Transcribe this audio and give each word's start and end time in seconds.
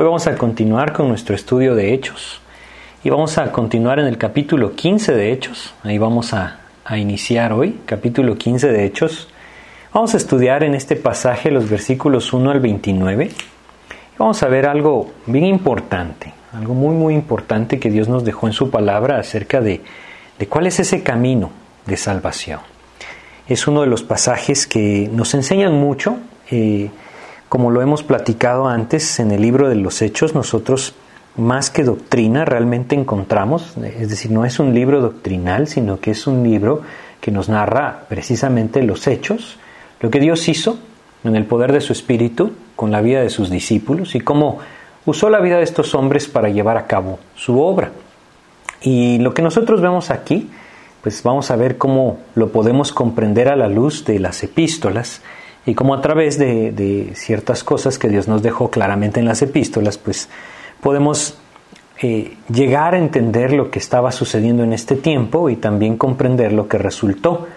Hoy 0.00 0.04
vamos 0.04 0.28
a 0.28 0.36
continuar 0.36 0.92
con 0.92 1.08
nuestro 1.08 1.34
estudio 1.34 1.74
de 1.74 1.92
Hechos 1.92 2.40
y 3.02 3.10
vamos 3.10 3.36
a 3.36 3.50
continuar 3.50 3.98
en 3.98 4.06
el 4.06 4.16
capítulo 4.16 4.76
15 4.76 5.12
de 5.12 5.32
Hechos. 5.32 5.74
Ahí 5.82 5.98
vamos 5.98 6.32
a, 6.34 6.60
a 6.84 6.98
iniciar 6.98 7.52
hoy, 7.52 7.80
capítulo 7.84 8.38
15 8.38 8.68
de 8.70 8.84
Hechos. 8.84 9.26
Vamos 9.92 10.14
a 10.14 10.18
estudiar 10.18 10.62
en 10.62 10.76
este 10.76 10.94
pasaje 10.94 11.50
los 11.50 11.68
versículos 11.68 12.32
1 12.32 12.48
al 12.48 12.60
29 12.60 13.24
y 13.24 14.16
vamos 14.16 14.40
a 14.44 14.46
ver 14.46 14.66
algo 14.66 15.10
bien 15.26 15.46
importante, 15.46 16.32
algo 16.52 16.74
muy 16.74 16.94
muy 16.94 17.14
importante 17.14 17.80
que 17.80 17.90
Dios 17.90 18.08
nos 18.08 18.24
dejó 18.24 18.46
en 18.46 18.52
su 18.52 18.70
palabra 18.70 19.18
acerca 19.18 19.60
de, 19.60 19.80
de 20.38 20.46
cuál 20.46 20.68
es 20.68 20.78
ese 20.78 21.02
camino 21.02 21.50
de 21.86 21.96
salvación. 21.96 22.60
Es 23.48 23.66
uno 23.66 23.80
de 23.80 23.88
los 23.88 24.04
pasajes 24.04 24.68
que 24.68 25.10
nos 25.12 25.34
enseñan 25.34 25.74
mucho. 25.74 26.18
Eh, 26.52 26.88
como 27.48 27.70
lo 27.70 27.82
hemos 27.82 28.02
platicado 28.02 28.68
antes 28.68 29.20
en 29.20 29.30
el 29.30 29.42
libro 29.42 29.68
de 29.68 29.76
los 29.76 30.02
Hechos, 30.02 30.34
nosotros 30.34 30.94
más 31.36 31.70
que 31.70 31.84
doctrina 31.84 32.44
realmente 32.44 32.96
encontramos, 32.96 33.76
es 33.76 34.10
decir, 34.10 34.30
no 34.30 34.44
es 34.44 34.58
un 34.58 34.74
libro 34.74 35.00
doctrinal, 35.00 35.68
sino 35.68 36.00
que 36.00 36.10
es 36.10 36.26
un 36.26 36.42
libro 36.42 36.82
que 37.20 37.30
nos 37.30 37.48
narra 37.48 38.04
precisamente 38.08 38.82
los 38.82 39.06
hechos, 39.06 39.56
lo 40.00 40.10
que 40.10 40.18
Dios 40.18 40.48
hizo 40.48 40.78
en 41.24 41.36
el 41.36 41.44
poder 41.44 41.72
de 41.72 41.80
su 41.80 41.92
Espíritu 41.92 42.52
con 42.74 42.90
la 42.90 43.00
vida 43.00 43.20
de 43.20 43.30
sus 43.30 43.50
discípulos 43.50 44.14
y 44.14 44.20
cómo 44.20 44.58
usó 45.06 45.30
la 45.30 45.40
vida 45.40 45.58
de 45.58 45.62
estos 45.62 45.94
hombres 45.94 46.26
para 46.26 46.48
llevar 46.48 46.76
a 46.76 46.86
cabo 46.86 47.20
su 47.36 47.60
obra. 47.60 47.92
Y 48.82 49.18
lo 49.18 49.32
que 49.32 49.42
nosotros 49.42 49.80
vemos 49.80 50.10
aquí 50.10 50.50
pues 51.02 51.22
vamos 51.22 51.50
a 51.50 51.56
ver 51.56 51.78
cómo 51.78 52.18
lo 52.34 52.50
podemos 52.50 52.92
comprender 52.92 53.48
a 53.48 53.56
la 53.56 53.68
luz 53.68 54.04
de 54.04 54.18
las 54.18 54.42
epístolas 54.42 55.22
y 55.68 55.74
cómo 55.74 55.92
a 55.92 56.00
través 56.00 56.38
de, 56.38 57.12
ciertas 57.14 57.62
cosas 57.62 57.98
que 57.98 58.08
Dios 58.08 58.26
nos 58.26 58.42
dejó 58.42 58.70
claramente 58.70 59.20
en 59.20 59.26
las 59.26 59.42
epístolas, 59.42 59.98
pues 59.98 60.30
podemos 60.80 61.36
eh, 62.00 62.38
llegar 62.50 62.94
a 62.94 62.98
entender 62.98 63.52
lo 63.52 63.70
que 63.70 63.78
estaba 63.78 64.10
sucediendo 64.10 64.64
en 64.64 64.72
este 64.72 64.96
tiempo 64.96 65.50
y 65.50 65.56
también 65.56 65.98
comprender 65.98 66.54
lo 66.54 66.68
que 66.68 66.78
resultó 66.78 67.48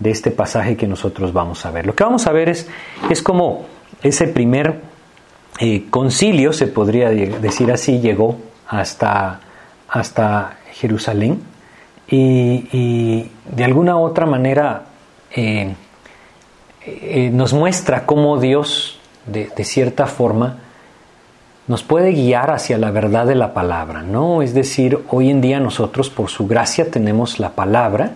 de 0.00 0.10
este 0.10 0.32
pasaje 0.32 0.76
que 0.76 0.88
nosotros 0.88 1.32
vamos 1.32 1.64
a 1.64 1.70
ver. 1.70 1.86
Lo 1.86 1.94
que 1.94 2.02
vamos 2.02 2.26
a 2.26 2.32
ver 2.32 2.48
es, 2.48 2.66
es 3.08 3.22
cómo 3.22 3.66
ese 4.02 4.26
primer 4.26 4.80
eh, 5.60 5.84
concilio, 5.90 6.52
se 6.52 6.66
podría 6.66 7.10
decir 7.10 7.70
así, 7.70 8.00
llegó 8.00 8.36
hasta, 8.66 9.38
hasta 9.88 10.58
Jerusalén 10.72 11.40
y, 12.08 13.28
de 13.54 13.62
alguna 13.64 13.96
otra 13.96 14.26
manera 14.26 14.86
eh, 15.30 15.72
eh, 16.84 17.30
nos 17.32 17.52
muestra 17.52 18.06
cómo 18.06 18.38
Dios, 18.38 18.98
de, 19.26 19.50
cierta 19.64 20.06
forma, 20.06 20.58
nos 21.66 21.82
puede 21.82 22.12
guiar 22.12 22.50
hacia 22.50 22.78
la 22.78 22.90
verdad 22.90 23.26
de 23.26 23.34
la 23.34 23.54
palabra, 23.54 24.02
¿no? 24.02 24.42
Es 24.42 24.54
decir, 24.54 24.98
hoy 25.08 25.30
en 25.30 25.40
día 25.40 25.60
nosotros 25.60 26.10
por 26.10 26.30
su 26.30 26.46
gracia 26.46 26.90
tenemos 26.90 27.38
la 27.38 27.50
palabra 27.50 28.12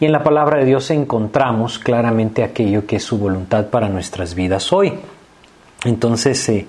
y 0.00 0.06
en 0.06 0.12
la 0.12 0.22
palabra 0.22 0.58
de 0.58 0.64
Dios 0.64 0.90
encontramos 0.90 1.78
claramente 1.78 2.44
aquello 2.44 2.86
que 2.86 2.96
es 2.96 3.04
su 3.04 3.18
voluntad 3.18 3.66
para 3.66 3.88
nuestras 3.88 4.34
vidas 4.34 4.72
hoy. 4.72 4.94
Entonces, 5.84 6.48
eh, 6.48 6.66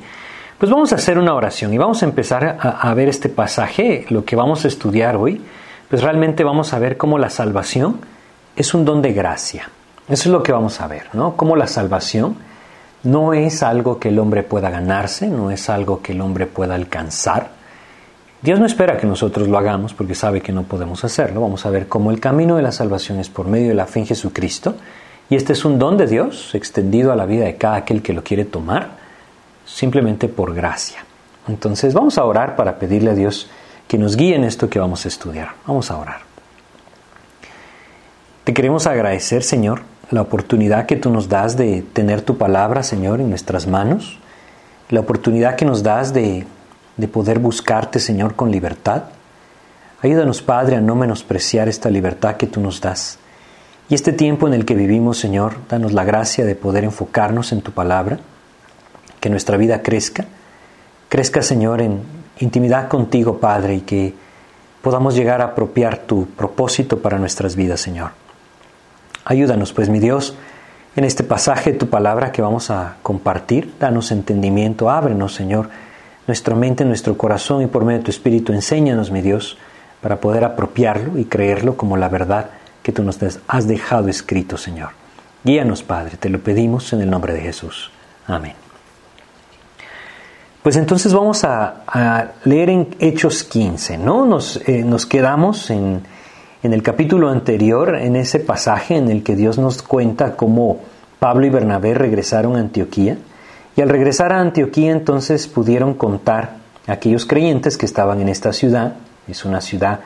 pues 0.57 0.71
vamos 0.71 0.91
a 0.91 0.95
hacer 0.95 1.17
una 1.17 1.33
oración 1.33 1.73
y 1.73 1.77
vamos 1.77 2.01
a 2.03 2.05
empezar 2.05 2.57
a 2.59 2.93
ver 2.93 3.07
este 3.07 3.29
pasaje, 3.29 4.05
lo 4.09 4.25
que 4.25 4.35
vamos 4.35 4.65
a 4.65 4.67
estudiar 4.67 5.15
hoy 5.15 5.41
pues 5.89 6.03
realmente 6.03 6.43
vamos 6.43 6.73
a 6.73 6.79
ver 6.79 6.97
cómo 6.97 7.17
la 7.17 7.29
salvación 7.29 7.99
es 8.55 8.73
un 8.73 8.85
don 8.85 9.01
de 9.01 9.11
gracia. 9.11 9.69
Eso 10.09 10.29
es 10.29 10.33
lo 10.33 10.41
que 10.41 10.51
vamos 10.51 10.81
a 10.81 10.87
ver, 10.87 11.07
¿no? 11.13 11.37
Cómo 11.37 11.55
la 11.55 11.67
salvación 11.67 12.35
no 13.03 13.33
es 13.33 13.61
algo 13.61 13.99
que 13.99 14.09
el 14.09 14.17
hombre 14.19 14.43
pueda 14.43 14.69
ganarse, 14.69 15.27
no 15.27 15.51
es 15.51 15.69
algo 15.69 16.01
que 16.01 16.13
el 16.13 16.21
hombre 16.21 16.47
pueda 16.47 16.75
alcanzar. 16.75 17.51
Dios 18.41 18.59
no 18.59 18.65
espera 18.65 18.97
que 18.97 19.05
nosotros 19.05 19.47
lo 19.47 19.57
hagamos 19.57 19.93
porque 19.93 20.15
sabe 20.15 20.41
que 20.41 20.51
no 20.51 20.63
podemos 20.63 21.03
hacerlo. 21.03 21.41
Vamos 21.41 21.65
a 21.65 21.69
ver 21.69 21.87
cómo 21.87 22.09
el 22.09 22.19
camino 22.19 22.55
de 22.55 22.63
la 22.63 22.71
salvación 22.71 23.19
es 23.19 23.29
por 23.29 23.47
medio 23.47 23.69
de 23.69 23.75
la 23.75 23.85
fe 23.85 23.99
en 23.99 24.07
Jesucristo. 24.07 24.75
Y 25.29 25.35
este 25.35 25.53
es 25.53 25.63
un 25.63 25.77
don 25.77 25.97
de 25.97 26.07
Dios 26.07 26.55
extendido 26.55 27.11
a 27.11 27.15
la 27.15 27.25
vida 27.25 27.45
de 27.45 27.55
cada 27.55 27.75
aquel 27.75 28.01
que 28.01 28.13
lo 28.13 28.23
quiere 28.23 28.45
tomar, 28.45 28.91
simplemente 29.65 30.27
por 30.27 30.55
gracia. 30.55 31.05
Entonces 31.47 31.93
vamos 31.93 32.17
a 32.17 32.23
orar 32.23 32.55
para 32.55 32.79
pedirle 32.79 33.11
a 33.11 33.15
Dios 33.15 33.49
que 33.87 33.97
nos 33.97 34.15
guíe 34.15 34.35
en 34.35 34.43
esto 34.43 34.69
que 34.69 34.79
vamos 34.79 35.05
a 35.05 35.07
estudiar. 35.07 35.49
Vamos 35.67 35.91
a 35.91 35.97
orar. 35.97 36.21
Te 38.43 38.53
queremos 38.53 38.87
agradecer, 38.87 39.43
Señor, 39.43 39.81
la 40.11 40.21
oportunidad 40.21 40.85
que 40.85 40.95
tú 40.95 41.09
nos 41.09 41.29
das 41.29 41.55
de 41.55 41.83
tener 41.93 42.21
tu 42.21 42.37
palabra, 42.37 42.83
Señor, 42.83 43.21
en 43.21 43.29
nuestras 43.29 43.67
manos, 43.67 44.17
la 44.89 45.01
oportunidad 45.01 45.55
que 45.55 45.65
nos 45.65 45.83
das 45.83 46.13
de, 46.13 46.45
de 46.97 47.07
poder 47.07 47.39
buscarte, 47.39 47.99
Señor, 47.99 48.35
con 48.35 48.51
libertad. 48.51 49.03
Ayúdanos, 50.01 50.41
Padre, 50.41 50.77
a 50.77 50.81
no 50.81 50.95
menospreciar 50.95 51.69
esta 51.69 51.89
libertad 51.89 52.37
que 52.37 52.47
tú 52.47 52.59
nos 52.59 52.81
das. 52.81 53.19
Y 53.87 53.95
este 53.95 54.13
tiempo 54.13 54.47
en 54.47 54.53
el 54.53 54.65
que 54.65 54.75
vivimos, 54.75 55.17
Señor, 55.17 55.55
danos 55.69 55.93
la 55.93 56.03
gracia 56.03 56.45
de 56.45 56.55
poder 56.55 56.83
enfocarnos 56.83 57.51
en 57.51 57.61
tu 57.61 57.71
palabra, 57.71 58.19
que 59.19 59.29
nuestra 59.29 59.57
vida 59.57 59.81
crezca. 59.81 60.25
Crezca, 61.09 61.41
Señor, 61.41 61.81
en, 61.81 62.01
intimidad 62.39 62.87
contigo, 62.87 63.39
Padre, 63.39 63.75
y 63.75 63.81
que 63.81 64.13
podamos 64.81 65.15
llegar 65.15 65.41
a 65.41 65.45
apropiar 65.45 65.97
tu 65.99 66.25
propósito 66.25 66.99
para 66.99 67.19
nuestras 67.19 67.55
vidas, 67.55 67.81
Señor. 67.81 68.11
Ayúdanos, 69.29 69.73
pues, 69.73 69.89
mi 69.89 69.99
Dios, 69.99 70.33
en 70.95 71.03
este 71.03 71.23
pasaje 71.23 71.73
de 71.73 71.77
tu 71.77 71.87
palabra 71.87 72.31
que 72.31 72.41
vamos 72.41 72.71
a 72.71 72.95
compartir. 73.03 73.75
Danos 73.79 74.11
entendimiento, 74.11 74.89
ábrenos, 74.89 75.35
Señor, 75.35 75.69
nuestra 76.25 76.55
mente, 76.55 76.83
nuestro 76.83 77.15
corazón 77.15 77.61
y 77.61 77.67
por 77.67 77.85
medio 77.85 77.99
de 77.99 78.05
tu 78.05 78.09
Espíritu, 78.09 78.53
enséñanos, 78.53 79.11
mi 79.11 79.21
Dios, 79.21 79.59
para 80.01 80.19
poder 80.19 80.43
apropiarlo 80.45 81.19
y 81.19 81.25
creerlo 81.25 81.77
como 81.77 81.95
la 81.95 82.09
verdad 82.09 82.49
que 82.81 82.91
tú 82.91 83.03
nos 83.03 83.19
has 83.47 83.67
dejado 83.67 84.07
escrito, 84.07 84.57
Señor. 84.57 84.89
Guíanos, 85.43 85.83
Padre, 85.83 86.17
te 86.17 86.29
lo 86.29 86.39
pedimos 86.39 86.91
en 86.93 87.01
el 87.01 87.09
nombre 87.11 87.33
de 87.33 87.41
Jesús. 87.41 87.91
Amén. 88.25 88.55
Pues 90.63 90.75
entonces 90.75 91.13
vamos 91.13 91.43
a, 91.43 92.31
leer 92.45 92.71
en 92.71 92.95
Hechos 92.99 93.43
15, 93.43 93.99
¿no? 93.99 94.25
Nos, 94.25 94.57
eh, 94.67 94.83
nos 94.83 95.05
quedamos 95.05 95.69
en, 95.69 96.01
en, 96.63 96.73
el 96.73 96.83
capítulo 96.83 97.29
anterior, 97.29 97.95
en 97.95 98.15
ese 98.15 98.39
pasaje 98.39 98.97
en 98.97 99.09
el 99.09 99.23
que 99.23 99.35
Dios 99.35 99.57
nos 99.57 99.81
cuenta 99.81 100.35
cómo 100.35 100.79
Pablo 101.19 101.45
y 101.45 101.49
Bernabé 101.49 101.93
regresaron 101.93 102.55
a 102.55 102.59
Antioquía. 102.59 103.17
Y 103.75 103.81
al 103.81 103.89
regresar 103.89 104.33
a 104.33 104.39
Antioquía 104.39 104.91
entonces 104.91 105.47
pudieron 105.47 105.93
contar 105.93 106.57
a 106.87 106.93
aquellos 106.93 107.25
creyentes 107.25 107.77
que 107.77 107.85
estaban 107.85 108.21
en 108.21 108.29
esta 108.29 108.53
ciudad. 108.53 108.95
Es 109.27 109.45
una 109.45 109.61
ciudad, 109.61 109.99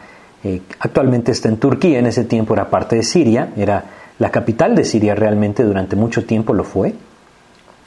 eh, 0.44 0.62
actualmente 0.80 1.32
está 1.32 1.50
en 1.50 1.58
Turquía, 1.58 2.00
en 2.00 2.08
ese 2.08 2.26
tiempo 2.26 2.54
era 2.54 2.70
parte 2.70 2.98
de 2.98 3.04
Siria, 3.04 3.50
era 3.56 3.84
la 4.20 4.30
capital 4.30 4.76
de 4.76 4.86
Siria 4.86 5.16
realmente, 5.16 5.64
durante 5.64 5.96
mucho 5.96 6.26
tiempo 6.26 6.54
lo 6.54 6.64
fue, 6.64 6.94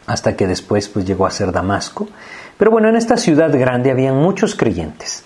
hasta 0.07 0.37
que 0.37 0.47
después 0.47 0.89
pues 0.89 1.05
llegó 1.05 1.27
a 1.27 1.31
ser 1.31 1.53
Damasco. 1.53 2.09
Pero 2.57 2.71
bueno, 2.71 2.89
en 2.89 2.97
esta 2.97 3.17
ciudad 3.17 3.53
grande 3.53 3.91
habían 3.91 4.17
muchos 4.17 4.55
creyentes. 4.55 5.25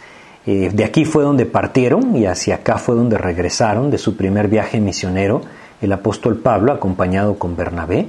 Eh, 0.52 0.68
de 0.72 0.82
aquí 0.82 1.04
fue 1.04 1.22
donde 1.22 1.46
partieron 1.46 2.16
y 2.16 2.26
hacia 2.26 2.56
acá 2.56 2.76
fue 2.78 2.96
donde 2.96 3.16
regresaron 3.16 3.88
de 3.88 3.98
su 3.98 4.16
primer 4.16 4.48
viaje 4.48 4.80
misionero 4.80 5.42
el 5.80 5.92
apóstol 5.92 6.38
Pablo 6.38 6.72
acompañado 6.72 7.38
con 7.38 7.54
Bernabé. 7.54 8.08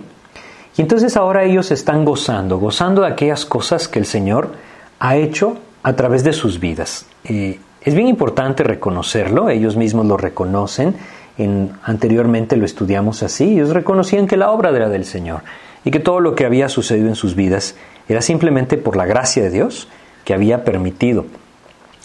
Y 0.76 0.82
entonces 0.82 1.16
ahora 1.18 1.44
ellos 1.44 1.70
están 1.70 2.04
gozando, 2.04 2.58
gozando 2.58 3.04
de 3.04 3.10
aquellas 3.10 3.46
cosas 3.46 3.88
que 3.88 4.00
el 4.00 4.08
Señor 4.08 4.54
ha 4.98 5.18
hecho 5.18 5.58
a 5.84 5.94
través 5.96 6.24
de 6.24 6.34
sus 6.34 6.60
vidas. 6.60 7.06
Eh, 7.26 7.60
es 7.80 7.94
bien 7.94 8.08
importante 8.08 8.64
reconocerlo, 8.64 9.52
ellos 9.52 9.78
mismos 9.78 10.08
lo 10.08 10.18
reconocen, 10.18 10.96
en, 11.38 11.74
anteriormente 11.84 12.58
lo 12.58 12.66
estudiamos 12.66 13.22
así, 13.22 13.54
ellos 13.54 13.70
reconocían 13.70 14.26
que 14.26 14.38
la 14.38 14.50
obra 14.50 14.72
era 14.72 14.90
del 14.90 15.06
Señor 15.06 15.42
y 15.86 15.92
que 15.92 16.00
todo 16.00 16.20
lo 16.20 16.34
que 16.34 16.46
había 16.46 16.70
sucedido 16.70 17.08
en 17.08 17.16
sus 17.16 17.36
vidas 17.36 17.76
era 18.10 18.24
simplemente 18.24 18.80
por 18.80 18.96
la 18.96 19.06
gracia 19.06 19.44
de 19.44 19.52
Dios 19.52 19.88
que 20.26 20.34
había 20.34 20.64
permitido 20.64 21.26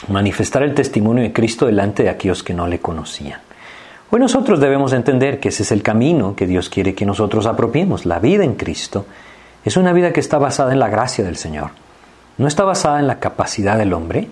manifestar 0.09 0.63
el 0.63 0.75
testimonio 0.75 1.23
de 1.23 1.33
Cristo 1.33 1.67
delante 1.67 2.03
de 2.03 2.11
aquellos 2.11 2.43
que 2.43 2.55
no 2.55 2.67
le 2.67 2.79
conocían. 2.79 3.41
Hoy 4.11 4.21
nosotros 4.21 4.61
debemos 4.61 4.93
entender 4.93 5.41
que 5.41 5.49
ese 5.49 5.65
es 5.65 5.73
el 5.73 5.83
camino 5.83 6.37
que 6.37 6.47
Dios 6.47 6.69
quiere 6.69 6.95
que 6.95 7.07
nosotros 7.07 7.47
apropiemos. 7.47 8.07
La 8.07 8.21
vida 8.21 8.45
en 8.45 8.55
Cristo 8.55 9.07
es 9.65 9.77
una 9.77 9.93
vida 9.93 10.13
que 10.13 10.21
está 10.21 10.39
basada 10.39 10.73
en 10.73 10.79
la 10.79 10.89
gracia 10.89 11.25
del 11.25 11.37
Señor. 11.37 11.71
No 12.39 12.47
está 12.47 12.65
basada 12.65 13.01
en 13.01 13.09
la 13.09 13.19
capacidad 13.19 13.77
del 13.77 13.93
hombre, 13.93 14.29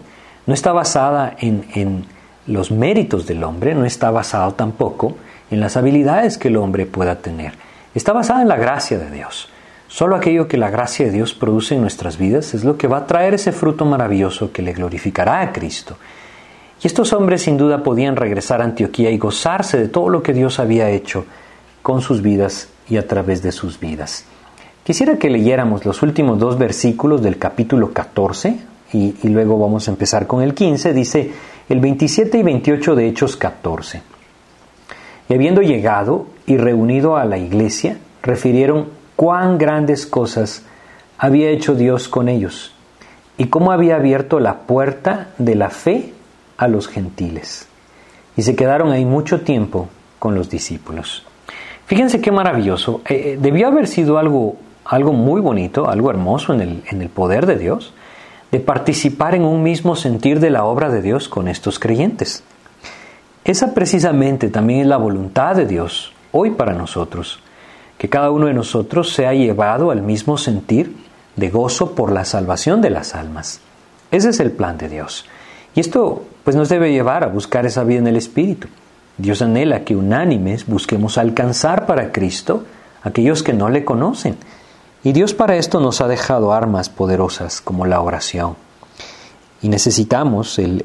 no 0.46 0.54
está 0.54 0.72
basada 0.72 1.34
en, 1.38 1.66
en 1.74 2.06
los 2.46 2.70
méritos 2.70 3.26
del 3.26 3.42
hombre, 3.42 3.74
no 3.74 3.84
está 3.84 4.10
basado 4.10 4.54
tampoco 4.54 5.16
en 5.50 5.60
las 5.60 5.76
habilidades 5.76 6.38
que 6.38 6.48
el 6.48 6.56
hombre 6.56 6.86
pueda 6.86 7.16
tener. 7.16 7.54
Está 7.94 8.12
basada 8.12 8.42
en 8.42 8.48
la 8.48 8.56
gracia 8.56 8.98
de 8.98 9.10
Dios. 9.10 9.48
Solo 9.94 10.16
aquello 10.16 10.48
que 10.48 10.56
la 10.56 10.70
gracia 10.70 11.06
de 11.06 11.12
Dios 11.12 11.34
produce 11.34 11.76
en 11.76 11.80
nuestras 11.80 12.18
vidas 12.18 12.52
es 12.52 12.64
lo 12.64 12.76
que 12.76 12.88
va 12.88 12.96
a 12.96 13.06
traer 13.06 13.34
ese 13.34 13.52
fruto 13.52 13.84
maravilloso 13.84 14.50
que 14.50 14.60
le 14.60 14.72
glorificará 14.72 15.40
a 15.40 15.52
Cristo. 15.52 15.94
Y 16.82 16.88
estos 16.88 17.12
hombres 17.12 17.42
sin 17.42 17.56
duda 17.56 17.84
podían 17.84 18.16
regresar 18.16 18.60
a 18.60 18.64
Antioquía 18.64 19.12
y 19.12 19.18
gozarse 19.18 19.78
de 19.78 19.86
todo 19.86 20.08
lo 20.08 20.20
que 20.20 20.32
Dios 20.32 20.58
había 20.58 20.90
hecho 20.90 21.26
con 21.80 22.00
sus 22.00 22.22
vidas 22.22 22.70
y 22.88 22.96
a 22.96 23.06
través 23.06 23.40
de 23.40 23.52
sus 23.52 23.78
vidas. 23.78 24.24
Quisiera 24.82 25.16
que 25.16 25.30
leyéramos 25.30 25.84
los 25.84 26.02
últimos 26.02 26.40
dos 26.40 26.58
versículos 26.58 27.22
del 27.22 27.38
capítulo 27.38 27.92
14 27.92 28.58
y, 28.94 29.14
y 29.22 29.28
luego 29.28 29.60
vamos 29.60 29.86
a 29.86 29.92
empezar 29.92 30.26
con 30.26 30.42
el 30.42 30.54
15, 30.54 30.92
dice 30.92 31.30
el 31.68 31.78
27 31.78 32.36
y 32.36 32.42
28 32.42 32.96
de 32.96 33.06
Hechos 33.06 33.36
14. 33.36 34.02
Y 35.28 35.34
habiendo 35.34 35.62
llegado 35.62 36.26
y 36.46 36.56
reunido 36.56 37.16
a 37.16 37.24
la 37.24 37.38
iglesia, 37.38 37.98
refirieron 38.24 39.03
cuán 39.16 39.58
grandes 39.58 40.06
cosas 40.06 40.62
había 41.18 41.50
hecho 41.50 41.74
Dios 41.74 42.08
con 42.08 42.28
ellos 42.28 42.72
y 43.36 43.46
cómo 43.46 43.72
había 43.72 43.96
abierto 43.96 44.40
la 44.40 44.60
puerta 44.60 45.28
de 45.38 45.54
la 45.54 45.70
fe 45.70 46.12
a 46.56 46.68
los 46.68 46.88
gentiles. 46.88 47.68
Y 48.36 48.42
se 48.42 48.56
quedaron 48.56 48.90
ahí 48.92 49.04
mucho 49.04 49.42
tiempo 49.42 49.88
con 50.18 50.34
los 50.34 50.50
discípulos. 50.50 51.24
Fíjense 51.86 52.20
qué 52.20 52.32
maravilloso. 52.32 53.02
Eh, 53.06 53.14
eh, 53.14 53.38
debió 53.40 53.68
haber 53.68 53.86
sido 53.86 54.18
algo, 54.18 54.56
algo 54.84 55.12
muy 55.12 55.40
bonito, 55.40 55.88
algo 55.88 56.10
hermoso 56.10 56.54
en 56.54 56.60
el, 56.60 56.82
en 56.90 57.02
el 57.02 57.08
poder 57.08 57.46
de 57.46 57.56
Dios, 57.56 57.92
de 58.50 58.60
participar 58.60 59.34
en 59.34 59.44
un 59.44 59.62
mismo 59.62 59.96
sentir 59.96 60.40
de 60.40 60.50
la 60.50 60.64
obra 60.64 60.88
de 60.88 61.02
Dios 61.02 61.28
con 61.28 61.48
estos 61.48 61.78
creyentes. 61.78 62.42
Esa 63.44 63.74
precisamente 63.74 64.48
también 64.48 64.80
es 64.80 64.86
la 64.86 64.96
voluntad 64.96 65.56
de 65.56 65.66
Dios 65.66 66.12
hoy 66.32 66.50
para 66.50 66.72
nosotros, 66.72 67.40
que 68.04 68.10
cada 68.10 68.30
uno 68.30 68.48
de 68.48 68.52
nosotros 68.52 69.14
sea 69.14 69.32
llevado 69.32 69.90
al 69.90 70.02
mismo 70.02 70.36
sentir 70.36 70.94
de 71.36 71.48
gozo 71.48 71.94
por 71.94 72.12
la 72.12 72.26
salvación 72.26 72.82
de 72.82 72.90
las 72.90 73.14
almas. 73.14 73.60
Ese 74.10 74.28
es 74.28 74.40
el 74.40 74.52
plan 74.52 74.76
de 74.76 74.90
Dios. 74.90 75.24
Y 75.74 75.80
esto 75.80 76.22
pues 76.44 76.54
nos 76.54 76.68
debe 76.68 76.92
llevar 76.92 77.24
a 77.24 77.28
buscar 77.28 77.64
esa 77.64 77.82
vida 77.82 78.00
en 78.00 78.06
el 78.08 78.16
Espíritu. 78.16 78.68
Dios 79.16 79.40
anhela 79.40 79.84
que 79.84 79.96
unánimes 79.96 80.66
busquemos 80.66 81.16
alcanzar 81.16 81.86
para 81.86 82.12
Cristo 82.12 82.64
aquellos 83.02 83.42
que 83.42 83.54
no 83.54 83.70
le 83.70 83.86
conocen. 83.86 84.36
Y 85.02 85.12
Dios 85.12 85.32
para 85.32 85.56
esto 85.56 85.80
nos 85.80 86.02
ha 86.02 86.06
dejado 86.06 86.52
armas 86.52 86.90
poderosas 86.90 87.62
como 87.62 87.86
la 87.86 88.02
oración. 88.02 88.54
Y 89.62 89.70
necesitamos 89.70 90.58
el, 90.58 90.84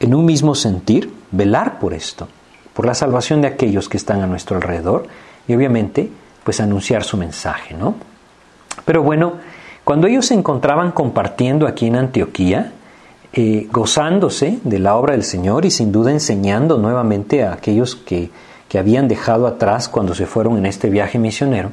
en 0.00 0.12
un 0.12 0.24
mismo 0.24 0.56
sentir 0.56 1.14
velar 1.30 1.78
por 1.78 1.94
esto, 1.94 2.26
por 2.74 2.84
la 2.84 2.94
salvación 2.94 3.42
de 3.42 3.46
aquellos 3.46 3.88
que 3.88 3.96
están 3.96 4.22
a 4.22 4.26
nuestro 4.26 4.56
alrededor 4.56 5.06
y 5.48 5.54
obviamente 5.54 6.10
pues 6.44 6.60
anunciar 6.60 7.04
su 7.04 7.16
mensaje, 7.16 7.74
¿no? 7.74 7.94
Pero 8.84 9.02
bueno, 9.02 9.34
cuando 9.84 10.06
ellos 10.06 10.26
se 10.26 10.34
encontraban 10.34 10.92
compartiendo 10.92 11.66
aquí 11.66 11.86
en 11.86 11.96
Antioquía, 11.96 12.72
eh, 13.32 13.66
gozándose 13.70 14.58
de 14.62 14.78
la 14.78 14.96
obra 14.96 15.12
del 15.12 15.24
Señor 15.24 15.64
y 15.64 15.70
sin 15.70 15.90
duda 15.90 16.10
enseñando 16.10 16.78
nuevamente 16.78 17.44
a 17.44 17.52
aquellos 17.52 17.96
que, 17.96 18.30
que 18.68 18.78
habían 18.78 19.08
dejado 19.08 19.46
atrás 19.46 19.88
cuando 19.88 20.14
se 20.14 20.26
fueron 20.26 20.58
en 20.58 20.66
este 20.66 20.90
viaje 20.90 21.18
misionero, 21.18 21.70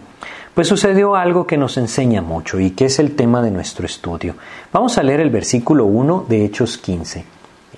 pues 0.53 0.67
sucedió 0.67 1.15
algo 1.15 1.47
que 1.47 1.57
nos 1.57 1.77
enseña 1.77 2.21
mucho 2.21 2.59
y 2.59 2.71
que 2.71 2.85
es 2.85 2.99
el 2.99 3.15
tema 3.15 3.41
de 3.41 3.51
nuestro 3.51 3.85
estudio. 3.85 4.35
Vamos 4.73 4.97
a 4.97 5.03
leer 5.03 5.19
el 5.19 5.29
versículo 5.29 5.85
1 5.85 6.25
de 6.27 6.45
Hechos 6.45 6.77
15. 6.77 7.25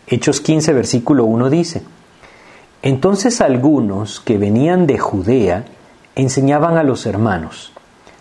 Hechos 0.07 0.41
15, 0.41 0.73
versículo 0.73 1.25
1 1.25 1.49
dice, 1.49 1.83
Entonces 2.81 3.41
algunos 3.41 4.19
que 4.19 4.37
venían 4.37 4.87
de 4.87 4.97
Judea 4.97 5.65
enseñaban 6.15 6.77
a 6.77 6.83
los 6.83 7.05
hermanos, 7.05 7.71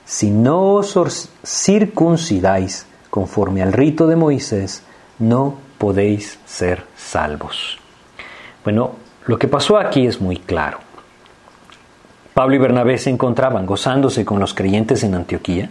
si 0.05 0.31
no 0.31 0.75
os 0.75 1.31
circuncidáis 1.45 2.87
conforme 3.11 3.63
al 3.63 3.73
rito 3.73 4.07
de 4.07 4.17
Moisés, 4.17 4.83
no 5.19 5.57
podéis 5.79 6.39
ser 6.47 6.85
salvos. 6.97 7.79
Bueno, 8.65 8.93
lo 9.27 9.39
que 9.39 9.49
pasó 9.49 9.79
aquí 9.79 10.07
es 10.07 10.21
muy 10.21 10.37
claro. 10.37 10.79
Pablo 12.35 12.55
y 12.55 12.59
Bernabé 12.59 12.99
se 12.99 13.11
encontraban 13.11 13.67
gozándose 13.67 14.25
con 14.25 14.41
los 14.41 14.55
creyentes 14.55 15.03
en 15.05 15.15
Antioquía, 15.15 15.71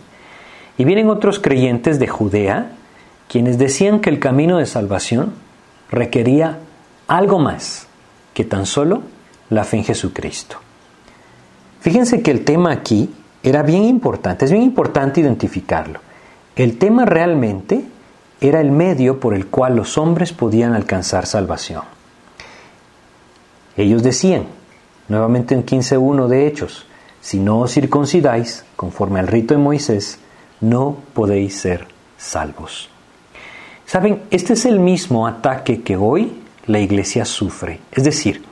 y 0.77 0.85
vienen 0.85 1.09
otros 1.09 1.39
creyentes 1.39 1.99
de 1.99 2.07
Judea, 2.07 2.71
quienes 3.27 3.57
decían 3.57 3.99
que 3.99 4.09
el 4.09 4.19
camino 4.19 4.57
de 4.57 4.65
salvación 4.65 5.33
requería 5.91 6.59
algo 7.07 7.39
más 7.39 7.87
que 8.33 8.45
tan 8.45 8.65
solo 8.65 9.03
la 9.49 9.65
fe 9.65 9.77
en 9.77 9.83
Jesucristo. 9.83 10.57
Fíjense 11.81 12.21
que 12.21 12.31
el 12.31 12.43
tema 12.43 12.71
aquí 12.71 13.09
era 13.41 13.63
bien 13.63 13.83
importante, 13.83 14.45
es 14.45 14.51
bien 14.51 14.63
importante 14.63 15.21
identificarlo. 15.21 15.99
El 16.55 16.77
tema 16.77 17.05
realmente 17.05 17.83
era 18.41 18.61
el 18.61 18.71
medio 18.71 19.19
por 19.19 19.33
el 19.33 19.47
cual 19.47 19.75
los 19.75 19.97
hombres 19.97 20.33
podían 20.33 20.73
alcanzar 20.73 21.25
salvación. 21.25 21.83
Ellos 23.77 24.03
decían, 24.03 24.43
nuevamente 25.07 25.55
en 25.55 25.65
15.1 25.65 26.27
de 26.27 26.47
Hechos, 26.47 26.85
si 27.21 27.39
no 27.39 27.59
os 27.59 27.73
circuncidáis 27.73 28.65
conforme 28.75 29.19
al 29.19 29.27
rito 29.27 29.53
de 29.53 29.59
Moisés, 29.59 30.19
no 30.61 30.97
podéis 31.13 31.59
ser 31.59 31.87
salvos. 32.17 32.89
Saben, 33.85 34.23
este 34.29 34.53
es 34.53 34.65
el 34.65 34.79
mismo 34.79 35.27
ataque 35.27 35.81
que 35.81 35.95
hoy 35.95 36.33
la 36.67 36.79
iglesia 36.79 37.25
sufre. 37.25 37.79
Es 37.91 38.03
decir, 38.03 38.43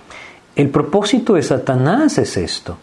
el 0.56 0.70
propósito 0.70 1.34
de 1.34 1.44
Satanás 1.44 2.18
es 2.18 2.38
esto, 2.38 2.78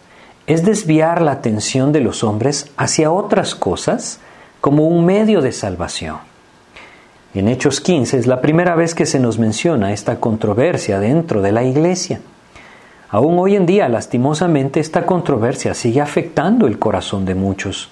es 0.46 0.64
desviar 0.64 1.22
la 1.22 1.32
atención 1.32 1.92
de 1.92 2.00
los 2.00 2.22
hombres 2.22 2.70
hacia 2.76 3.10
otras 3.10 3.54
cosas 3.54 4.20
como 4.60 4.86
un 4.88 5.04
medio 5.06 5.40
de 5.40 5.52
salvación. 5.52 6.18
En 7.34 7.48
Hechos 7.48 7.80
15 7.80 8.18
es 8.18 8.26
la 8.26 8.40
primera 8.40 8.74
vez 8.74 8.94
que 8.94 9.06
se 9.06 9.18
nos 9.18 9.38
menciona 9.38 9.92
esta 9.92 10.20
controversia 10.20 11.00
dentro 11.00 11.42
de 11.42 11.52
la 11.52 11.64
iglesia. 11.64 12.20
Aún 13.10 13.38
hoy 13.38 13.56
en 13.56 13.66
día, 13.66 13.88
lastimosamente, 13.88 14.80
esta 14.80 15.06
controversia 15.06 15.74
sigue 15.74 16.00
afectando 16.00 16.66
el 16.66 16.78
corazón 16.78 17.24
de 17.24 17.34
muchos. 17.34 17.88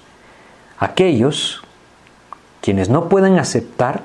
Aquellos 0.79 1.63
quienes 2.61 2.89
no 2.89 3.09
pueden 3.09 3.39
aceptar 3.39 4.03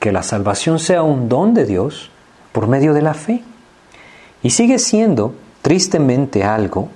que 0.00 0.12
la 0.12 0.22
salvación 0.22 0.78
sea 0.78 1.02
un 1.02 1.28
don 1.28 1.54
de 1.54 1.64
Dios 1.64 2.10
por 2.52 2.66
medio 2.66 2.92
de 2.92 3.02
la 3.02 3.14
fe. 3.14 3.42
Y 4.42 4.50
sigue 4.50 4.78
siendo, 4.78 5.34
tristemente, 5.62 6.44
algo 6.44 6.90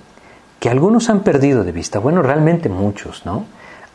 que 0.59 0.69
algunos 0.69 1.09
han 1.09 1.21
perdido 1.21 1.63
de 1.63 1.71
vista, 1.71 1.99
bueno, 1.99 2.21
realmente 2.21 2.69
muchos, 2.69 3.25
¿no? 3.25 3.45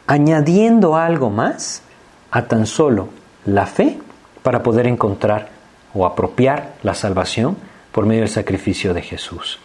Añadiendo 0.06 0.96
algo 0.96 1.30
más 1.30 1.82
a 2.30 2.42
tan 2.42 2.66
solo 2.66 3.08
la 3.44 3.66
fe 3.66 3.98
para 4.42 4.62
poder 4.62 4.86
encontrar 4.86 5.50
o 5.94 6.06
apropiar 6.06 6.74
la 6.82 6.94
salvación 6.94 7.56
por 7.92 8.06
medio 8.06 8.22
del 8.22 8.30
sacrificio 8.30 8.94
de 8.94 9.02
Jesús. 9.02 9.58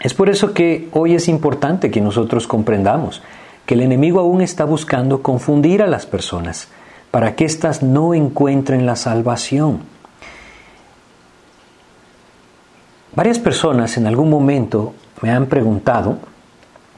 Es 0.00 0.12
por 0.12 0.28
eso 0.28 0.52
que 0.52 0.88
hoy 0.92 1.14
es 1.14 1.28
importante 1.28 1.90
que 1.90 2.00
nosotros 2.00 2.46
comprendamos 2.46 3.22
que 3.64 3.74
el 3.74 3.80
enemigo 3.80 4.20
aún 4.20 4.40
está 4.40 4.64
buscando 4.64 5.22
confundir 5.22 5.82
a 5.82 5.86
las 5.86 6.04
personas 6.04 6.68
para 7.10 7.36
que 7.36 7.44
éstas 7.44 7.82
no 7.82 8.12
encuentren 8.12 8.86
la 8.86 8.96
salvación. 8.96 9.82
Varias 13.14 13.38
personas 13.38 13.96
en 13.96 14.08
algún 14.08 14.28
momento 14.28 14.94
me 15.24 15.30
han 15.30 15.46
preguntado, 15.46 16.18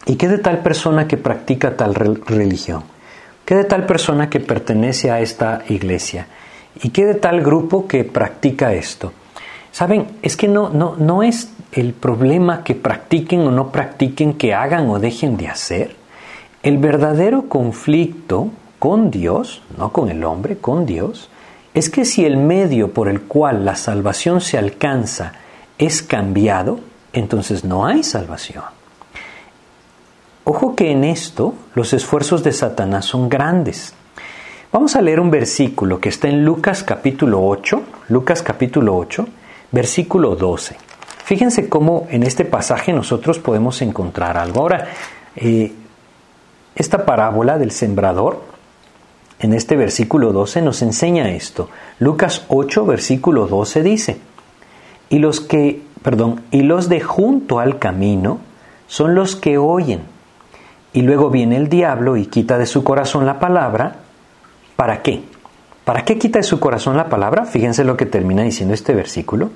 ¿y 0.05 0.17
qué 0.17 0.27
de 0.27 0.39
tal 0.39 0.59
persona 0.59 1.07
que 1.07 1.17
practica 1.17 1.77
tal 1.77 1.95
religión? 1.95 2.83
¿Qué 3.45 3.55
de 3.55 3.63
tal 3.63 3.87
persona 3.87 4.29
que 4.29 4.41
pertenece 4.41 5.13
a 5.13 5.21
esta 5.21 5.63
iglesia? 5.69 6.27
¿Y 6.83 6.89
qué 6.89 7.07
de 7.07 7.15
tal 7.15 7.41
grupo 7.41 7.87
que 7.87 8.03
practica 8.03 8.75
esto? 8.75 9.13
Saben, 9.71 10.09
es 10.23 10.37
que 10.37 10.49
no, 10.49 10.71
no, 10.71 10.97
no 10.97 11.23
es 11.23 11.53
el 11.71 11.93
problema 11.93 12.65
que 12.65 12.75
practiquen 12.75 13.43
o 13.43 13.53
no 13.53 13.71
practiquen, 13.71 14.35
que 14.35 14.53
hagan 14.55 14.91
o 14.91 14.99
dejen 14.99 15.37
de 15.37 15.47
hacer. 15.47 15.95
El 16.65 16.79
verdadero 16.79 17.49
conflicto 17.49 18.51
con 18.81 19.13
Dios, 19.13 19.63
no 19.79 19.93
con 19.93 20.09
el 20.09 20.25
hombre, 20.25 20.57
con 20.57 20.85
Dios, 20.85 21.31
es 21.75 21.91
que 21.91 22.05
si 22.05 22.25
el 22.25 22.39
medio 22.39 22.93
por 22.93 23.09
el 23.09 23.21
cual 23.21 23.65
la 23.65 23.77
salvación 23.77 24.41
se 24.41 24.59
alcanza 24.59 25.35
es 25.79 26.03
cambiado, 26.03 26.81
entonces 27.19 27.65
no 27.65 27.87
hay 27.87 28.03
salvación. 28.03 28.65
Ojo 30.45 30.77
que 30.77 30.93
en 30.93 31.03
esto 31.03 31.55
los 31.75 31.93
esfuerzos 31.93 32.45
de 32.45 32.53
Satanás 32.53 33.07
son 33.07 33.29
grandes. 33.29 33.95
Vamos 34.71 34.95
a 34.97 35.03
leer 35.03 35.19
un 35.19 35.31
versículo 35.31 35.99
que 35.99 36.11
está 36.11 36.29
en 36.29 36.45
Lucas 36.45 36.83
capítulo 36.83 37.45
8, 37.45 37.83
Lucas 38.11 38.43
capítulo 38.43 38.97
8, 38.97 39.27
versículo 39.73 40.37
12. 40.37 40.77
Fíjense 41.25 41.69
cómo 41.69 42.07
en 42.11 42.23
este 42.23 42.45
pasaje 42.45 42.93
nosotros 42.93 43.39
podemos 43.39 43.81
encontrar 43.83 44.37
algo. 44.37 44.61
Ahora, 44.61 44.89
eh, 45.35 45.73
esta 46.75 47.07
parábola 47.07 47.59
del 47.59 47.73
sembrador, 47.73 48.43
en 49.39 49.55
este 49.55 49.75
versículo 49.75 50.33
12 50.33 50.61
nos 50.61 50.83
enseña 50.83 51.31
esto. 51.31 51.71
Lucas 51.99 52.45
8, 52.49 52.85
versículo 52.85 53.47
12 53.47 53.83
dice, 53.83 54.19
y 55.09 55.19
los 55.19 55.41
que 55.41 55.86
perdón, 56.07 56.43
y 56.53 56.63
los 56.63 56.89
de 56.89 57.01
junto 57.01 57.59
al 57.59 57.81
camino 57.81 58.39
son 58.87 59.17
los 59.17 59.35
que 59.35 59.59
oyen. 59.59 60.03
Y 60.93 61.03
luego 61.03 61.31
viene 61.31 61.57
el 61.57 61.69
diablo 61.69 62.17
y 62.17 62.27
quita 62.27 62.59
de 62.59 62.67
su 62.67 62.85
corazón 62.85 63.27
la 63.27 63.41
palabra. 63.41 63.97
¿Para 64.77 65.03
qué? 65.03 65.25
¿Para 65.85 66.05
qué 66.05 66.17
quita 66.17 66.39
de 66.39 66.45
su 66.45 66.61
corazón 66.61 66.97
la 66.97 67.09
palabra? 67.09 67.45
Fíjense 67.45 67.83
lo 67.83 67.97
que 67.97 68.07
termina 68.07 68.45
diciendo 68.45 68.73
este 68.73 68.95
versículo. 68.95 69.51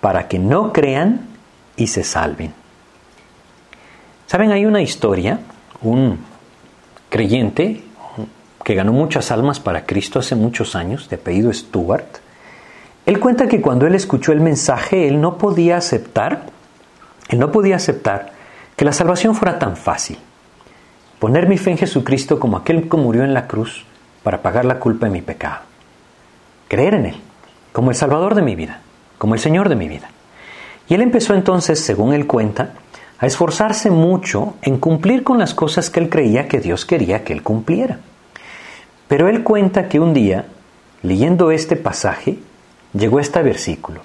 Para 0.00 0.28
que 0.28 0.38
no 0.38 0.72
crean 0.72 1.22
y 1.74 1.88
se 1.88 2.04
salven. 2.04 2.54
¿Saben? 4.28 4.52
Hay 4.52 4.66
una 4.66 4.82
historia, 4.82 5.40
un 5.82 6.20
creyente, 7.08 7.82
que 8.62 8.74
ganó 8.76 8.92
muchas 8.92 9.32
almas 9.32 9.58
para 9.58 9.86
Cristo 9.86 10.20
hace 10.20 10.36
muchos 10.36 10.76
años, 10.76 11.08
de 11.08 11.16
apellido 11.16 11.52
Stuart, 11.52 12.18
él 13.10 13.18
cuenta 13.18 13.48
que 13.48 13.60
cuando 13.60 13.88
él 13.88 13.96
escuchó 13.96 14.30
el 14.30 14.40
mensaje, 14.40 15.08
él 15.08 15.20
no 15.20 15.36
podía 15.36 15.76
aceptar, 15.76 16.46
él 17.28 17.40
no 17.40 17.50
podía 17.50 17.74
aceptar 17.74 18.30
que 18.76 18.84
la 18.84 18.92
salvación 18.92 19.34
fuera 19.34 19.58
tan 19.58 19.76
fácil. 19.76 20.16
Poner 21.18 21.48
mi 21.48 21.58
fe 21.58 21.72
en 21.72 21.78
Jesucristo 21.78 22.38
como 22.38 22.56
aquel 22.56 22.88
que 22.88 22.96
murió 22.96 23.24
en 23.24 23.34
la 23.34 23.48
cruz 23.48 23.84
para 24.22 24.42
pagar 24.42 24.64
la 24.64 24.78
culpa 24.78 25.06
de 25.06 25.12
mi 25.12 25.22
pecado. 25.22 25.62
Creer 26.68 26.94
en 26.94 27.06
Él 27.06 27.20
como 27.72 27.90
el 27.90 27.96
Salvador 27.96 28.36
de 28.36 28.42
mi 28.42 28.54
vida, 28.54 28.80
como 29.18 29.34
el 29.34 29.40
Señor 29.40 29.68
de 29.68 29.74
mi 29.74 29.88
vida. 29.88 30.08
Y 30.88 30.94
él 30.94 31.02
empezó 31.02 31.34
entonces, 31.34 31.80
según 31.80 32.12
él 32.12 32.28
cuenta, 32.28 32.74
a 33.18 33.26
esforzarse 33.26 33.90
mucho 33.90 34.54
en 34.62 34.78
cumplir 34.78 35.24
con 35.24 35.38
las 35.38 35.52
cosas 35.52 35.90
que 35.90 35.98
él 35.98 36.08
creía 36.08 36.46
que 36.46 36.60
Dios 36.60 36.84
quería 36.84 37.24
que 37.24 37.32
él 37.32 37.42
cumpliera. 37.42 37.98
Pero 39.08 39.28
él 39.28 39.42
cuenta 39.42 39.88
que 39.88 39.98
un 39.98 40.14
día, 40.14 40.46
leyendo 41.02 41.50
este 41.50 41.74
pasaje, 41.74 42.38
llegó 42.92 43.20
este 43.20 43.42
versículo. 43.42 44.00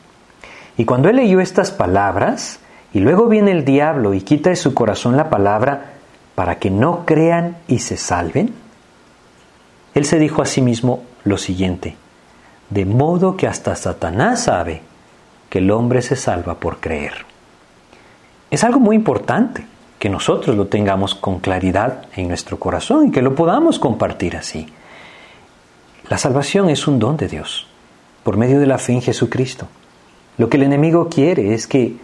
Y 0.78 0.86
cuando 0.86 1.10
él 1.10 1.18
leyó 1.18 1.40
estas 1.40 1.72
palabras, 1.72 2.60
y 2.94 3.00
luego 3.00 3.28
viene 3.28 3.52
el 3.52 3.66
diablo 3.66 4.14
y 4.14 4.22
quita 4.22 4.50
de 4.50 4.56
su 4.56 4.74
corazón 4.74 5.18
la 5.18 5.30
palabra 5.30 5.94
para 6.34 6.60
que 6.60 6.70
no 6.70 7.06
crean 7.06 7.58
y 7.68 7.80
se 7.80 7.98
salven, 7.98 8.54
él 9.94 10.06
se 10.06 10.20
dijo 10.20 10.42
a 10.42 10.46
sí 10.46 10.62
mismo 10.62 11.04
lo 11.24 11.38
siguiente, 11.38 11.96
de 12.70 12.86
modo 12.86 13.36
que 13.38 13.48
hasta 13.48 13.76
Satanás 13.76 14.44
sabe 14.44 14.82
que 15.50 15.60
el 15.60 15.72
hombre 15.72 16.02
se 16.02 16.16
salva 16.16 16.56
por 16.56 16.80
creer. 16.80 17.26
Es 18.52 18.64
algo 18.64 18.80
muy 18.80 18.96
importante 18.96 19.66
que 20.00 20.10
nosotros 20.10 20.56
lo 20.56 20.68
tengamos 20.68 21.16
con 21.16 21.40
claridad 21.40 22.04
en 22.16 22.28
nuestro 22.28 22.60
corazón 22.60 23.08
y 23.08 23.12
que 23.12 23.22
lo 23.22 23.36
podamos 23.36 23.80
compartir 23.80 24.38
así. 24.38 24.68
La 26.10 26.18
salvación 26.18 26.70
es 26.70 26.88
un 26.88 27.00
don 27.00 27.18
de 27.18 27.28
Dios 27.28 27.68
por 28.26 28.38
medio 28.38 28.60
de 28.60 28.66
la 28.66 28.80
fe 28.80 28.94
en 28.94 29.04
Jesucristo. 29.04 29.68
Lo 30.40 30.50
que 30.50 30.58
el 30.58 30.64
enemigo 30.64 31.10
quiere 31.10 31.54
es 31.54 31.68
que 31.68 31.96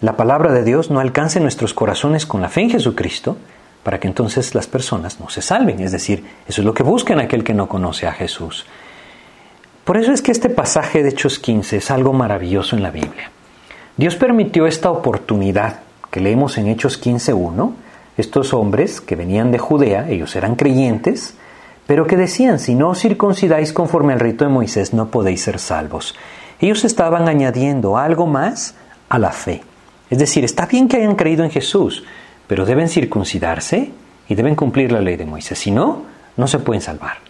la 0.00 0.16
palabra 0.16 0.52
de 0.52 0.62
Dios 0.62 0.88
no 0.88 1.00
alcance 1.00 1.40
nuestros 1.40 1.74
corazones 1.74 2.26
con 2.26 2.40
la 2.40 2.48
fe 2.48 2.60
en 2.60 2.70
Jesucristo 2.70 3.36
para 3.82 3.98
que 3.98 4.06
entonces 4.06 4.54
las 4.54 4.68
personas 4.68 5.18
no 5.18 5.28
se 5.28 5.42
salven. 5.42 5.80
Es 5.80 5.90
decir, 5.90 6.24
eso 6.46 6.60
es 6.60 6.64
lo 6.64 6.74
que 6.74 6.84
busca 6.84 7.12
en 7.12 7.18
aquel 7.18 7.42
que 7.42 7.54
no 7.54 7.68
conoce 7.68 8.06
a 8.06 8.12
Jesús. 8.12 8.66
Por 9.82 9.96
eso 9.96 10.12
es 10.12 10.22
que 10.22 10.30
este 10.30 10.48
pasaje 10.48 11.02
de 11.02 11.08
Hechos 11.08 11.40
15 11.40 11.78
es 11.78 11.90
algo 11.90 12.12
maravilloso 12.12 12.76
en 12.76 12.84
la 12.84 12.92
Biblia. 12.92 13.32
Dios 13.96 14.14
permitió 14.14 14.68
esta 14.68 14.92
oportunidad 14.92 15.80
que 16.12 16.20
leemos 16.20 16.56
en 16.58 16.68
Hechos 16.68 17.02
15.1. 17.04 17.72
Estos 18.16 18.54
hombres 18.54 19.00
que 19.00 19.16
venían 19.16 19.50
de 19.50 19.58
Judea, 19.58 20.08
ellos 20.08 20.36
eran 20.36 20.54
creyentes, 20.54 21.34
pero 21.88 22.06
que 22.06 22.18
decían, 22.18 22.58
si 22.58 22.74
no 22.74 22.90
os 22.90 23.00
circuncidáis 23.00 23.72
conforme 23.72 24.12
al 24.12 24.20
rito 24.20 24.44
de 24.44 24.50
Moisés, 24.50 24.92
no 24.92 25.10
podéis 25.10 25.40
ser 25.40 25.58
salvos. 25.58 26.14
Ellos 26.60 26.84
estaban 26.84 27.28
añadiendo 27.28 27.96
algo 27.96 28.26
más 28.26 28.74
a 29.08 29.18
la 29.18 29.32
fe. 29.32 29.62
Es 30.10 30.18
decir, 30.18 30.44
está 30.44 30.66
bien 30.66 30.86
que 30.86 30.98
hayan 30.98 31.16
creído 31.16 31.44
en 31.44 31.50
Jesús, 31.50 32.04
pero 32.46 32.66
deben 32.66 32.90
circuncidarse 32.90 33.90
y 34.28 34.34
deben 34.34 34.54
cumplir 34.54 34.92
la 34.92 35.00
ley 35.00 35.16
de 35.16 35.24
Moisés. 35.24 35.60
Si 35.60 35.70
no, 35.70 36.02
no 36.36 36.46
se 36.46 36.58
pueden 36.58 36.82
salvar. 36.82 37.20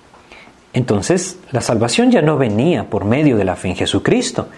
Entonces, 0.73 1.39
la 1.53 1.61
salvación 1.61 2.11
ya 2.11 2.21
no 2.21 2.37
venía 2.37 2.91
por 2.91 3.05
medio 3.05 3.37
de 3.37 3.45
la 3.45 3.55
fe 3.55 3.69
en 3.69 3.77
Jesucristo. 3.77 4.49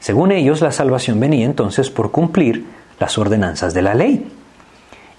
Según 0.00 0.32
ellos, 0.32 0.62
la 0.62 0.72
salvación 0.72 1.20
venía 1.20 1.46
entonces 1.46 1.90
por 1.90 2.10
cumplir 2.10 2.64
las 2.98 3.16
ordenanzas 3.18 3.72
de 3.72 3.82
la 3.82 3.94
ley. 3.94 4.26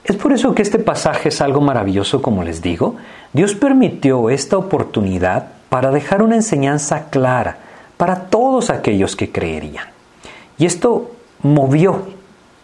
Es 0.05 0.15
por 0.17 0.33
eso 0.33 0.53
que 0.53 0.61
este 0.61 0.77
pasaje 0.77 1.29
es 1.29 1.41
algo 1.41 1.61
maravilloso, 1.61 2.21
como 2.21 2.43
les 2.43 2.61
digo. 2.61 2.95
Dios 3.33 3.55
permitió 3.55 4.29
esta 4.29 4.55
oportunidad 4.55 5.47
para 5.69 5.89
dejar 5.89 6.21
una 6.21 6.35
enseñanza 6.35 7.09
clara 7.09 7.57
para 7.97 8.25
todos 8.25 8.69
aquellos 8.69 9.15
que 9.15 9.31
creerían. 9.31 9.87
Y 10.59 10.65
esto 10.67 11.11
movió 11.41 12.03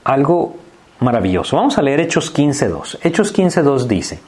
algo 0.04 0.56
maravilloso. 1.00 1.56
Vamos 1.56 1.80
a 1.80 1.82
leer 1.82 2.02
Hechos 2.02 2.32
15.2. 2.32 3.00
Hechos 3.02 3.36
15.2 3.36 3.88
dice, 3.88 4.20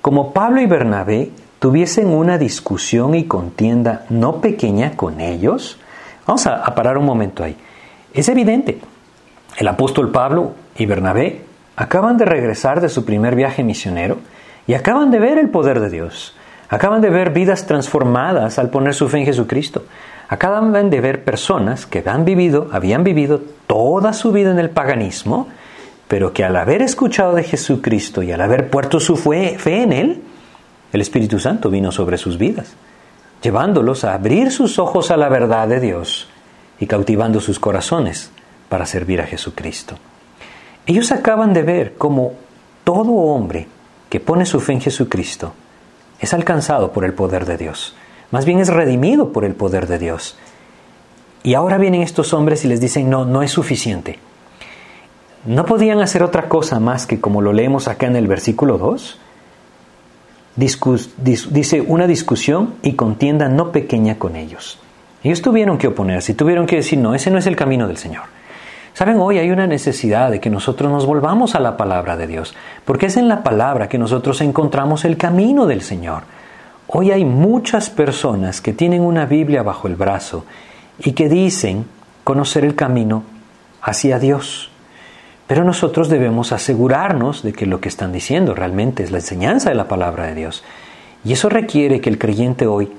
como 0.00 0.32
Pablo 0.32 0.60
y 0.60 0.66
Bernabé 0.66 1.32
tuviesen 1.58 2.08
una 2.08 2.38
discusión 2.38 3.16
y 3.16 3.24
contienda 3.24 4.06
no 4.08 4.40
pequeña 4.40 4.96
con 4.96 5.20
ellos, 5.20 5.78
vamos 6.28 6.46
a, 6.46 6.64
a 6.64 6.74
parar 6.76 6.96
un 6.96 7.06
momento 7.06 7.42
ahí. 7.42 7.56
Es 8.14 8.28
evidente, 8.28 8.80
el 9.58 9.66
apóstol 9.66 10.12
Pablo 10.12 10.52
y 10.78 10.86
Bernabé 10.86 11.49
acaban 11.80 12.18
de 12.18 12.26
regresar 12.26 12.82
de 12.82 12.90
su 12.90 13.06
primer 13.06 13.34
viaje 13.34 13.64
misionero 13.64 14.18
y 14.66 14.74
acaban 14.74 15.10
de 15.10 15.18
ver 15.18 15.38
el 15.38 15.48
poder 15.48 15.80
de 15.80 15.88
Dios. 15.88 16.36
Acaban 16.68 17.00
de 17.00 17.08
ver 17.08 17.30
vidas 17.30 17.64
transformadas 17.64 18.58
al 18.58 18.68
poner 18.68 18.92
su 18.92 19.08
fe 19.08 19.20
en 19.20 19.24
Jesucristo. 19.24 19.84
Acaban 20.28 20.90
de 20.90 21.00
ver 21.00 21.24
personas 21.24 21.86
que 21.86 22.04
han 22.04 22.26
vivido, 22.26 22.68
habían 22.70 23.02
vivido 23.02 23.40
toda 23.66 24.12
su 24.12 24.30
vida 24.30 24.50
en 24.50 24.58
el 24.58 24.68
paganismo, 24.68 25.48
pero 26.06 26.34
que 26.34 26.44
al 26.44 26.56
haber 26.56 26.82
escuchado 26.82 27.34
de 27.34 27.44
Jesucristo 27.44 28.22
y 28.22 28.30
al 28.30 28.42
haber 28.42 28.68
puesto 28.68 29.00
su 29.00 29.16
fe, 29.16 29.56
fe 29.58 29.82
en 29.82 29.94
Él, 29.94 30.22
el 30.92 31.00
Espíritu 31.00 31.38
Santo 31.38 31.70
vino 31.70 31.92
sobre 31.92 32.18
sus 32.18 32.36
vidas, 32.36 32.74
llevándolos 33.40 34.04
a 34.04 34.12
abrir 34.12 34.52
sus 34.52 34.78
ojos 34.78 35.10
a 35.10 35.16
la 35.16 35.30
verdad 35.30 35.66
de 35.66 35.80
Dios 35.80 36.28
y 36.78 36.86
cautivando 36.86 37.40
sus 37.40 37.58
corazones 37.58 38.30
para 38.68 38.84
servir 38.84 39.22
a 39.22 39.26
Jesucristo. 39.26 39.96
Ellos 40.86 41.12
acaban 41.12 41.52
de 41.52 41.62
ver 41.62 41.94
cómo 41.96 42.32
todo 42.84 43.12
hombre 43.12 43.68
que 44.08 44.20
pone 44.20 44.46
su 44.46 44.60
fe 44.60 44.72
en 44.72 44.80
Jesucristo 44.80 45.54
es 46.18 46.34
alcanzado 46.34 46.92
por 46.92 47.04
el 47.04 47.14
poder 47.14 47.46
de 47.46 47.56
Dios. 47.56 47.94
Más 48.30 48.44
bien 48.44 48.58
es 48.60 48.68
redimido 48.68 49.32
por 49.32 49.44
el 49.44 49.54
poder 49.54 49.86
de 49.86 49.98
Dios. 49.98 50.36
Y 51.42 51.54
ahora 51.54 51.78
vienen 51.78 52.02
estos 52.02 52.34
hombres 52.34 52.64
y 52.64 52.68
les 52.68 52.80
dicen, 52.80 53.08
no, 53.08 53.24
no 53.24 53.42
es 53.42 53.50
suficiente. 53.50 54.18
No 55.46 55.64
podían 55.64 56.00
hacer 56.00 56.22
otra 56.22 56.48
cosa 56.48 56.80
más 56.80 57.06
que, 57.06 57.20
como 57.20 57.40
lo 57.40 57.52
leemos 57.52 57.88
acá 57.88 58.06
en 58.06 58.16
el 58.16 58.26
versículo 58.26 58.76
2, 58.76 59.18
dice 60.56 61.80
una 61.80 62.06
discusión 62.06 62.74
y 62.82 62.92
contienda 62.92 63.48
no 63.48 63.72
pequeña 63.72 64.18
con 64.18 64.36
ellos. 64.36 64.78
Ellos 65.22 65.42
tuvieron 65.42 65.78
que 65.78 65.88
oponerse 65.88 66.34
tuvieron 66.34 66.66
que 66.66 66.76
decir, 66.76 66.98
no, 66.98 67.14
ese 67.14 67.30
no 67.30 67.38
es 67.38 67.46
el 67.46 67.56
camino 67.56 67.88
del 67.88 67.96
Señor. 67.96 68.24
Saben, 69.00 69.18
hoy 69.18 69.38
hay 69.38 69.50
una 69.50 69.66
necesidad 69.66 70.30
de 70.30 70.40
que 70.40 70.50
nosotros 70.50 70.92
nos 70.92 71.06
volvamos 71.06 71.54
a 71.54 71.58
la 71.58 71.78
palabra 71.78 72.18
de 72.18 72.26
Dios, 72.26 72.54
porque 72.84 73.06
es 73.06 73.16
en 73.16 73.28
la 73.28 73.42
palabra 73.42 73.88
que 73.88 73.96
nosotros 73.96 74.42
encontramos 74.42 75.06
el 75.06 75.16
camino 75.16 75.64
del 75.64 75.80
Señor. 75.80 76.24
Hoy 76.86 77.10
hay 77.10 77.24
muchas 77.24 77.88
personas 77.88 78.60
que 78.60 78.74
tienen 78.74 79.00
una 79.00 79.24
Biblia 79.24 79.62
bajo 79.62 79.88
el 79.88 79.94
brazo 79.94 80.44
y 80.98 81.12
que 81.12 81.30
dicen 81.30 81.86
conocer 82.24 82.62
el 82.62 82.74
camino 82.74 83.22
hacia 83.80 84.18
Dios. 84.18 84.70
Pero 85.46 85.64
nosotros 85.64 86.10
debemos 86.10 86.52
asegurarnos 86.52 87.42
de 87.42 87.54
que 87.54 87.64
lo 87.64 87.80
que 87.80 87.88
están 87.88 88.12
diciendo 88.12 88.54
realmente 88.54 89.02
es 89.02 89.10
la 89.10 89.20
enseñanza 89.20 89.70
de 89.70 89.76
la 89.76 89.88
palabra 89.88 90.26
de 90.26 90.34
Dios. 90.34 90.62
Y 91.24 91.32
eso 91.32 91.48
requiere 91.48 92.02
que 92.02 92.10
el 92.10 92.18
creyente 92.18 92.66
hoy 92.66 92.92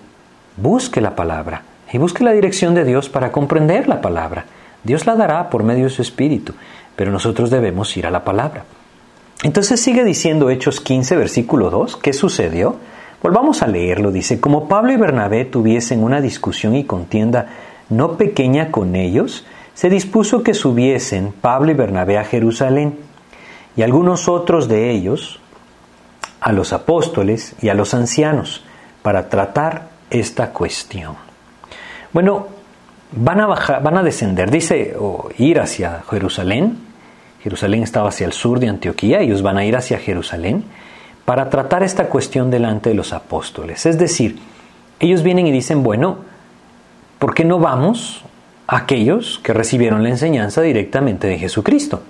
busque 0.57 0.99
la 0.99 1.15
palabra 1.15 1.61
y 1.93 1.99
busque 1.99 2.23
la 2.23 2.31
dirección 2.31 2.73
de 2.73 2.85
Dios 2.85 3.07
para 3.07 3.31
comprender 3.31 3.87
la 3.87 4.01
palabra. 4.01 4.45
Dios 4.83 5.05
la 5.05 5.15
dará 5.15 5.49
por 5.49 5.63
medio 5.63 5.85
de 5.85 5.89
su 5.89 6.01
Espíritu, 6.01 6.53
pero 6.95 7.11
nosotros 7.11 7.49
debemos 7.49 7.95
ir 7.97 8.07
a 8.07 8.11
la 8.11 8.23
palabra. 8.23 8.65
Entonces 9.43 9.79
sigue 9.79 10.03
diciendo 10.03 10.49
Hechos 10.49 10.81
15, 10.81 11.15
versículo 11.15 11.69
2, 11.69 11.97
¿qué 11.97 12.13
sucedió? 12.13 12.75
Volvamos 13.23 13.61
a 13.61 13.67
leerlo, 13.67 14.11
dice, 14.11 14.39
como 14.39 14.67
Pablo 14.67 14.91
y 14.91 14.97
Bernabé 14.97 15.45
tuviesen 15.45 16.03
una 16.03 16.21
discusión 16.21 16.75
y 16.75 16.83
contienda 16.83 17.47
no 17.89 18.17
pequeña 18.17 18.71
con 18.71 18.95
ellos, 18.95 19.45
se 19.73 19.89
dispuso 19.89 20.43
que 20.43 20.53
subiesen 20.53 21.33
Pablo 21.39 21.71
y 21.71 21.75
Bernabé 21.75 22.17
a 22.17 22.23
Jerusalén, 22.23 22.97
y 23.75 23.83
algunos 23.83 24.27
otros 24.27 24.67
de 24.67 24.91
ellos 24.91 25.39
a 26.39 26.51
los 26.51 26.73
apóstoles 26.73 27.55
y 27.61 27.69
a 27.69 27.73
los 27.73 27.93
ancianos, 27.93 28.63
para 29.01 29.29
tratar 29.29 29.89
esta 30.09 30.51
cuestión. 30.51 31.15
Bueno, 32.13 32.47
van 33.11 33.41
a 33.41 33.45
bajar, 33.45 33.83
van 33.83 33.97
a 33.97 34.03
descender, 34.03 34.49
dice, 34.51 34.95
o 34.99 35.29
ir 35.37 35.59
hacia 35.59 36.03
Jerusalén. 36.09 36.77
Jerusalén 37.43 37.83
estaba 37.83 38.09
hacia 38.09 38.25
el 38.25 38.33
sur 38.33 38.59
de 38.59 38.69
Antioquía, 38.69 39.19
ellos 39.19 39.41
van 39.41 39.57
a 39.57 39.65
ir 39.65 39.75
hacia 39.75 39.97
Jerusalén 39.97 40.63
para 41.25 41.49
tratar 41.49 41.83
esta 41.83 42.07
cuestión 42.07 42.51
delante 42.51 42.89
de 42.89 42.95
los 42.95 43.13
apóstoles. 43.13 43.85
Es 43.85 43.97
decir, 43.97 44.39
ellos 44.99 45.23
vienen 45.23 45.47
y 45.47 45.51
dicen, 45.51 45.81
bueno, 45.81 46.17
¿por 47.19 47.33
qué 47.33 47.45
no 47.45 47.57
vamos 47.57 48.23
a 48.67 48.77
aquellos 48.77 49.39
que 49.43 49.53
recibieron 49.53 50.03
la 50.03 50.09
enseñanza 50.09 50.61
directamente 50.61 51.27
de 51.27 51.39
Jesucristo? 51.39 52.01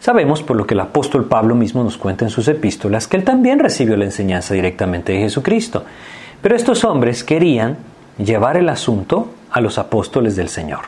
Sabemos 0.00 0.42
por 0.42 0.56
lo 0.56 0.66
que 0.66 0.74
el 0.74 0.80
apóstol 0.80 1.26
Pablo 1.26 1.54
mismo 1.54 1.82
nos 1.82 1.96
cuenta 1.96 2.24
en 2.24 2.30
sus 2.30 2.48
epístolas 2.48 3.08
que 3.08 3.16
él 3.16 3.24
también 3.24 3.58
recibió 3.58 3.96
la 3.96 4.04
enseñanza 4.04 4.54
directamente 4.54 5.12
de 5.12 5.20
Jesucristo. 5.20 5.84
Pero 6.42 6.56
estos 6.56 6.84
hombres 6.84 7.24
querían 7.24 7.78
llevar 8.18 8.56
el 8.56 8.68
asunto 8.68 9.33
a 9.54 9.60
los 9.60 9.78
apóstoles 9.78 10.34
del 10.34 10.48
Señor, 10.48 10.80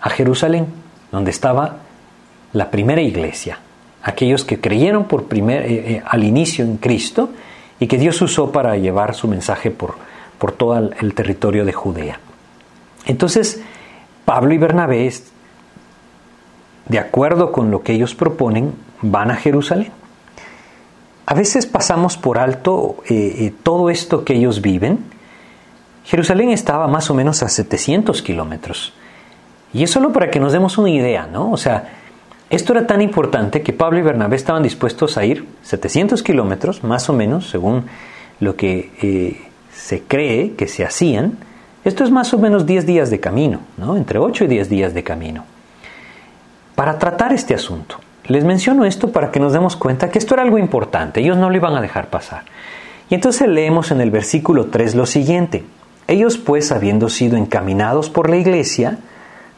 a 0.00 0.10
Jerusalén, 0.10 0.66
donde 1.12 1.30
estaba 1.30 1.76
la 2.52 2.72
primera 2.72 3.00
iglesia, 3.00 3.60
aquellos 4.02 4.44
que 4.44 4.60
creyeron 4.60 5.04
por 5.04 5.26
primer, 5.26 5.62
eh, 5.62 5.92
eh, 5.92 6.02
al 6.04 6.24
inicio 6.24 6.64
en 6.64 6.78
Cristo 6.78 7.30
y 7.78 7.86
que 7.86 7.96
Dios 7.96 8.20
usó 8.20 8.50
para 8.50 8.76
llevar 8.76 9.14
su 9.14 9.28
mensaje 9.28 9.70
por, 9.70 9.94
por 10.38 10.50
todo 10.50 10.76
el 10.76 11.14
territorio 11.14 11.64
de 11.64 11.72
Judea. 11.72 12.18
Entonces, 13.06 13.62
Pablo 14.24 14.54
y 14.54 14.58
Bernabé, 14.58 15.12
de 16.86 16.98
acuerdo 16.98 17.52
con 17.52 17.70
lo 17.70 17.84
que 17.84 17.92
ellos 17.92 18.16
proponen, 18.16 18.74
van 19.02 19.30
a 19.30 19.36
Jerusalén. 19.36 19.92
A 21.26 21.34
veces 21.34 21.66
pasamos 21.66 22.16
por 22.16 22.38
alto 22.38 22.96
eh, 23.08 23.52
todo 23.62 23.88
esto 23.88 24.24
que 24.24 24.34
ellos 24.34 24.62
viven. 24.62 24.98
Jerusalén 26.08 26.48
estaba 26.48 26.88
más 26.88 27.10
o 27.10 27.14
menos 27.14 27.42
a 27.42 27.50
700 27.50 28.22
kilómetros. 28.22 28.94
Y 29.74 29.82
es 29.82 29.90
solo 29.90 30.10
para 30.10 30.30
que 30.30 30.40
nos 30.40 30.54
demos 30.54 30.78
una 30.78 30.88
idea, 30.88 31.26
¿no? 31.30 31.52
O 31.52 31.58
sea, 31.58 31.90
esto 32.48 32.72
era 32.72 32.86
tan 32.86 33.02
importante 33.02 33.60
que 33.60 33.74
Pablo 33.74 33.98
y 33.98 34.02
Bernabé 34.02 34.36
estaban 34.36 34.62
dispuestos 34.62 35.18
a 35.18 35.26
ir 35.26 35.46
700 35.64 36.22
kilómetros, 36.22 36.82
más 36.82 37.10
o 37.10 37.12
menos, 37.12 37.50
según 37.50 37.84
lo 38.40 38.56
que 38.56 38.90
eh, 39.02 39.48
se 39.70 40.00
cree 40.00 40.54
que 40.54 40.66
se 40.66 40.82
hacían. 40.82 41.36
Esto 41.84 42.04
es 42.04 42.10
más 42.10 42.32
o 42.32 42.38
menos 42.38 42.64
10 42.64 42.86
días 42.86 43.10
de 43.10 43.20
camino, 43.20 43.60
¿no? 43.76 43.94
Entre 43.94 44.18
8 44.18 44.44
y 44.44 44.46
10 44.46 44.70
días 44.70 44.94
de 44.94 45.02
camino. 45.04 45.44
Para 46.74 46.98
tratar 46.98 47.34
este 47.34 47.52
asunto. 47.52 47.96
Les 48.24 48.44
menciono 48.44 48.86
esto 48.86 49.12
para 49.12 49.30
que 49.30 49.40
nos 49.40 49.52
demos 49.52 49.76
cuenta 49.76 50.08
que 50.08 50.18
esto 50.18 50.32
era 50.32 50.42
algo 50.42 50.56
importante, 50.56 51.20
ellos 51.20 51.36
no 51.36 51.50
lo 51.50 51.56
iban 51.56 51.74
a 51.74 51.82
dejar 51.82 52.08
pasar. 52.08 52.44
Y 53.10 53.14
entonces 53.14 53.46
leemos 53.46 53.90
en 53.90 54.00
el 54.00 54.10
versículo 54.10 54.68
3 54.68 54.94
lo 54.94 55.04
siguiente. 55.04 55.64
Ellos 56.08 56.38
pues, 56.38 56.72
habiendo 56.72 57.10
sido 57.10 57.36
encaminados 57.36 58.08
por 58.08 58.30
la 58.30 58.38
iglesia, 58.38 58.98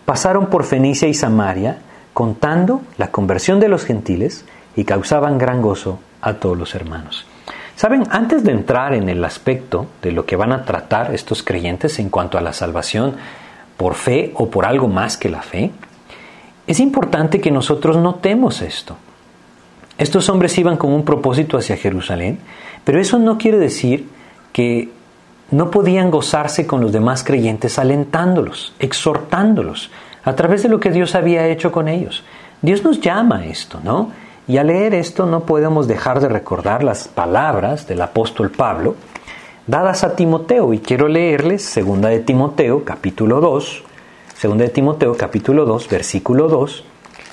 pasaron 0.05 0.47
por 0.47 0.65
Fenicia 0.65 1.09
y 1.09 1.15
Samaria, 1.15 1.79
contando 2.13 2.83
la 2.99 3.13
conversión 3.13 3.61
de 3.61 3.69
los 3.69 3.85
gentiles 3.85 4.45
y 4.75 4.85
causaban 4.85 5.39
gran 5.39 5.63
gozo 5.63 6.01
a 6.21 6.35
todos 6.35 6.59
los 6.59 6.75
hermanos. 6.75 7.25
Saben, 7.77 8.03
antes 8.11 8.43
de 8.43 8.51
entrar 8.51 8.95
en 8.95 9.09
el 9.09 9.25
aspecto 9.25 9.87
de 10.03 10.13
lo 10.13 10.27
que 10.27 10.37
van 10.37 10.53
a 10.53 10.65
tratar 10.65 11.15
estos 11.15 11.43
creyentes 11.43 11.99
en 12.01 12.11
cuanto 12.11 12.37
a 12.37 12.43
la 12.43 12.53
salvación 12.53 13.15
por 13.77 13.95
fe 13.95 14.33
o 14.35 14.51
por 14.51 14.67
algo 14.67 14.89
más 14.89 15.17
que 15.17 15.31
la 15.31 15.43
fe, 15.43 15.71
es 16.67 16.81
importante 16.81 17.41
que 17.41 17.51
nosotros 17.51 17.97
notemos 17.97 18.61
esto. 18.61 18.97
Estos 19.97 20.29
hombres 20.29 20.59
iban 20.59 20.77
con 20.77 20.93
un 20.93 21.05
propósito 21.05 21.57
hacia 21.57 21.77
Jerusalén, 21.77 22.41
pero 22.85 23.01
eso 23.01 23.19
no 23.19 23.39
quiere 23.39 23.59
decir 23.59 24.09
que 24.53 24.91
no 25.51 25.71
podían 25.71 26.11
gozarse 26.11 26.67
con 26.67 26.81
los 26.81 26.93
demás 26.93 27.25
creyentes 27.25 27.79
alentándolos, 27.79 28.75
exhortándolos 28.79 29.91
a 30.25 30.35
través 30.35 30.63
de 30.63 30.69
lo 30.69 30.81
que 30.81 30.91
Dios 30.91 31.15
había 31.15 31.47
hecho 31.49 31.73
con 31.73 31.89
ellos. 31.89 32.25
Dios 32.63 32.85
nos 32.85 33.01
llama 33.01 33.39
a 33.39 33.47
esto, 33.47 33.81
¿no? 33.83 34.11
Y 34.47 34.59
al 34.59 34.69
leer 34.69 34.95
esto 34.95 35.27
no 35.27 35.41
podemos 35.41 35.87
dejar 35.89 36.21
de 36.21 36.29
recordar 36.29 36.83
las 36.83 37.09
palabras 37.09 37.87
del 37.87 38.03
apóstol 38.03 38.51
Pablo 38.51 38.97
dadas 39.67 40.05
a 40.05 40.17
Timoteo 40.17 40.73
y 40.75 40.81
quiero 40.81 41.09
leerles 41.09 41.63
segunda 41.63 42.09
de 42.09 42.21
Timoteo 42.21 42.85
capítulo 42.85 43.41
2 43.41 43.85
Segunda 44.41 44.65
de 44.65 44.71
Timoteo 44.71 45.15
capítulo 45.19 45.67
2, 45.67 45.87
versículo 45.91 46.49
2, 46.49 46.83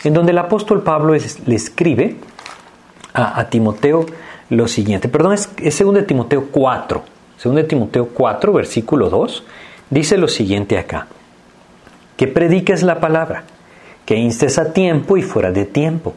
en 0.03 0.13
donde 0.13 0.33
el 0.33 0.38
apóstol 0.39 0.83
Pablo 0.83 1.13
le 1.13 1.55
escribe 1.55 2.17
a, 3.13 3.45
Timoteo 3.45 4.05
lo 4.50 4.67
siguiente, 4.67 5.07
perdón, 5.07 5.31
es, 5.31 5.50
es 5.55 5.74
segunda 5.74 6.01
de 6.01 6.05
Timoteo 6.05 6.50
4, 6.51 7.01
segunda 7.38 7.62
de 7.62 7.67
Timoteo 7.67 8.10
4, 8.10 8.53
versículo 8.53 9.10
2, 9.10 9.44
dice 9.89 10.17
lo 10.17 10.27
siguiente 10.27 10.77
acá, 10.77 11.08
que 12.15 12.27
prediques 12.27 12.84
la 12.84 13.00
palabra, 13.00 13.44
que 14.06 14.15
instes 14.15 14.58
a 14.58 14.74
tiempo 14.74 15.17
y 15.17 15.22
fuera 15.22 15.51
de 15.51 15.65
tiempo, 15.65 16.13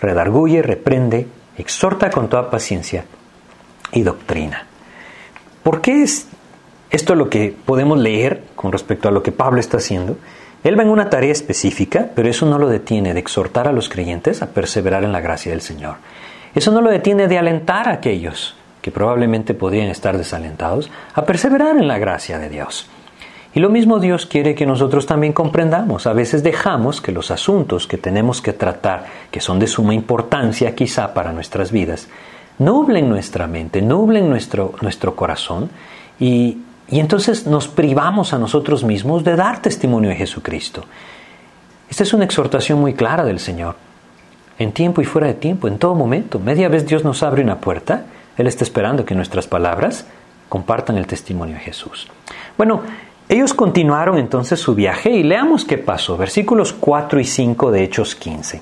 redarguye, 0.00 0.62
reprende, 0.62 1.26
exhorta 1.58 2.10
con 2.10 2.28
toda 2.28 2.50
paciencia 2.50 3.04
y 3.92 4.02
doctrina. 4.02 4.66
¿Por 5.62 5.80
qué 5.80 6.02
es 6.02 6.28
esto 6.94 7.14
es 7.14 7.18
lo 7.18 7.28
que 7.28 7.52
podemos 7.64 7.98
leer 7.98 8.44
con 8.54 8.70
respecto 8.70 9.08
a 9.08 9.10
lo 9.10 9.20
que 9.20 9.32
Pablo 9.32 9.58
está 9.58 9.78
haciendo. 9.78 10.16
Él 10.62 10.78
va 10.78 10.84
en 10.84 10.90
una 10.90 11.10
tarea 11.10 11.32
específica, 11.32 12.10
pero 12.14 12.28
eso 12.28 12.46
no 12.46 12.56
lo 12.56 12.68
detiene 12.68 13.12
de 13.14 13.18
exhortar 13.18 13.66
a 13.66 13.72
los 13.72 13.88
creyentes 13.88 14.42
a 14.42 14.50
perseverar 14.50 15.02
en 15.02 15.10
la 15.10 15.20
gracia 15.20 15.50
del 15.50 15.60
Señor. 15.60 15.96
Eso 16.54 16.70
no 16.70 16.80
lo 16.80 16.92
detiene 16.92 17.26
de 17.26 17.36
alentar 17.36 17.88
a 17.88 17.94
aquellos 17.94 18.54
que 18.84 18.90
probablemente 18.90 19.54
podrían 19.54 19.88
estar 19.88 20.18
desalentados 20.18 20.90
a 21.14 21.24
perseverar 21.24 21.78
en 21.78 21.88
la 21.88 21.96
gracia 21.96 22.38
de 22.38 22.50
Dios. 22.50 22.86
Y 23.54 23.60
lo 23.60 23.70
mismo 23.70 23.98
Dios 23.98 24.26
quiere 24.26 24.54
que 24.54 24.66
nosotros 24.66 25.06
también 25.06 25.32
comprendamos. 25.32 26.06
A 26.06 26.12
veces 26.12 26.42
dejamos 26.42 27.00
que 27.00 27.10
los 27.10 27.30
asuntos 27.30 27.86
que 27.86 27.96
tenemos 27.96 28.42
que 28.42 28.52
tratar, 28.52 29.06
que 29.30 29.40
son 29.40 29.58
de 29.58 29.68
suma 29.68 29.94
importancia 29.94 30.74
quizá 30.74 31.14
para 31.14 31.32
nuestras 31.32 31.72
vidas, 31.72 32.08
nublen 32.58 33.08
nuestra 33.08 33.46
mente, 33.46 33.80
nublen 33.80 34.28
nuestro, 34.28 34.74
nuestro 34.82 35.16
corazón 35.16 35.70
y, 36.20 36.58
y 36.86 37.00
entonces 37.00 37.46
nos 37.46 37.68
privamos 37.68 38.34
a 38.34 38.38
nosotros 38.38 38.84
mismos 38.84 39.24
de 39.24 39.34
dar 39.34 39.62
testimonio 39.62 40.10
de 40.10 40.16
Jesucristo. 40.16 40.84
Esta 41.88 42.02
es 42.02 42.12
una 42.12 42.26
exhortación 42.26 42.82
muy 42.82 42.92
clara 42.92 43.24
del 43.24 43.40
Señor. 43.40 43.76
En 44.58 44.72
tiempo 44.72 45.00
y 45.00 45.06
fuera 45.06 45.28
de 45.28 45.34
tiempo, 45.34 45.68
en 45.68 45.78
todo 45.78 45.94
momento. 45.94 46.38
Media 46.38 46.68
vez 46.68 46.86
Dios 46.86 47.02
nos 47.02 47.22
abre 47.22 47.42
una 47.42 47.60
puerta, 47.62 48.04
Él 48.36 48.46
está 48.46 48.64
esperando 48.64 49.04
que 49.04 49.14
nuestras 49.14 49.46
palabras 49.46 50.06
compartan 50.48 50.96
el 50.96 51.06
testimonio 51.06 51.54
de 51.56 51.60
Jesús. 51.60 52.08
Bueno, 52.56 52.82
ellos 53.28 53.54
continuaron 53.54 54.18
entonces 54.18 54.60
su 54.60 54.74
viaje 54.74 55.10
y 55.10 55.22
leamos 55.22 55.64
qué 55.64 55.78
pasó. 55.78 56.16
Versículos 56.16 56.72
4 56.72 57.20
y 57.20 57.24
5 57.24 57.70
de 57.70 57.82
Hechos 57.82 58.14
15. 58.14 58.60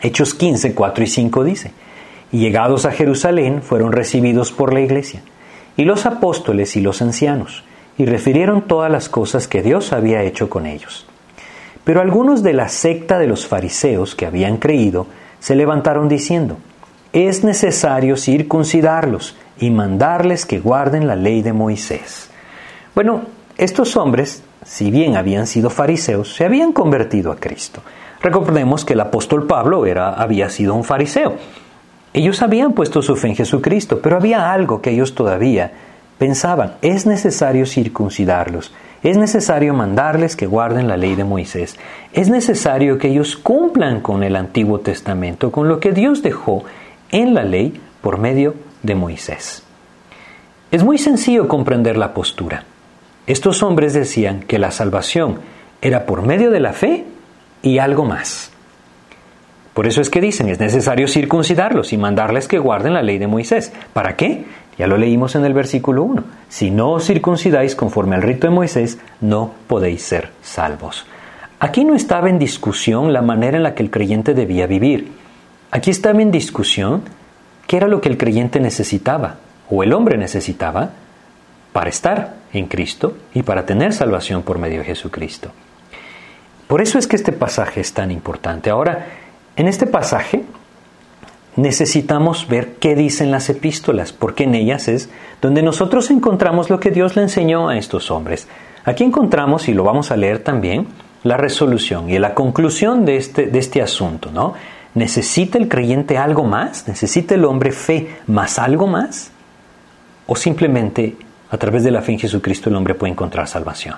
Hechos 0.00 0.34
15, 0.34 0.74
4 0.74 1.04
y 1.04 1.06
5 1.06 1.44
dice, 1.44 1.72
y 2.32 2.38
llegados 2.38 2.86
a 2.86 2.92
Jerusalén 2.92 3.62
fueron 3.62 3.92
recibidos 3.92 4.52
por 4.52 4.72
la 4.72 4.80
iglesia 4.80 5.22
y 5.76 5.84
los 5.84 6.06
apóstoles 6.06 6.76
y 6.76 6.80
los 6.80 7.02
ancianos, 7.02 7.64
y 7.98 8.06
refirieron 8.06 8.62
todas 8.62 8.90
las 8.90 9.08
cosas 9.08 9.46
que 9.46 9.62
Dios 9.62 9.92
había 9.92 10.22
hecho 10.22 10.48
con 10.48 10.66
ellos. 10.66 11.06
Pero 11.84 12.00
algunos 12.00 12.42
de 12.42 12.52
la 12.52 12.68
secta 12.68 13.18
de 13.18 13.26
los 13.26 13.46
fariseos 13.46 14.14
que 14.14 14.26
habían 14.26 14.56
creído 14.56 15.06
se 15.38 15.54
levantaron 15.54 16.08
diciendo, 16.08 16.56
es 17.16 17.44
necesario 17.44 18.16
circuncidarlos 18.16 19.36
y 19.58 19.70
mandarles 19.70 20.46
que 20.46 20.60
guarden 20.60 21.06
la 21.06 21.16
ley 21.16 21.42
de 21.42 21.52
Moisés. 21.52 22.30
Bueno, 22.94 23.22
estos 23.56 23.96
hombres, 23.96 24.42
si 24.64 24.90
bien 24.90 25.16
habían 25.16 25.46
sido 25.46 25.70
fariseos, 25.70 26.34
se 26.34 26.44
habían 26.44 26.72
convertido 26.72 27.32
a 27.32 27.36
Cristo. 27.36 27.82
Recordemos 28.20 28.84
que 28.84 28.92
el 28.94 29.00
apóstol 29.00 29.46
Pablo 29.46 29.86
era, 29.86 30.14
había 30.14 30.48
sido 30.50 30.74
un 30.74 30.84
fariseo 30.84 31.36
ellos 32.16 32.40
habían 32.40 32.72
puesto 32.72 33.02
su 33.02 33.14
fe 33.14 33.28
en 33.28 33.36
Jesucristo, 33.36 34.00
pero 34.02 34.16
había 34.16 34.50
algo 34.50 34.80
que 34.80 34.90
ellos 34.90 35.14
todavía 35.14 35.72
pensaban, 36.16 36.76
es 36.80 37.04
necesario 37.04 37.66
circuncidarlos, 37.66 38.72
es 39.02 39.18
necesario 39.18 39.74
mandarles 39.74 40.34
que 40.34 40.46
guarden 40.46 40.88
la 40.88 40.96
ley 40.96 41.14
de 41.14 41.24
Moisés, 41.24 41.76
es 42.14 42.30
necesario 42.30 42.96
que 42.96 43.08
ellos 43.08 43.36
cumplan 43.36 44.00
con 44.00 44.22
el 44.22 44.34
Antiguo 44.34 44.80
Testamento, 44.80 45.52
con 45.52 45.68
lo 45.68 45.78
que 45.78 45.92
Dios 45.92 46.22
dejó 46.22 46.64
en 47.10 47.34
la 47.34 47.42
ley 47.42 47.80
por 48.00 48.18
medio 48.18 48.54
de 48.82 48.94
Moisés. 48.94 49.62
Es 50.70 50.82
muy 50.82 50.98
sencillo 50.98 51.48
comprender 51.48 51.96
la 51.96 52.14
postura. 52.14 52.64
Estos 53.26 53.62
hombres 53.62 53.92
decían 53.92 54.40
que 54.40 54.58
la 54.58 54.70
salvación 54.70 55.40
era 55.80 56.06
por 56.06 56.22
medio 56.22 56.50
de 56.50 56.60
la 56.60 56.72
fe 56.72 57.04
y 57.62 57.78
algo 57.78 58.04
más. 58.04 58.52
Por 59.74 59.86
eso 59.86 60.00
es 60.00 60.08
que 60.08 60.20
dicen, 60.20 60.48
es 60.48 60.58
necesario 60.58 61.06
circuncidarlos 61.06 61.92
y 61.92 61.98
mandarles 61.98 62.48
que 62.48 62.58
guarden 62.58 62.94
la 62.94 63.02
ley 63.02 63.18
de 63.18 63.26
Moisés. 63.26 63.72
¿Para 63.92 64.16
qué? 64.16 64.44
Ya 64.78 64.86
lo 64.86 64.96
leímos 64.96 65.34
en 65.34 65.44
el 65.44 65.54
versículo 65.54 66.02
1. 66.02 66.24
Si 66.48 66.70
no 66.70 66.92
os 66.92 67.06
circuncidáis 67.06 67.74
conforme 67.74 68.16
al 68.16 68.22
rito 68.22 68.46
de 68.46 68.54
Moisés, 68.54 68.98
no 69.20 69.52
podéis 69.66 70.02
ser 70.02 70.30
salvos. 70.42 71.06
Aquí 71.58 71.84
no 71.84 71.94
estaba 71.94 72.28
en 72.28 72.38
discusión 72.38 73.12
la 73.12 73.22
manera 73.22 73.56
en 73.56 73.62
la 73.62 73.74
que 73.74 73.82
el 73.82 73.90
creyente 73.90 74.34
debía 74.34 74.66
vivir. 74.66 75.12
Aquí 75.70 75.90
estaba 75.90 76.22
en 76.22 76.30
discusión 76.30 77.02
qué 77.66 77.76
era 77.76 77.88
lo 77.88 78.00
que 78.00 78.08
el 78.08 78.18
creyente 78.18 78.60
necesitaba 78.60 79.36
o 79.68 79.82
el 79.82 79.92
hombre 79.92 80.16
necesitaba 80.16 80.90
para 81.72 81.90
estar 81.90 82.36
en 82.52 82.66
Cristo 82.66 83.16
y 83.34 83.42
para 83.42 83.66
tener 83.66 83.92
salvación 83.92 84.42
por 84.42 84.58
medio 84.58 84.78
de 84.78 84.86
Jesucristo. 84.86 85.50
Por 86.66 86.80
eso 86.80 86.98
es 86.98 87.06
que 87.06 87.16
este 87.16 87.32
pasaje 87.32 87.80
es 87.80 87.92
tan 87.92 88.10
importante. 88.10 88.70
Ahora, 88.70 89.06
en 89.56 89.68
este 89.68 89.86
pasaje 89.86 90.44
necesitamos 91.56 92.48
ver 92.48 92.74
qué 92.74 92.94
dicen 92.94 93.30
las 93.30 93.48
epístolas, 93.48 94.12
porque 94.12 94.44
en 94.44 94.54
ellas 94.54 94.88
es 94.88 95.10
donde 95.40 95.62
nosotros 95.62 96.10
encontramos 96.10 96.70
lo 96.70 96.80
que 96.80 96.90
Dios 96.90 97.16
le 97.16 97.22
enseñó 97.22 97.68
a 97.68 97.76
estos 97.76 98.10
hombres. 98.10 98.48
Aquí 98.84 99.04
encontramos, 99.04 99.68
y 99.68 99.74
lo 99.74 99.84
vamos 99.84 100.10
a 100.10 100.16
leer 100.16 100.40
también, 100.40 100.86
la 101.24 101.36
resolución 101.36 102.10
y 102.10 102.18
la 102.18 102.34
conclusión 102.34 103.04
de 103.04 103.16
este, 103.16 103.46
de 103.46 103.58
este 103.58 103.82
asunto, 103.82 104.30
¿no? 104.32 104.54
¿Necesita 104.96 105.58
el 105.58 105.68
creyente 105.68 106.16
algo 106.16 106.42
más? 106.42 106.88
¿Necesita 106.88 107.34
el 107.34 107.44
hombre 107.44 107.70
fe 107.70 108.16
más 108.26 108.58
algo 108.58 108.86
más? 108.86 109.30
¿O 110.26 110.34
simplemente 110.34 111.16
a 111.50 111.58
través 111.58 111.84
de 111.84 111.90
la 111.90 112.00
fe 112.00 112.12
en 112.12 112.18
Jesucristo 112.18 112.70
el 112.70 112.76
hombre 112.76 112.94
puede 112.94 113.12
encontrar 113.12 113.46
salvación? 113.46 113.96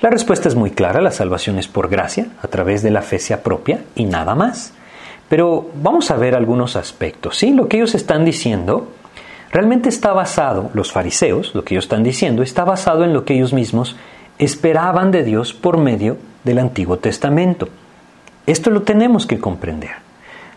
La 0.00 0.10
respuesta 0.10 0.48
es 0.48 0.56
muy 0.56 0.72
clara, 0.72 1.00
la 1.00 1.12
salvación 1.12 1.60
es 1.60 1.68
por 1.68 1.88
gracia, 1.88 2.26
a 2.42 2.48
través 2.48 2.82
de 2.82 2.90
la 2.90 3.02
fe 3.02 3.20
sea 3.20 3.44
propia 3.44 3.84
y 3.94 4.04
nada 4.04 4.34
más. 4.34 4.72
Pero 5.28 5.70
vamos 5.80 6.10
a 6.10 6.16
ver 6.16 6.34
algunos 6.34 6.74
aspectos. 6.74 7.38
¿sí? 7.38 7.52
Lo 7.52 7.68
que 7.68 7.76
ellos 7.76 7.94
están 7.94 8.24
diciendo 8.24 8.88
realmente 9.52 9.90
está 9.90 10.12
basado, 10.12 10.70
los 10.74 10.90
fariseos, 10.90 11.54
lo 11.54 11.62
que 11.62 11.74
ellos 11.74 11.84
están 11.84 12.02
diciendo, 12.02 12.42
está 12.42 12.64
basado 12.64 13.04
en 13.04 13.12
lo 13.12 13.24
que 13.24 13.34
ellos 13.34 13.52
mismos 13.52 13.94
esperaban 14.38 15.12
de 15.12 15.22
Dios 15.22 15.54
por 15.54 15.78
medio 15.78 16.16
del 16.42 16.58
Antiguo 16.58 16.96
Testamento. 16.98 17.68
Esto 18.46 18.70
lo 18.70 18.82
tenemos 18.82 19.26
que 19.26 19.38
comprender. 19.38 19.90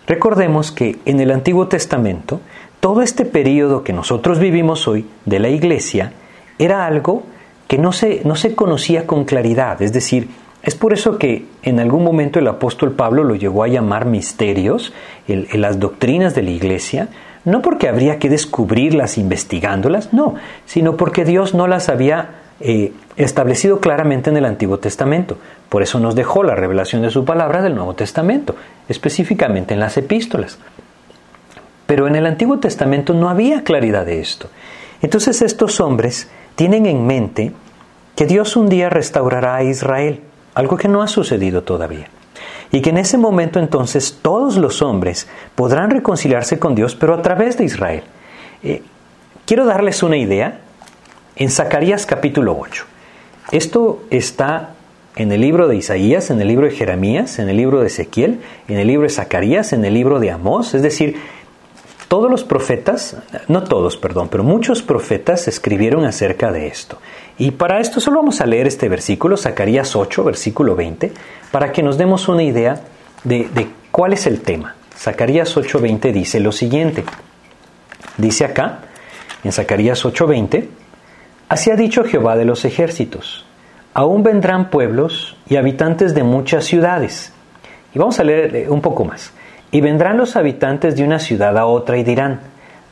Recordemos 0.07 0.71
que 0.71 0.99
en 1.05 1.19
el 1.19 1.31
Antiguo 1.31 1.67
Testamento, 1.67 2.41
todo 2.79 3.01
este 3.01 3.25
periodo 3.25 3.83
que 3.83 3.93
nosotros 3.93 4.39
vivimos 4.39 4.87
hoy 4.87 5.05
de 5.25 5.39
la 5.39 5.49
iglesia 5.49 6.13
era 6.59 6.85
algo 6.85 7.23
que 7.67 7.77
no 7.77 7.91
se, 7.91 8.21
no 8.25 8.35
se 8.35 8.55
conocía 8.55 9.07
con 9.07 9.23
claridad, 9.25 9.81
es 9.81 9.93
decir, 9.93 10.27
es 10.63 10.75
por 10.75 10.93
eso 10.93 11.17
que 11.17 11.45
en 11.61 11.79
algún 11.79 12.05
momento 12.05 12.39
el 12.39 12.47
apóstol 12.47 12.93
Pablo 12.93 13.25
lo 13.25 13.35
llegó 13.35 13.63
a 13.63 13.67
llamar 13.67 14.05
misterios, 14.05 14.93
las 15.27 15.79
doctrinas 15.79 16.35
de 16.35 16.41
la 16.41 16.51
iglesia, 16.51 17.09
no 17.43 17.61
porque 17.61 17.89
habría 17.89 18.17
que 18.17 18.29
descubrirlas 18.29 19.17
investigándolas, 19.17 20.13
no, 20.13 20.35
sino 20.65 20.95
porque 20.95 21.25
Dios 21.25 21.53
no 21.53 21.67
las 21.67 21.89
había 21.89 22.42
eh, 22.65 22.93
establecido 23.17 23.82
claramente 23.82 24.30
en 24.30 24.38
el 24.38 24.45
Antiguo 24.45 24.80
Testamento. 24.80 25.38
Por 25.67 25.84
eso 25.84 25.99
nos 25.99 26.15
dejó 26.15 26.43
la 26.43 26.56
revelación 26.56 27.02
de 27.02 27.10
su 27.10 27.26
palabra 27.26 27.62
del 27.62 27.76
Nuevo 27.76 27.93
Testamento, 27.93 28.56
específicamente 28.88 29.73
en 29.73 29.82
las 29.82 29.97
epístolas. 29.97 30.58
Pero 31.86 32.08
en 32.08 32.15
el 32.15 32.26
Antiguo 32.26 32.60
Testamento 32.60 33.13
no 33.13 33.28
había 33.28 33.65
claridad 33.65 34.06
de 34.06 34.21
esto. 34.21 34.47
Entonces 35.02 35.41
estos 35.41 35.82
hombres 35.82 36.30
tienen 36.56 36.86
en 36.86 37.06
mente 37.06 37.52
que 38.15 38.28
Dios 38.28 38.56
un 38.56 38.69
día 38.69 38.89
restaurará 38.89 39.56
a 39.56 39.63
Israel, 39.63 40.21
algo 40.56 40.78
que 40.78 40.88
no 40.88 41.02
ha 41.02 41.08
sucedido 41.10 41.63
todavía. 41.63 42.08
Y 42.71 42.82
que 42.82 42.91
en 42.91 42.97
ese 42.97 43.17
momento 43.17 43.60
entonces 43.60 44.19
todos 44.21 44.56
los 44.56 44.82
hombres 44.82 45.28
podrán 45.56 45.89
reconciliarse 45.89 46.60
con 46.60 46.76
Dios, 46.76 46.95
pero 46.95 47.13
a 47.13 47.21
través 47.21 47.58
de 47.58 47.65
Israel. 47.65 48.04
Eh, 48.63 48.82
quiero 49.45 49.65
darles 49.65 50.02
una 50.02 50.15
idea 50.15 50.62
en 51.35 51.49
Zacarías 51.49 52.05
capítulo 52.05 52.57
8. 52.59 52.85
Esto 53.51 54.03
está 54.09 54.75
en 55.15 55.31
el 55.31 55.41
libro 55.41 55.67
de 55.67 55.75
Isaías, 55.75 56.29
en 56.29 56.41
el 56.41 56.47
libro 56.47 56.65
de 56.65 56.73
Jeremías, 56.73 57.39
en 57.39 57.49
el 57.49 57.57
libro 57.57 57.81
de 57.81 57.87
Ezequiel, 57.87 58.41
en 58.67 58.79
el 58.79 58.87
libro 58.87 59.03
de 59.03 59.09
Zacarías, 59.09 59.73
en 59.73 59.85
el 59.85 59.93
libro 59.93 60.19
de 60.19 60.31
Amós, 60.31 60.73
es 60.73 60.81
decir, 60.81 61.17
todos 62.07 62.29
los 62.29 62.43
profetas, 62.43 63.17
no 63.47 63.63
todos, 63.63 63.97
perdón, 63.97 64.29
pero 64.29 64.43
muchos 64.43 64.83
profetas 64.83 65.47
escribieron 65.47 66.05
acerca 66.05 66.51
de 66.51 66.67
esto. 66.67 66.99
Y 67.39 67.51
para 67.51 67.79
esto 67.79 67.99
solo 67.99 68.17
vamos 68.17 68.39
a 68.41 68.45
leer 68.45 68.67
este 68.67 68.87
versículo, 68.87 69.35
Zacarías 69.35 69.95
8, 69.95 70.23
versículo 70.23 70.75
20, 70.75 71.11
para 71.51 71.71
que 71.71 71.81
nos 71.81 71.97
demos 71.97 72.27
una 72.27 72.43
idea 72.43 72.81
de, 73.23 73.49
de 73.53 73.67
cuál 73.91 74.13
es 74.13 74.27
el 74.27 74.41
tema. 74.41 74.75
Zacarías 74.95 75.55
8:20 75.57 76.11
dice 76.11 76.39
lo 76.39 76.51
siguiente. 76.51 77.03
Dice 78.17 78.45
acá, 78.45 78.81
en 79.43 79.51
Zacarías 79.51 80.05
8:20, 80.05 80.67
Así 81.49 81.71
ha 81.71 81.75
dicho 81.75 82.03
Jehová 82.03 82.36
de 82.36 82.45
los 82.45 82.65
ejércitos, 82.65 83.45
aún 83.93 84.23
vendrán 84.23 84.69
pueblos 84.69 85.36
y 85.47 85.58
habitantes 85.58 86.15
de 86.15 86.23
muchas 86.23 86.65
ciudades. 86.65 87.34
Y 87.93 87.99
vamos 87.99 88.19
a 88.19 88.23
leer 88.23 88.56
eh, 88.56 88.69
un 88.69 88.82
poco 88.82 89.06
más. 89.06 89.34
Y 89.71 89.82
vendrán 89.82 90.17
los 90.17 90.36
habitantes 90.36 90.95
de 90.95 91.03
una 91.03 91.19
ciudad 91.19 91.58
a 91.58 91.65
otra 91.65 91.97
y 91.97 92.03
dirán, 92.03 92.41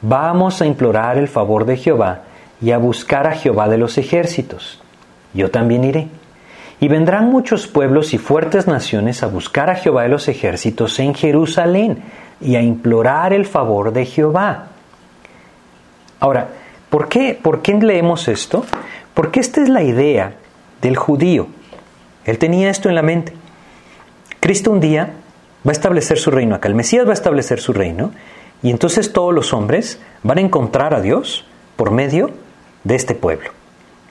vamos 0.01 0.61
a 0.61 0.65
implorar 0.65 1.17
el 1.17 1.27
favor 1.27 1.65
de 1.65 1.77
Jehová 1.77 2.21
y 2.61 2.71
a 2.71 2.77
buscar 2.77 3.27
a 3.27 3.35
Jehová 3.35 3.67
de 3.67 3.77
los 3.77 3.97
ejércitos. 3.97 4.81
Yo 5.33 5.49
también 5.49 5.83
iré. 5.83 6.07
Y 6.79 6.87
vendrán 6.87 7.29
muchos 7.29 7.67
pueblos 7.67 8.13
y 8.13 8.17
fuertes 8.17 8.67
naciones 8.67 9.21
a 9.21 9.27
buscar 9.27 9.69
a 9.69 9.75
Jehová 9.75 10.03
de 10.03 10.09
los 10.09 10.27
ejércitos 10.27 10.99
en 10.99 11.13
Jerusalén 11.13 12.01
y 12.39 12.55
a 12.55 12.61
implorar 12.61 13.33
el 13.33 13.45
favor 13.45 13.93
de 13.93 14.05
Jehová. 14.05 14.67
Ahora, 16.19 16.49
¿Por 16.91 17.07
qué, 17.07 17.39
¿Por 17.41 17.61
qué 17.61 17.73
leemos 17.73 18.27
esto? 18.27 18.65
Porque 19.13 19.39
esta 19.39 19.63
es 19.63 19.69
la 19.69 19.81
idea 19.81 20.33
del 20.81 20.97
judío. 20.97 21.47
Él 22.25 22.37
tenía 22.37 22.69
esto 22.69 22.89
en 22.89 22.95
la 22.95 23.01
mente. 23.01 23.31
Cristo 24.41 24.71
un 24.71 24.81
día 24.81 25.13
va 25.65 25.69
a 25.69 25.71
establecer 25.71 26.19
su 26.19 26.31
reino 26.31 26.53
acá. 26.53 26.67
El 26.67 26.75
Mesías 26.75 27.05
va 27.05 27.11
a 27.11 27.13
establecer 27.13 27.61
su 27.61 27.71
reino. 27.71 28.11
Y 28.61 28.71
entonces 28.71 29.13
todos 29.13 29.33
los 29.33 29.53
hombres 29.53 30.01
van 30.21 30.37
a 30.37 30.41
encontrar 30.41 30.93
a 30.93 30.99
Dios 30.99 31.45
por 31.77 31.91
medio 31.91 32.31
de 32.83 32.95
este 32.95 33.15
pueblo. 33.15 33.51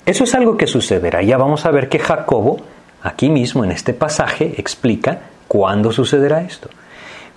Eso 0.06 0.24
es 0.24 0.34
algo 0.34 0.56
que 0.56 0.66
sucederá. 0.66 1.20
Ya 1.20 1.36
vamos 1.36 1.66
a 1.66 1.70
ver 1.70 1.90
que 1.90 1.98
Jacobo, 1.98 2.62
aquí 3.02 3.28
mismo 3.28 3.62
en 3.62 3.72
este 3.72 3.92
pasaje, 3.92 4.54
explica 4.56 5.20
cuándo 5.48 5.92
sucederá 5.92 6.40
esto. 6.44 6.70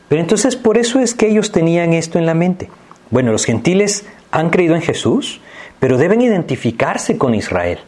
Pero 0.08 0.22
entonces 0.22 0.56
por 0.56 0.78
eso 0.78 1.02
es 1.02 1.14
que 1.14 1.28
ellos 1.28 1.52
tenían 1.52 1.92
esto 1.92 2.18
en 2.18 2.26
la 2.26 2.34
mente. 2.34 2.70
Bueno, 3.10 3.32
los 3.32 3.46
gentiles 3.46 4.06
han 4.32 4.50
creído 4.50 4.76
en 4.76 4.82
Jesús, 4.82 5.42
pero 5.80 5.98
deben 5.98 6.22
identificarse 6.22 7.18
con 7.18 7.36
Israel 7.36 7.80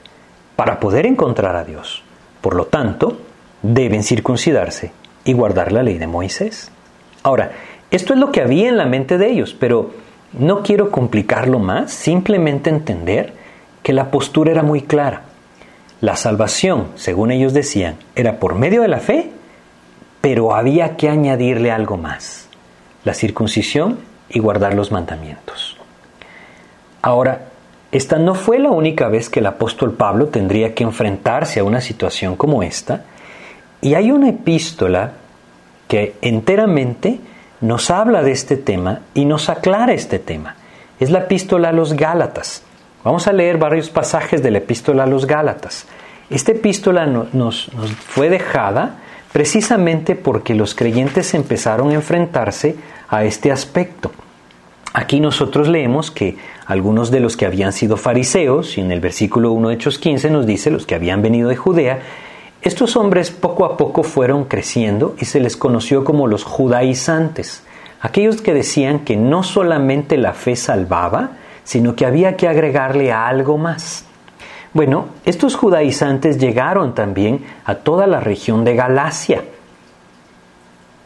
para 0.56 0.80
poder 0.80 1.06
encontrar 1.06 1.56
a 1.56 1.63
Dios. 1.63 2.04
Por 2.41 2.56
lo 2.56 2.65
tanto, 2.65 3.17
deben 3.62 4.04
circuncidarse 4.04 4.91
y 5.23 5.34
guardar 5.34 5.71
la 5.71 5.84
ley 5.84 5.97
de 5.97 6.08
Moisés. 6.08 6.71
Ahora, 7.23 7.51
esto 7.89 8.13
es 8.13 8.19
lo 8.19 8.32
que 8.32 8.41
había 8.41 8.69
en 8.69 8.78
la 8.78 8.86
mente 8.86 9.17
de 9.17 9.30
ellos, 9.30 9.56
pero 9.58 9.91
no 10.38 10.62
quiero 10.62 10.91
complicarlo 10.91 11.60
más, 11.60 11.91
simplemente 11.91 12.69
entender 12.69 13.34
que 13.82 13.93
la 13.93 14.12
postura 14.12 14.51
era 14.51 14.63
muy 14.63 14.82
clara. 14.82 15.23
La 16.01 16.15
salvación, 16.15 16.89
según 16.95 17.32
ellos 17.32 17.54
decían, 17.54 17.95
era 18.15 18.39
por 18.39 18.56
medio 18.56 18.82
de 18.82 18.88
la 18.89 18.99
fe, 18.99 19.32
pero 20.21 20.56
había 20.56 20.97
que 20.97 21.10
añadirle 21.10 21.71
algo 21.71 21.97
más, 21.97 22.49
la 23.04 23.13
circuncisión 23.13 23.99
y 24.29 24.39
guardar 24.39 24.73
los 24.73 24.91
mandamientos. 24.91 25.77
Ahora, 27.01 27.49
esta 27.91 28.17
no 28.17 28.35
fue 28.35 28.59
la 28.59 28.71
única 28.71 29.07
vez 29.07 29.29
que 29.29 29.39
el 29.39 29.45
apóstol 29.45 29.93
Pablo 29.93 30.27
tendría 30.27 30.73
que 30.73 30.83
enfrentarse 30.83 31.59
a 31.59 31.63
una 31.63 31.81
situación 31.81 32.35
como 32.35 32.63
esta, 32.63 33.05
y 33.81 33.93
hay 33.93 34.11
una 34.11 34.29
epístola 34.29 35.11
que 35.88 36.15
enteramente 36.21 37.19
nos 37.61 37.91
habla 37.91 38.23
de 38.23 38.31
este 38.31 38.57
tema 38.57 39.01
y 39.13 39.25
nos 39.25 39.49
aclara 39.49 39.93
este 39.93 40.19
tema. 40.19 40.55
Es 40.99 41.11
la 41.11 41.19
epístola 41.19 41.69
a 41.69 41.73
los 41.73 41.93
Gálatas. 41.93 42.63
Vamos 43.03 43.27
a 43.27 43.33
leer 43.33 43.57
varios 43.57 43.89
pasajes 43.89 44.41
de 44.41 44.51
la 44.51 44.57
epístola 44.57 45.03
a 45.03 45.07
los 45.07 45.27
Gálatas. 45.27 45.85
Esta 46.29 46.51
epístola 46.53 47.05
nos, 47.05 47.33
nos 47.33 47.69
fue 48.07 48.29
dejada 48.29 48.97
precisamente 49.36 50.15
porque 50.15 50.56
los 50.56 50.76
creyentes 50.76 51.34
empezaron 51.34 51.89
a 51.89 51.95
enfrentarse 51.95 52.78
a 53.10 53.26
este 53.26 53.52
aspecto. 53.52 54.12
Aquí 54.93 55.19
nosotros 55.19 55.67
leemos 55.67 56.10
que 56.10 56.38
algunos 56.65 57.12
de 57.12 57.19
los 57.19 57.36
que 57.36 57.45
habían 57.45 57.74
sido 57.74 57.98
fariseos, 57.98 58.78
y 58.78 58.80
en 58.80 58.93
el 58.93 59.02
versículo 59.02 59.52
1 59.52 59.67
de 59.67 59.76
Hechos 59.76 60.00
15 60.00 60.30
nos 60.30 60.45
dice 60.45 60.71
los 60.71 60.86
que 60.86 60.95
habían 60.95 61.21
venido 61.21 61.50
de 61.50 61.58
Judea, 61.58 62.00
estos 62.62 62.95
hombres 62.95 63.30
poco 63.30 63.65
a 63.65 63.76
poco 63.76 64.04
fueron 64.04 64.45
creciendo 64.45 65.17
y 65.19 65.26
se 65.26 65.41
les 65.41 65.58
conoció 65.58 66.06
como 66.06 66.28
los 66.28 66.45
judaizantes, 66.45 67.62
aquellos 68.00 68.41
que 68.41 68.54
decían 68.54 69.00
que 69.00 69.17
no 69.17 69.43
solamente 69.43 70.15
la 70.15 70.32
fe 70.32 70.56
salvaba, 70.56 71.32
sino 71.65 71.93
que 71.98 72.06
había 72.06 72.38
que 72.38 72.48
agregarle 72.48 73.12
algo 73.12 73.58
más. 73.58 74.06
Bueno, 74.75 75.05
estos 75.23 75.55
judaizantes 75.55 76.38
llegaron 76.38 76.93
también 76.93 77.45
a 77.63 77.75
toda 77.75 78.07
la 78.07 78.19
región 78.19 78.65
de 78.65 78.75
Galacia. 78.75 79.41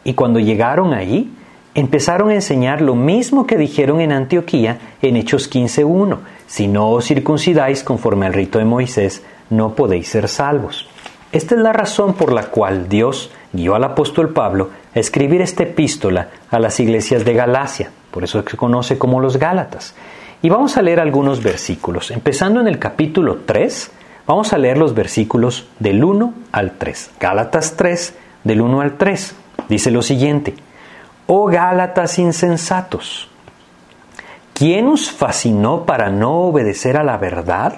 Y 0.02 0.14
cuando 0.14 0.40
llegaron 0.40 0.92
allí, 0.92 1.32
empezaron 1.76 2.30
a 2.30 2.34
enseñar 2.34 2.80
lo 2.80 2.96
mismo 2.96 3.46
que 3.46 3.56
dijeron 3.56 4.00
en 4.00 4.10
Antioquía 4.10 4.78
en 5.00 5.16
Hechos 5.16 5.48
15.1. 5.48 6.18
Si 6.48 6.66
no 6.66 6.90
os 6.90 7.04
circuncidáis 7.04 7.84
conforme 7.84 8.26
al 8.26 8.32
rito 8.32 8.58
de 8.58 8.64
Moisés, 8.64 9.22
no 9.50 9.76
podéis 9.76 10.08
ser 10.08 10.26
salvos. 10.26 10.88
Esta 11.30 11.54
es 11.54 11.60
la 11.60 11.72
razón 11.72 12.14
por 12.14 12.32
la 12.32 12.46
cual 12.46 12.88
Dios 12.88 13.30
guió 13.52 13.76
al 13.76 13.84
apóstol 13.84 14.30
Pablo 14.30 14.70
a 14.92 14.98
escribir 14.98 15.42
esta 15.42 15.62
epístola 15.62 16.30
a 16.50 16.58
las 16.58 16.80
iglesias 16.80 17.24
de 17.24 17.34
Galacia, 17.34 17.92
por 18.10 18.24
eso 18.24 18.42
se 18.42 18.56
conoce 18.56 18.98
como 18.98 19.20
los 19.20 19.36
Gálatas. 19.36 19.94
Y 20.42 20.48
vamos 20.48 20.76
a 20.76 20.82
leer 20.82 21.00
algunos 21.00 21.42
versículos. 21.42 22.10
Empezando 22.10 22.60
en 22.60 22.68
el 22.68 22.78
capítulo 22.78 23.40
3, 23.44 23.90
vamos 24.26 24.52
a 24.52 24.58
leer 24.58 24.78
los 24.78 24.94
versículos 24.94 25.68
del 25.78 26.02
1 26.02 26.34
al 26.52 26.72
3. 26.78 27.10
Gálatas 27.20 27.76
3, 27.76 28.14
del 28.44 28.60
1 28.62 28.80
al 28.80 28.96
3. 28.96 29.34
Dice 29.68 29.90
lo 29.90 30.02
siguiente. 30.02 30.54
Oh 31.26 31.46
Gálatas 31.46 32.18
insensatos, 32.18 33.28
¿quién 34.52 34.88
os 34.88 35.12
fascinó 35.12 35.84
para 35.84 36.10
no 36.10 36.32
obedecer 36.40 36.96
a 36.96 37.04
la 37.04 37.18
verdad? 37.18 37.74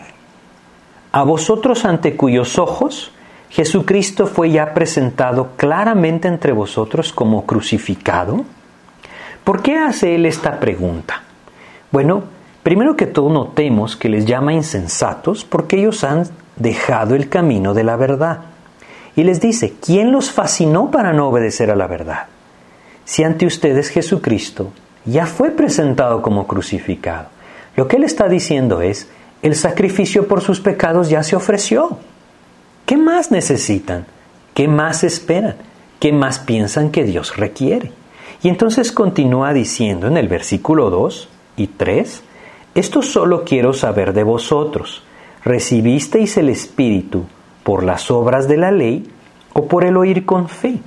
A 1.11 1.22
vosotros 1.25 1.85
ante 1.85 2.16
cuyos 2.16 2.59
ojos 2.59 3.12
Jesucristo 3.53 4.27
fue 4.27 4.51
ya 4.51 4.72
presentado 4.72 5.51
claramente 5.59 6.27
entre 6.27 6.53
vosotros 6.53 7.12
como 7.12 7.44
crucificado. 7.44 8.46
¿Por 9.44 9.61
qué 9.61 9.77
hace 9.77 10.14
él 10.14 10.25
esta 10.25 10.59
pregunta? 10.59 11.22
Bueno, 11.90 12.22
primero 12.62 12.96
que 12.96 13.07
todo 13.07 13.31
notemos 13.31 13.96
que 13.96 14.09
les 14.09 14.25
llama 14.25 14.53
insensatos 14.53 15.44
porque 15.44 15.79
ellos 15.79 16.05
han 16.05 16.25
dejado 16.57 17.14
el 17.14 17.29
camino 17.29 17.75
de 17.75 17.85
la 17.85 17.96
verdad. 17.96 18.40
Y 19.16 19.25
les 19.25 19.40
dice, 19.40 19.75
¿quién 19.85 20.12
los 20.12 20.31
fascinó 20.31 20.90
para 20.90 21.12
no 21.12 21.29
obedecer 21.29 21.70
a 21.70 21.77
la 21.77 21.87
verdad? 21.87 22.27
si 23.05 23.25
ante 23.25 23.46
ustedes 23.46 23.88
Jesucristo 23.88 24.72
ya 25.05 25.27
fue 25.27 25.51
presentado 25.51 26.22
como 26.22 26.46
crucificado. 26.46 27.27
Lo 27.77 27.88
que 27.88 27.96
él 27.96 28.05
está 28.05 28.29
diciendo 28.29 28.83
es, 28.83 29.09
el 29.42 29.57
sacrificio 29.57 30.29
por 30.29 30.40
sus 30.40 30.61
pecados 30.61 31.09
ya 31.09 31.22
se 31.22 31.35
ofreció. 31.35 31.98
¿Qué 32.87 32.96
más 32.96 33.31
necesitan? 33.31 34.07
¿Qué 34.55 34.68
más 34.68 35.03
esperan? 35.03 35.57
¿Qué 35.98 36.12
más 36.12 36.38
piensan 36.38 36.90
que 36.90 37.05
Dios 37.05 37.37
requiere? 37.37 37.92
Y 38.42 38.48
entonces 38.48 38.92
continúa 38.92 39.53
diciendo 39.53 40.07
en 40.07 40.16
el 40.16 40.29
versículo 40.29 40.90
2 40.90 41.29
y 41.57 41.66
3, 41.68 42.22
esto 42.74 43.02
solo 43.02 43.44
quiero 43.44 43.74
saber 43.74 44.14
de 44.14 44.22
vosotros. 44.22 45.02
¿Recibisteis 45.44 46.37
el 46.38 46.48
Espíritu 46.48 47.24
por 47.64 47.82
las 47.82 48.11
obras 48.11 48.48
de 48.48 48.56
la 48.56 48.70
ley 48.70 49.06
o 49.52 49.66
por 49.66 49.85
el 49.85 49.96
oír 49.96 50.24
con 50.24 50.48
fe? 50.48 50.78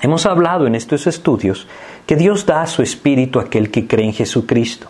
Hemos 0.00 0.26
hablado 0.26 0.66
en 0.66 0.74
estos 0.74 1.06
estudios 1.06 1.66
que 2.06 2.16
Dios 2.16 2.46
da 2.46 2.66
su 2.66 2.82
Espíritu 2.82 3.40
a 3.40 3.44
aquel 3.44 3.70
que 3.70 3.86
cree 3.86 4.06
en 4.06 4.12
Jesucristo. 4.12 4.88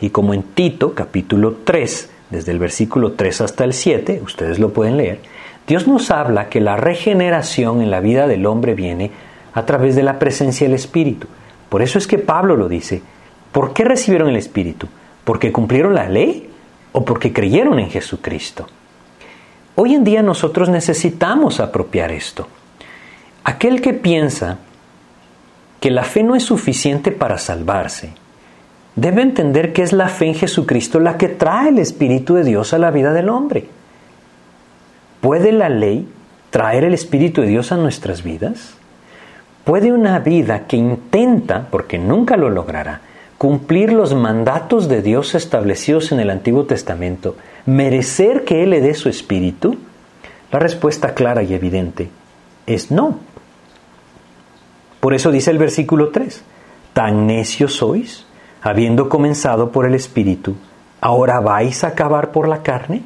Y 0.00 0.10
como 0.10 0.34
en 0.34 0.42
Tito 0.42 0.94
capítulo 0.94 1.58
3, 1.64 2.10
desde 2.30 2.50
el 2.52 2.58
versículo 2.58 3.12
3 3.12 3.42
hasta 3.42 3.64
el 3.64 3.72
7, 3.72 4.20
ustedes 4.24 4.58
lo 4.58 4.72
pueden 4.72 4.96
leer, 4.96 5.20
Dios 5.66 5.86
nos 5.86 6.10
habla 6.10 6.48
que 6.48 6.60
la 6.60 6.76
regeneración 6.76 7.82
en 7.82 7.90
la 7.90 8.00
vida 8.00 8.26
del 8.26 8.46
hombre 8.46 8.74
viene 8.74 9.12
a 9.54 9.64
través 9.64 9.94
de 9.94 10.02
la 10.02 10.18
presencia 10.18 10.66
del 10.66 10.74
Espíritu. 10.74 11.28
Por 11.68 11.82
eso 11.82 11.98
es 11.98 12.08
que 12.08 12.18
Pablo 12.18 12.56
lo 12.56 12.68
dice. 12.68 13.00
¿Por 13.52 13.72
qué 13.72 13.84
recibieron 13.84 14.28
el 14.28 14.36
Espíritu? 14.36 14.88
¿Porque 15.24 15.52
cumplieron 15.52 15.94
la 15.94 16.08
ley 16.08 16.50
o 16.92 17.04
porque 17.04 17.32
creyeron 17.32 17.78
en 17.78 17.90
Jesucristo? 17.90 18.66
Hoy 19.74 19.94
en 19.94 20.04
día 20.04 20.22
nosotros 20.22 20.68
necesitamos 20.68 21.60
apropiar 21.60 22.12
esto. 22.12 22.46
Aquel 23.44 23.80
que 23.80 23.94
piensa 23.94 24.58
que 25.80 25.90
la 25.90 26.04
fe 26.04 26.22
no 26.22 26.36
es 26.36 26.44
suficiente 26.44 27.10
para 27.10 27.38
salvarse, 27.38 28.14
debe 28.94 29.22
entender 29.22 29.72
que 29.72 29.82
es 29.82 29.92
la 29.92 30.08
fe 30.08 30.26
en 30.26 30.34
Jesucristo 30.34 31.00
la 31.00 31.16
que 31.16 31.28
trae 31.28 31.70
el 31.70 31.78
Espíritu 31.78 32.34
de 32.34 32.44
Dios 32.44 32.74
a 32.74 32.78
la 32.78 32.90
vida 32.90 33.12
del 33.12 33.28
hombre. 33.28 33.66
¿Puede 35.20 35.52
la 35.52 35.68
ley 35.68 36.06
traer 36.50 36.84
el 36.84 36.94
Espíritu 36.94 37.40
de 37.40 37.48
Dios 37.48 37.72
a 37.72 37.76
nuestras 37.76 38.22
vidas? 38.22 38.74
¿Puede 39.64 39.92
una 39.92 40.18
vida 40.18 40.66
que 40.66 40.76
intenta, 40.76 41.68
porque 41.70 41.98
nunca 41.98 42.36
lo 42.36 42.50
logrará, 42.50 43.00
cumplir 43.42 43.92
los 43.92 44.14
mandatos 44.14 44.86
de 44.86 45.02
Dios 45.02 45.34
establecidos 45.34 46.12
en 46.12 46.20
el 46.20 46.30
Antiguo 46.30 46.64
Testamento, 46.64 47.34
merecer 47.66 48.44
que 48.44 48.62
Él 48.62 48.70
le 48.70 48.80
dé 48.80 48.94
su 48.94 49.08
Espíritu? 49.08 49.78
La 50.52 50.60
respuesta 50.60 51.12
clara 51.12 51.42
y 51.42 51.52
evidente 51.52 52.08
es 52.68 52.92
no. 52.92 53.18
Por 55.00 55.12
eso 55.12 55.32
dice 55.32 55.50
el 55.50 55.58
versículo 55.58 56.10
3, 56.10 56.40
tan 56.92 57.26
necios 57.26 57.74
sois, 57.74 58.26
habiendo 58.62 59.08
comenzado 59.08 59.72
por 59.72 59.86
el 59.86 59.96
Espíritu, 59.96 60.54
¿ahora 61.00 61.40
vais 61.40 61.82
a 61.82 61.88
acabar 61.88 62.30
por 62.30 62.46
la 62.46 62.62
carne? 62.62 63.02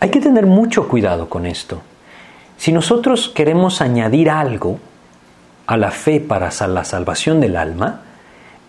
Hay 0.00 0.10
que 0.10 0.20
tener 0.20 0.44
mucho 0.44 0.86
cuidado 0.86 1.30
con 1.30 1.46
esto. 1.46 1.80
Si 2.58 2.72
nosotros 2.72 3.30
queremos 3.30 3.80
añadir 3.80 4.28
algo 4.28 4.78
a 5.66 5.78
la 5.78 5.92
fe 5.92 6.20
para 6.20 6.50
la 6.68 6.84
salvación 6.84 7.40
del 7.40 7.56
alma, 7.56 8.02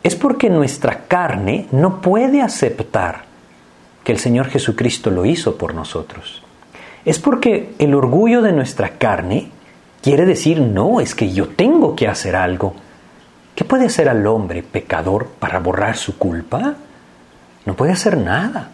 es 0.04 0.16
porque 0.16 0.50
nuestra 0.50 1.06
carne 1.08 1.68
no 1.72 2.02
puede 2.02 2.42
aceptar 2.42 3.26
que 4.04 4.12
el 4.12 4.20
Señor 4.20 4.48
Jesucristo 4.48 5.12
lo 5.12 5.26
hizo 5.26 5.58
por 5.58 5.76
nosotros. 5.76 6.42
Es 7.06 7.20
porque 7.20 7.74
el 7.78 7.94
orgullo 7.94 8.42
de 8.42 8.52
nuestra 8.52 8.98
carne 8.98 9.50
quiere 10.02 10.26
decir, 10.26 10.60
no, 10.60 11.02
es 11.02 11.14
que 11.14 11.32
yo 11.32 11.50
tengo 11.50 11.96
que 11.96 12.08
hacer 12.08 12.36
algo. 12.36 12.74
¿Qué 13.56 13.64
puede 13.64 13.86
hacer 13.86 14.10
al 14.10 14.26
hombre 14.26 14.64
pecador 14.64 15.28
para 15.28 15.60
borrar 15.60 15.98
su 15.98 16.18
culpa? 16.18 16.76
No 17.66 17.76
puede 17.76 17.92
hacer 17.92 18.18
nada. 18.18 18.70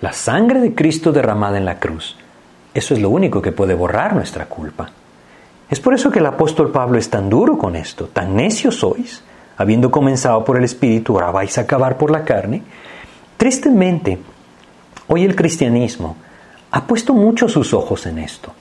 La 0.00 0.12
sangre 0.12 0.60
de 0.60 0.74
Cristo 0.74 1.12
derramada 1.12 1.58
en 1.58 1.64
la 1.64 1.78
cruz, 1.78 2.16
eso 2.74 2.94
es 2.94 3.00
lo 3.00 3.10
único 3.10 3.42
que 3.42 3.52
puede 3.52 3.74
borrar 3.74 4.14
nuestra 4.14 4.46
culpa. 4.46 4.90
Es 5.70 5.80
por 5.80 5.94
eso 5.94 6.10
que 6.10 6.18
el 6.18 6.26
apóstol 6.26 6.70
Pablo 6.70 6.98
es 6.98 7.08
tan 7.08 7.30
duro 7.30 7.56
con 7.56 7.76
esto, 7.76 8.06
tan 8.06 8.36
necios 8.36 8.76
sois, 8.76 9.22
habiendo 9.62 9.90
comenzado 9.90 10.44
por 10.44 10.56
el 10.56 10.64
Espíritu, 10.64 11.14
ahora 11.14 11.30
vais 11.30 11.56
a 11.58 11.62
acabar 11.62 11.96
por 11.96 12.10
la 12.10 12.24
carne. 12.24 12.62
Tristemente, 13.36 14.18
hoy 15.08 15.24
el 15.24 15.34
cristianismo 15.34 16.16
ha 16.70 16.86
puesto 16.86 17.14
mucho 17.14 17.48
sus 17.48 17.72
ojos 17.74 18.06
en 18.06 18.18
esto. 18.18 18.52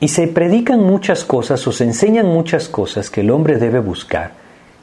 Y 0.00 0.08
se 0.08 0.28
predican 0.28 0.80
muchas 0.80 1.24
cosas 1.24 1.66
o 1.66 1.72
se 1.72 1.84
enseñan 1.84 2.26
muchas 2.26 2.68
cosas 2.68 3.10
que 3.10 3.20
el 3.20 3.30
hombre 3.30 3.56
debe 3.56 3.78
buscar 3.78 4.32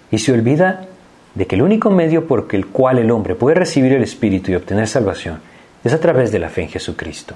y 0.10 0.18
se 0.18 0.32
olvida 0.32 0.88
de 1.36 1.48
que 1.48 1.56
el 1.56 1.62
único 1.62 1.90
medio 1.90 2.28
por 2.28 2.48
el 2.52 2.68
cual 2.68 2.98
el 3.00 3.12
hombre 3.12 3.36
puede 3.36 3.56
recibir 3.56 3.94
el 3.94 4.04
Espíritu 4.04 4.52
y 4.52 4.56
obtener 4.56 4.88
salvación 4.88 5.40
es 5.84 5.94
a 5.94 6.00
través 6.00 6.32
de 6.32 6.40
la 6.40 6.50
fe 6.50 6.64
en 6.64 6.70
Jesucristo. 6.70 7.36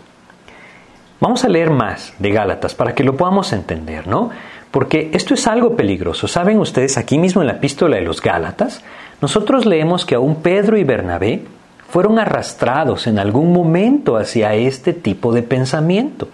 Vamos 1.20 1.46
a 1.46 1.50
leer 1.50 1.70
más 1.70 2.14
de 2.20 2.32
Gálatas 2.32 2.76
para 2.76 2.94
que 2.94 3.04
lo 3.04 3.16
podamos 3.16 3.54
entender, 3.54 4.08
¿no? 4.08 4.32
Porque 4.76 5.10
esto 5.14 5.36
es 5.36 5.48
algo 5.48 5.78
peligroso. 5.78 6.28
¿Saben 6.28 6.60
ustedes 6.60 6.98
aquí 6.98 7.18
mismo 7.18 7.40
en 7.40 7.48
la 7.48 7.54
epístola 7.54 7.96
de 7.96 8.02
los 8.02 8.22
Gálatas? 8.22 8.82
Nosotros 9.22 9.66
leemos 9.66 10.06
que 10.06 10.16
aún 10.16 10.42
Pedro 10.42 10.78
y 10.78 10.84
Bernabé 10.84 11.44
fueron 11.88 12.20
arrastrados 12.20 13.08
en 13.08 13.18
algún 13.18 13.54
momento 13.54 14.18
hacia 14.18 14.54
este 14.54 14.92
tipo 14.92 15.32
de 15.32 15.44
pensamiento. 15.44 16.28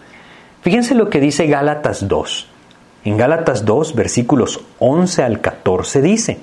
Fíjense 0.63 0.95
lo 0.95 1.07
que 1.07 1.19
dice 1.19 1.45
Gálatas 1.45 2.07
2. 2.07 2.47
En 3.05 3.15
Gálatas 3.15 3.63
2, 3.63 3.93
versículos 3.93 4.61
11 4.79 5.21
al 5.21 5.39
14 5.39 6.01
dice, 6.01 6.39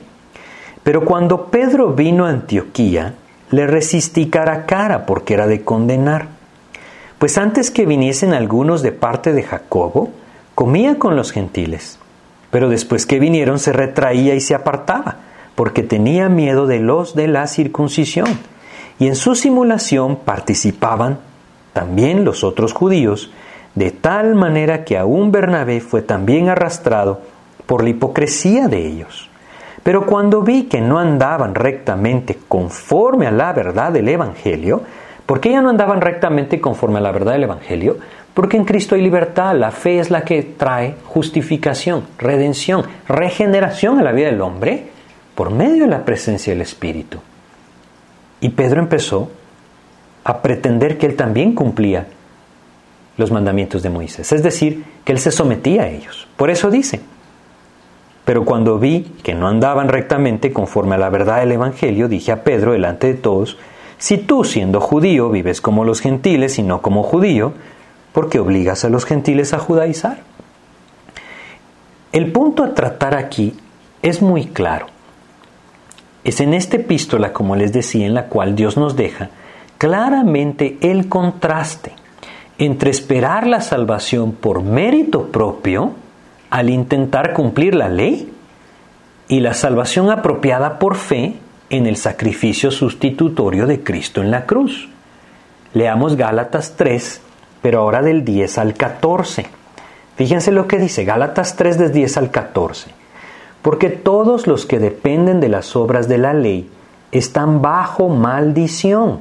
Pero 0.84 1.04
cuando 1.04 1.46
Pedro 1.46 1.94
vino 1.94 2.26
a 2.26 2.30
Antioquía, 2.30 3.14
le 3.50 3.66
resistí 3.66 4.30
cara 4.30 4.52
a 4.52 4.66
cara 4.66 5.04
porque 5.04 5.34
era 5.34 5.48
de 5.48 5.64
condenar. 5.64 6.28
Pues 7.18 7.38
antes 7.38 7.72
que 7.72 7.86
viniesen 7.86 8.34
algunos 8.34 8.82
de 8.82 8.92
parte 8.92 9.32
de 9.32 9.42
Jacobo, 9.42 10.12
comía 10.58 10.98
con 10.98 11.14
los 11.14 11.30
gentiles. 11.30 12.00
Pero 12.50 12.68
después 12.68 13.06
que 13.06 13.20
vinieron 13.20 13.60
se 13.60 13.72
retraía 13.72 14.34
y 14.34 14.40
se 14.40 14.56
apartaba, 14.56 15.18
porque 15.54 15.84
tenía 15.84 16.28
miedo 16.28 16.66
de 16.66 16.80
los 16.80 17.14
de 17.14 17.28
la 17.28 17.46
circuncisión. 17.46 18.26
Y 18.98 19.06
en 19.06 19.14
su 19.14 19.36
simulación 19.36 20.16
participaban 20.16 21.20
también 21.72 22.24
los 22.24 22.42
otros 22.42 22.72
judíos, 22.72 23.30
de 23.76 23.92
tal 23.92 24.34
manera 24.34 24.84
que 24.84 24.98
aún 24.98 25.30
Bernabé 25.30 25.80
fue 25.80 26.02
también 26.02 26.48
arrastrado 26.48 27.20
por 27.66 27.84
la 27.84 27.90
hipocresía 27.90 28.66
de 28.66 28.84
ellos. 28.84 29.30
Pero 29.84 30.06
cuando 30.06 30.42
vi 30.42 30.64
que 30.64 30.80
no 30.80 30.98
andaban 30.98 31.54
rectamente 31.54 32.36
conforme 32.48 33.28
a 33.28 33.30
la 33.30 33.52
verdad 33.52 33.92
del 33.92 34.08
Evangelio, 34.08 34.82
¿por 35.24 35.38
qué 35.38 35.52
ya 35.52 35.62
no 35.62 35.70
andaban 35.70 36.00
rectamente 36.00 36.60
conforme 36.60 36.98
a 36.98 37.02
la 37.02 37.12
verdad 37.12 37.34
del 37.34 37.44
Evangelio? 37.44 37.98
Porque 38.38 38.56
en 38.56 38.64
Cristo 38.64 38.94
hay 38.94 39.02
libertad, 39.02 39.56
la 39.56 39.72
fe 39.72 39.98
es 39.98 40.12
la 40.12 40.22
que 40.22 40.44
trae 40.44 40.94
justificación, 41.06 42.04
redención, 42.18 42.84
regeneración 43.08 43.98
a 43.98 44.04
la 44.04 44.12
vida 44.12 44.28
del 44.28 44.42
hombre 44.42 44.84
por 45.34 45.50
medio 45.50 45.82
de 45.82 45.90
la 45.90 46.04
presencia 46.04 46.52
del 46.52 46.62
Espíritu. 46.62 47.18
Y 48.40 48.50
Pedro 48.50 48.80
empezó 48.80 49.28
a 50.22 50.40
pretender 50.40 50.98
que 50.98 51.06
él 51.06 51.16
también 51.16 51.52
cumplía 51.52 52.06
los 53.16 53.32
mandamientos 53.32 53.82
de 53.82 53.90
Moisés, 53.90 54.30
es 54.30 54.44
decir, 54.44 54.84
que 55.02 55.10
él 55.10 55.18
se 55.18 55.32
sometía 55.32 55.82
a 55.82 55.88
ellos. 55.88 56.28
Por 56.36 56.50
eso 56.50 56.70
dice, 56.70 57.00
pero 58.24 58.44
cuando 58.44 58.78
vi 58.78 59.14
que 59.24 59.34
no 59.34 59.48
andaban 59.48 59.88
rectamente 59.88 60.52
conforme 60.52 60.94
a 60.94 60.98
la 60.98 61.10
verdad 61.10 61.40
del 61.40 61.50
Evangelio, 61.50 62.06
dije 62.06 62.30
a 62.30 62.44
Pedro 62.44 62.70
delante 62.70 63.08
de 63.08 63.14
todos, 63.14 63.58
si 63.98 64.16
tú 64.16 64.44
siendo 64.44 64.80
judío 64.80 65.28
vives 65.28 65.60
como 65.60 65.82
los 65.84 66.00
gentiles 66.00 66.60
y 66.60 66.62
no 66.62 66.82
como 66.82 67.02
judío, 67.02 67.54
¿por 68.18 68.28
qué 68.28 68.40
obligas 68.40 68.84
a 68.84 68.88
los 68.88 69.04
gentiles 69.04 69.54
a 69.54 69.60
judaizar? 69.60 70.18
El 72.10 72.32
punto 72.32 72.64
a 72.64 72.74
tratar 72.74 73.14
aquí 73.14 73.54
es 74.02 74.22
muy 74.22 74.46
claro. 74.46 74.86
Es 76.24 76.40
en 76.40 76.52
esta 76.52 76.78
epístola, 76.78 77.32
como 77.32 77.54
les 77.54 77.72
decía, 77.72 78.06
en 78.06 78.14
la 78.14 78.26
cual 78.26 78.56
Dios 78.56 78.76
nos 78.76 78.96
deja 78.96 79.30
claramente 79.78 80.78
el 80.80 81.08
contraste 81.08 81.92
entre 82.58 82.90
esperar 82.90 83.46
la 83.46 83.60
salvación 83.60 84.32
por 84.32 84.64
mérito 84.64 85.26
propio 85.28 85.92
al 86.50 86.70
intentar 86.70 87.32
cumplir 87.32 87.76
la 87.76 87.88
ley 87.88 88.32
y 89.28 89.38
la 89.38 89.54
salvación 89.54 90.10
apropiada 90.10 90.80
por 90.80 90.96
fe 90.96 91.34
en 91.70 91.86
el 91.86 91.94
sacrificio 91.94 92.72
sustitutorio 92.72 93.68
de 93.68 93.84
Cristo 93.84 94.22
en 94.22 94.32
la 94.32 94.44
cruz. 94.44 94.88
Leamos 95.72 96.16
Gálatas 96.16 96.74
3, 96.76 97.27
pero 97.62 97.80
ahora 97.80 98.02
del 98.02 98.24
10 98.24 98.58
al 98.58 98.74
14. 98.74 99.46
Fíjense 100.16 100.52
lo 100.52 100.66
que 100.66 100.78
dice 100.78 101.04
Gálatas 101.04 101.56
3 101.56 101.78
del 101.78 101.92
10 101.92 102.16
al 102.16 102.30
14. 102.30 102.90
Porque 103.62 103.90
todos 103.90 104.46
los 104.46 104.66
que 104.66 104.78
dependen 104.78 105.40
de 105.40 105.48
las 105.48 105.76
obras 105.76 106.08
de 106.08 106.18
la 106.18 106.32
ley 106.32 106.70
están 107.12 107.62
bajo 107.62 108.08
maldición, 108.08 109.20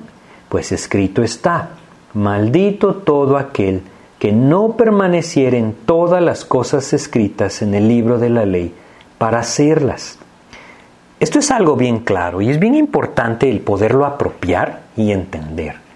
pues 0.50 0.72
escrito 0.72 1.24
está, 1.24 1.70
Maldito 2.14 2.96
todo 2.96 3.38
aquel 3.38 3.84
que 4.18 4.32
no 4.32 4.76
permaneciera 4.76 5.58
en 5.58 5.74
todas 5.74 6.22
las 6.22 6.46
cosas 6.46 6.94
escritas 6.94 7.62
en 7.62 7.76
el 7.76 7.88
libro 7.88 8.18
de 8.18 8.30
la 8.30 8.46
ley 8.46 8.74
para 9.18 9.40
hacerlas. 9.40 10.18
Esto 11.20 11.40
es 11.40 11.52
algo 11.52 11.76
bien 11.76 12.00
claro 12.00 12.42
y 12.42 12.50
es 12.50 12.60
bien 12.60 12.76
importante 12.76 13.50
el 13.50 13.60
poderlo 13.60 14.06
apropiar 14.06 14.82
y 14.96 15.12
entender. 15.12 15.87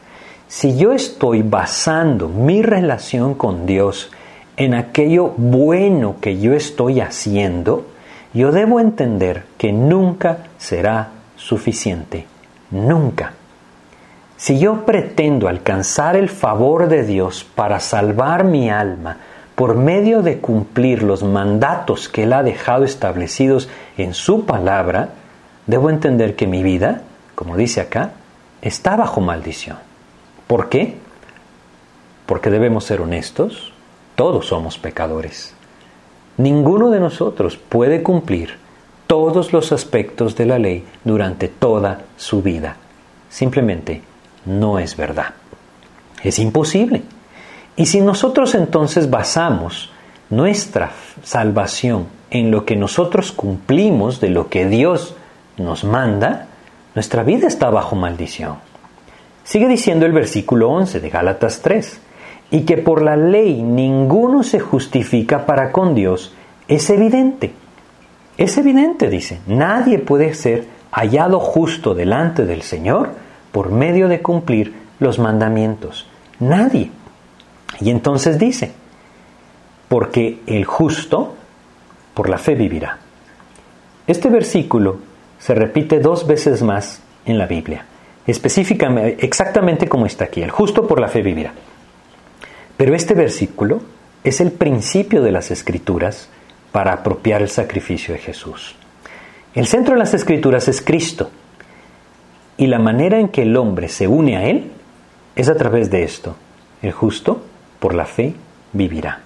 Si 0.52 0.76
yo 0.76 0.92
estoy 0.92 1.44
basando 1.44 2.28
mi 2.28 2.62
relación 2.62 3.36
con 3.36 3.66
Dios 3.66 4.12
en 4.58 4.74
aquello 4.74 5.30
bueno 5.38 6.18
que 6.20 6.42
yo 6.42 6.54
estoy 6.54 7.00
haciendo, 7.00 7.86
yo 8.34 8.52
debo 8.52 8.82
entender 8.82 9.46
que 9.58 9.72
nunca 9.72 10.40
será 10.58 11.12
suficiente. 11.38 12.26
Nunca. 12.70 13.32
Si 14.36 14.60
yo 14.60 14.86
pretendo 14.86 15.48
alcanzar 15.48 16.18
el 16.18 16.28
favor 16.28 16.90
de 16.90 17.06
Dios 17.06 17.46
para 17.46 17.80
salvar 17.80 18.44
mi 18.44 18.70
alma 18.70 19.20
por 19.56 19.78
medio 19.78 20.22
de 20.22 20.40
cumplir 20.40 21.02
los 21.02 21.24
mandatos 21.24 22.10
que 22.10 22.24
Él 22.24 22.34
ha 22.34 22.44
dejado 22.44 22.84
establecidos 22.84 23.70
en 23.98 24.14
su 24.14 24.46
palabra, 24.46 25.12
debo 25.66 25.90
entender 25.90 26.36
que 26.36 26.46
mi 26.46 26.62
vida, 26.62 27.04
como 27.36 27.56
dice 27.56 27.80
acá, 27.80 28.12
está 28.62 28.98
bajo 28.98 29.22
maldición. 29.22 29.91
¿Por 30.52 30.68
qué? 30.68 30.96
Porque 32.26 32.50
debemos 32.50 32.84
ser 32.84 33.00
honestos, 33.00 33.72
todos 34.18 34.48
somos 34.48 34.78
pecadores. 34.78 35.54
Ninguno 36.36 36.90
de 36.90 37.00
nosotros 37.00 37.56
puede 37.56 38.04
cumplir 38.04 38.58
todos 39.08 39.54
los 39.54 39.72
aspectos 39.72 40.36
de 40.36 40.46
la 40.46 40.60
ley 40.60 40.84
durante 41.06 41.48
toda 41.48 42.02
su 42.18 42.42
vida. 42.42 42.76
Simplemente 43.30 44.02
no 44.46 44.78
es 44.78 44.98
verdad. 44.98 45.36
Es 46.22 46.38
imposible. 46.38 47.04
Y 47.78 47.86
si 47.86 48.02
nosotros 48.02 48.54
entonces 48.54 49.10
basamos 49.10 49.90
nuestra 50.30 50.92
salvación 51.24 52.08
en 52.30 52.52
lo 52.52 52.66
que 52.66 52.76
nosotros 52.76 53.32
cumplimos 53.32 54.20
de 54.20 54.32
lo 54.32 54.50
que 54.50 54.66
Dios 54.66 55.16
nos 55.56 55.86
manda, 55.86 56.48
nuestra 56.94 57.24
vida 57.24 57.48
está 57.48 57.70
bajo 57.70 57.96
maldición. 57.96 58.70
Sigue 59.44 59.68
diciendo 59.68 60.06
el 60.06 60.12
versículo 60.12 60.70
11 60.70 61.00
de 61.00 61.10
Gálatas 61.10 61.62
3, 61.62 62.00
y 62.52 62.62
que 62.62 62.78
por 62.78 63.02
la 63.02 63.16
ley 63.16 63.62
ninguno 63.62 64.44
se 64.44 64.60
justifica 64.60 65.46
para 65.46 65.72
con 65.72 65.96
Dios, 65.96 66.34
es 66.68 66.90
evidente. 66.90 67.54
Es 68.38 68.58
evidente, 68.58 69.10
dice, 69.10 69.40
nadie 69.48 70.00
puede 70.00 70.34
ser 70.34 70.66
hallado 70.92 71.40
justo 71.40 71.94
delante 71.94 72.46
del 72.46 72.62
Señor 72.62 73.12
por 73.52 73.72
medio 73.72 74.08
de 74.08 74.22
cumplir 74.22 74.74
los 75.00 75.20
mandamientos. 75.20 76.08
Nadie. 76.40 76.92
Y 77.80 77.90
entonces 77.90 78.38
dice, 78.38 78.72
porque 79.88 80.42
el 80.46 80.66
justo 80.66 81.36
por 82.14 82.30
la 82.30 82.38
fe 82.38 82.56
vivirá. 82.56 82.98
Este 84.08 84.30
versículo 84.30 85.00
se 85.40 85.56
repite 85.56 86.00
dos 86.00 86.28
veces 86.28 86.62
más 86.62 87.02
en 87.26 87.38
la 87.38 87.46
Biblia, 87.46 87.86
específicamente, 88.28 89.26
exactamente 89.26 89.88
como 89.88 90.06
está 90.06 90.26
aquí, 90.26 90.42
el 90.42 90.52
justo 90.52 90.88
por 90.88 91.00
la 91.00 91.08
fe 91.08 91.22
vivirá. 91.22 91.54
Pero 92.78 92.96
este 92.96 93.14
versículo 93.14 93.82
es 94.24 94.42
el 94.42 94.52
principio 94.52 95.22
de 95.22 95.32
las 95.32 95.52
escrituras 95.52 96.30
para 96.72 96.94
apropiar 96.94 97.42
el 97.42 97.50
sacrificio 97.50 98.14
de 98.14 98.20
Jesús. 98.20 98.76
El 99.54 99.68
centro 99.68 99.94
de 99.94 100.00
las 100.00 100.14
escrituras 100.14 100.68
es 100.68 100.82
Cristo 100.82 101.30
y 102.58 102.68
la 102.68 102.80
manera 102.80 103.20
en 103.20 103.30
que 103.30 103.42
el 103.42 103.58
hombre 103.58 103.90
se 103.90 104.08
une 104.08 104.38
a 104.38 104.44
Él 104.44 104.72
es 105.36 105.50
a 105.50 105.56
través 105.56 105.90
de 105.90 106.04
esto. 106.04 106.36
El 106.82 106.92
justo 106.92 107.44
por 107.80 107.94
la 107.94 108.06
fe 108.06 108.34
vivirá. 108.74 109.22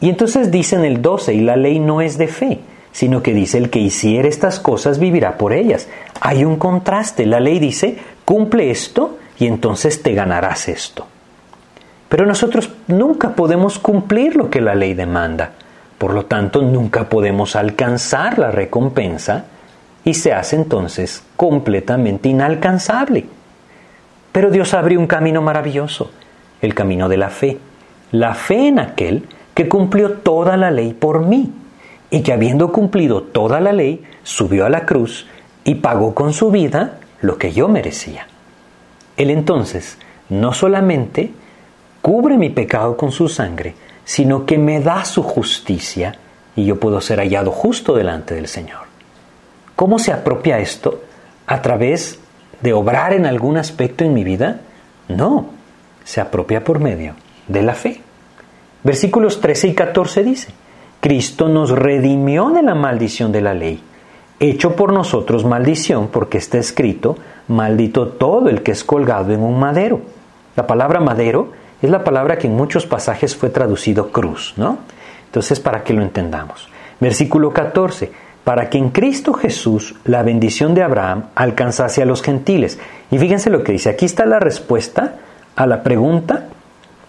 Y 0.00 0.08
entonces 0.08 0.50
dice 0.50 0.76
en 0.76 0.84
el 0.84 1.02
12, 1.02 1.34
y 1.34 1.40
la 1.40 1.56
ley 1.56 1.78
no 1.78 2.00
es 2.00 2.18
de 2.18 2.28
fe, 2.28 2.60
sino 2.94 3.24
que 3.24 3.34
dice 3.34 3.58
el 3.58 3.70
que 3.70 3.80
hiciere 3.80 4.28
estas 4.28 4.60
cosas 4.60 5.00
vivirá 5.00 5.36
por 5.36 5.52
ellas. 5.52 5.88
Hay 6.20 6.44
un 6.44 6.56
contraste. 6.56 7.26
La 7.26 7.40
ley 7.40 7.58
dice, 7.58 7.98
cumple 8.24 8.70
esto 8.70 9.18
y 9.36 9.48
entonces 9.48 10.00
te 10.00 10.14
ganarás 10.14 10.68
esto. 10.68 11.04
Pero 12.08 12.24
nosotros 12.24 12.70
nunca 12.86 13.30
podemos 13.30 13.80
cumplir 13.80 14.36
lo 14.36 14.48
que 14.48 14.60
la 14.60 14.76
ley 14.76 14.94
demanda. 14.94 15.50
Por 15.98 16.14
lo 16.14 16.26
tanto, 16.26 16.62
nunca 16.62 17.08
podemos 17.08 17.56
alcanzar 17.56 18.38
la 18.38 18.52
recompensa 18.52 19.46
y 20.04 20.14
se 20.14 20.32
hace 20.32 20.54
entonces 20.54 21.24
completamente 21.34 22.28
inalcanzable. 22.28 23.26
Pero 24.30 24.52
Dios 24.52 24.72
abrió 24.72 25.00
un 25.00 25.08
camino 25.08 25.42
maravilloso, 25.42 26.12
el 26.62 26.76
camino 26.76 27.08
de 27.08 27.16
la 27.16 27.30
fe. 27.30 27.58
La 28.12 28.34
fe 28.34 28.68
en 28.68 28.78
aquel 28.78 29.26
que 29.52 29.68
cumplió 29.68 30.12
toda 30.12 30.56
la 30.56 30.70
ley 30.70 30.92
por 30.92 31.26
mí 31.26 31.50
y 32.14 32.22
que 32.22 32.32
habiendo 32.32 32.70
cumplido 32.70 33.24
toda 33.24 33.58
la 33.58 33.72
ley, 33.72 34.04
subió 34.22 34.66
a 34.66 34.68
la 34.68 34.86
cruz 34.86 35.26
y 35.64 35.74
pagó 35.74 36.14
con 36.14 36.32
su 36.32 36.52
vida 36.52 37.00
lo 37.20 37.38
que 37.38 37.52
yo 37.52 37.66
merecía. 37.66 38.28
Él 39.16 39.30
entonces 39.30 39.98
no 40.28 40.52
solamente 40.52 41.32
cubre 42.00 42.38
mi 42.38 42.50
pecado 42.50 42.96
con 42.96 43.10
su 43.10 43.28
sangre, 43.28 43.74
sino 44.04 44.46
que 44.46 44.58
me 44.58 44.78
da 44.78 45.04
su 45.04 45.24
justicia 45.24 46.14
y 46.54 46.66
yo 46.66 46.78
puedo 46.78 47.00
ser 47.00 47.18
hallado 47.18 47.50
justo 47.50 47.96
delante 47.96 48.36
del 48.36 48.46
Señor. 48.46 48.82
¿Cómo 49.74 49.98
se 49.98 50.12
apropia 50.12 50.60
esto? 50.60 51.02
¿A 51.48 51.62
través 51.62 52.20
de 52.60 52.74
obrar 52.74 53.12
en 53.12 53.26
algún 53.26 53.56
aspecto 53.56 54.04
en 54.04 54.14
mi 54.14 54.22
vida? 54.22 54.60
No, 55.08 55.46
se 56.04 56.20
apropia 56.20 56.62
por 56.62 56.78
medio 56.78 57.16
de 57.48 57.62
la 57.62 57.74
fe. 57.74 58.02
Versículos 58.84 59.40
13 59.40 59.66
y 59.66 59.74
14 59.74 60.22
dice, 60.22 60.54
Cristo 61.04 61.50
nos 61.50 61.68
redimió 61.68 62.48
de 62.48 62.62
la 62.62 62.74
maldición 62.74 63.30
de 63.30 63.42
la 63.42 63.52
ley, 63.52 63.82
hecho 64.40 64.74
por 64.74 64.90
nosotros 64.90 65.44
maldición, 65.44 66.08
porque 66.08 66.38
está 66.38 66.56
escrito, 66.56 67.18
maldito 67.46 68.08
todo 68.08 68.48
el 68.48 68.62
que 68.62 68.72
es 68.72 68.84
colgado 68.84 69.34
en 69.34 69.42
un 69.42 69.60
madero. 69.60 70.00
La 70.56 70.66
palabra 70.66 71.00
madero 71.00 71.52
es 71.82 71.90
la 71.90 72.04
palabra 72.04 72.38
que 72.38 72.46
en 72.46 72.56
muchos 72.56 72.86
pasajes 72.86 73.36
fue 73.36 73.50
traducido 73.50 74.12
cruz, 74.12 74.54
¿no? 74.56 74.78
Entonces, 75.26 75.60
para 75.60 75.84
que 75.84 75.92
lo 75.92 76.00
entendamos. 76.00 76.70
Versículo 76.98 77.52
14, 77.52 78.10
para 78.42 78.70
que 78.70 78.78
en 78.78 78.88
Cristo 78.88 79.34
Jesús 79.34 79.96
la 80.06 80.22
bendición 80.22 80.72
de 80.72 80.84
Abraham 80.84 81.24
alcanzase 81.34 82.00
a 82.00 82.06
los 82.06 82.22
gentiles. 82.22 82.78
Y 83.10 83.18
fíjense 83.18 83.50
lo 83.50 83.62
que 83.62 83.72
dice, 83.72 83.90
aquí 83.90 84.06
está 84.06 84.24
la 84.24 84.40
respuesta 84.40 85.16
a 85.54 85.66
la 85.66 85.82
pregunta 85.82 86.48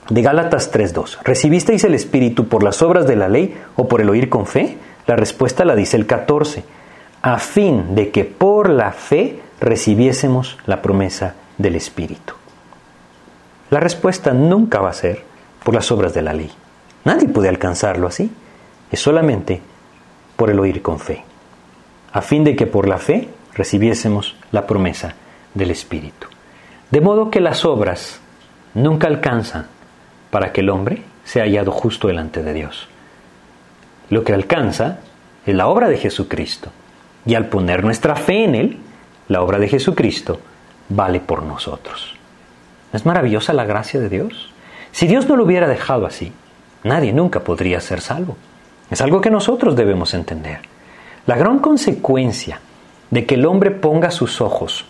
de 0.09 0.21
Gálatas 0.21 0.71
3.2. 0.71 1.17
¿Recibisteis 1.23 1.83
el 1.83 1.95
Espíritu 1.95 2.47
por 2.47 2.63
las 2.63 2.81
obras 2.81 3.07
de 3.07 3.15
la 3.15 3.27
ley 3.27 3.55
o 3.75 3.87
por 3.87 4.01
el 4.01 4.09
oír 4.09 4.29
con 4.29 4.45
fe? 4.45 4.77
La 5.07 5.15
respuesta 5.15 5.65
la 5.65 5.75
dice 5.75 5.97
el 5.97 6.05
14. 6.05 6.63
A 7.21 7.39
fin 7.39 7.95
de 7.95 8.11
que 8.11 8.23
por 8.23 8.69
la 8.69 8.91
fe 8.91 9.39
recibiésemos 9.59 10.57
la 10.67 10.81
promesa 10.81 11.35
del 11.57 11.75
Espíritu. 11.75 12.33
La 13.71 13.79
respuesta 13.79 14.31
nunca 14.31 14.79
va 14.79 14.89
a 14.89 14.93
ser 14.93 15.23
por 15.63 15.73
las 15.73 15.91
obras 15.91 16.13
de 16.13 16.21
la 16.21 16.33
ley. 16.33 16.51
Nadie 17.03 17.27
puede 17.27 17.49
alcanzarlo 17.49 18.07
así. 18.07 18.31
Es 18.91 18.99
solamente 18.99 19.61
por 20.35 20.51
el 20.51 20.59
oír 20.59 20.83
con 20.83 20.99
fe. 20.99 21.23
A 22.13 22.21
fin 22.21 22.43
de 22.43 22.55
que 22.55 22.67
por 22.67 22.87
la 22.87 22.99
fe 22.99 23.29
recibiésemos 23.55 24.35
la 24.51 24.67
promesa 24.67 25.15
del 25.55 25.71
Espíritu. 25.71 26.27
De 26.91 27.01
modo 27.01 27.31
que 27.31 27.41
las 27.41 27.65
obras 27.65 28.19
nunca 28.75 29.07
alcanzan 29.07 29.67
para 30.35 30.51
que 30.51 30.59
el 30.59 30.69
hombre 30.69 31.01
sea 31.23 31.43
hallado 31.43 31.71
justo 31.71 32.09
delante 32.09 32.43
de 32.43 32.51
Dios. 32.51 32.89
Lo 34.09 34.25
que 34.25 34.33
alcanza 34.33 34.99
es 35.45 35.55
la 35.55 35.67
obra 35.67 35.87
de 35.87 35.97
Jesucristo. 35.97 36.71
Y 37.25 37.35
al 37.35 37.45
poner 37.45 37.85
nuestra 37.85 38.17
fe 38.17 38.43
en 38.43 38.53
Él, 38.53 38.77
la 39.29 39.41
obra 39.41 39.59
de 39.59 39.69
Jesucristo 39.69 40.41
vale 40.89 41.21
por 41.21 41.43
nosotros. 41.43 42.17
¿No 42.91 42.97
es 42.97 43.05
maravillosa 43.05 43.53
la 43.53 43.63
gracia 43.63 44.01
de 44.01 44.09
Dios? 44.09 44.51
Si 44.91 45.07
Dios 45.07 45.25
no 45.29 45.37
lo 45.37 45.45
hubiera 45.45 45.69
dejado 45.69 46.05
así, 46.05 46.33
nadie 46.83 47.13
nunca 47.13 47.39
podría 47.39 47.79
ser 47.79 48.01
salvo. 48.01 48.35
Es 48.91 48.99
algo 48.99 49.21
que 49.21 49.31
nosotros 49.31 49.77
debemos 49.77 50.13
entender. 50.13 50.59
La 51.27 51.37
gran 51.37 51.59
consecuencia 51.59 52.59
de 53.09 53.25
que 53.25 53.35
el 53.35 53.45
hombre 53.45 53.71
ponga 53.71 54.11
sus 54.11 54.41
ojos 54.41 54.83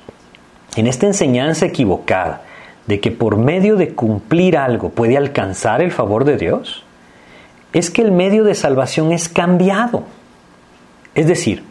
en 0.75 0.87
esta 0.87 1.05
enseñanza 1.05 1.67
equivocada 1.67 2.41
de 2.87 2.99
que 2.99 3.11
por 3.11 3.37
medio 3.37 3.75
de 3.75 3.95
cumplir 3.95 4.57
algo 4.57 4.89
puede 4.89 5.17
alcanzar 5.17 5.81
el 5.81 5.91
favor 5.91 6.23
de 6.23 6.37
Dios, 6.37 6.83
es 7.73 7.89
que 7.89 8.01
el 8.01 8.11
medio 8.11 8.43
de 8.43 8.55
salvación 8.55 9.11
es 9.11 9.27
cambiado. 9.27 10.03
Es 11.13 11.27
decir, 11.27 11.63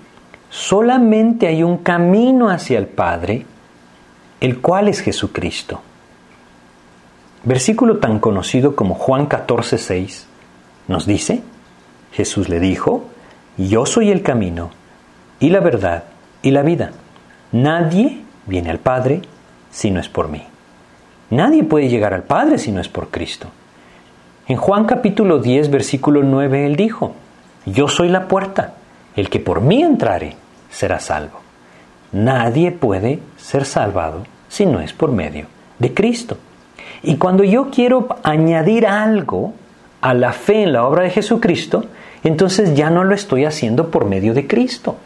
solamente 0.51 1.47
hay 1.47 1.63
un 1.63 1.79
camino 1.79 2.51
hacia 2.51 2.79
el 2.79 2.87
Padre, 2.87 3.47
el 4.41 4.61
cual 4.61 4.89
es 4.89 5.01
Jesucristo. 5.01 5.81
Versículo 7.45 7.99
tan 7.99 8.19
conocido 8.19 8.75
como 8.75 8.95
Juan 8.95 9.27
14, 9.27 9.79
6 9.79 10.27
nos 10.89 11.07
dice, 11.07 11.43
Jesús 12.13 12.49
le 12.49 12.61
dijo, 12.61 13.05
yo 13.57 13.87
soy 13.87 14.11
el 14.11 14.23
camino 14.23 14.71
y 15.41 15.51
la 15.51 15.61
verdad 15.61 16.05
y 16.43 16.51
la 16.51 16.63
vida. 16.63 16.93
Nadie 17.53 18.23
viene 18.47 18.71
al 18.71 18.79
Padre 18.79 19.23
si 19.71 19.91
no 19.91 20.01
es 20.01 20.09
por 20.09 20.29
mí. 20.29 20.43
Nadie 21.31 21.65
puede 21.65 21.89
llegar 21.89 22.15
al 22.15 22.23
Padre 22.23 22.59
si 22.59 22.71
no 22.71 22.81
es 22.81 22.89
por 22.89 23.09
Cristo. 23.09 23.49
En 24.47 24.57
Juan 24.57 24.85
capítulo 24.85 25.39
10, 25.39 25.71
versículo 25.71 26.23
9, 26.23 26.67
él 26.67 26.77
dijo, 26.77 27.15
Yo 27.65 27.89
soy 27.89 28.09
la 28.09 28.29
puerta, 28.29 28.75
el 29.17 29.31
que 29.31 29.41
por 29.41 29.61
mí 29.61 29.83
entrare 29.83 30.37
será 30.71 31.01
salvo. 31.01 31.41
Nadie 32.13 32.71
puede 32.71 33.21
ser 33.37 33.65
salvado 33.65 34.25
si 34.49 34.67
no 34.67 34.81
es 34.81 34.93
por 34.93 35.13
medio 35.13 35.47
de 35.79 35.95
Cristo. 35.95 36.37
Y 37.03 37.17
cuando 37.17 37.43
yo 37.43 37.71
quiero 37.71 38.09
añadir 38.23 38.87
algo 38.87 39.55
a 40.01 40.15
la 40.15 40.33
fe 40.33 40.63
en 40.63 40.73
la 40.73 40.87
obra 40.87 41.05
de 41.05 41.11
Jesucristo, 41.11 41.87
entonces 42.23 42.75
ya 42.75 42.91
no 42.91 43.05
lo 43.05 43.15
estoy 43.15 43.47
haciendo 43.47 43.91
por 43.91 44.05
medio 44.05 44.35
de 44.35 44.47
Cristo. 44.47 44.97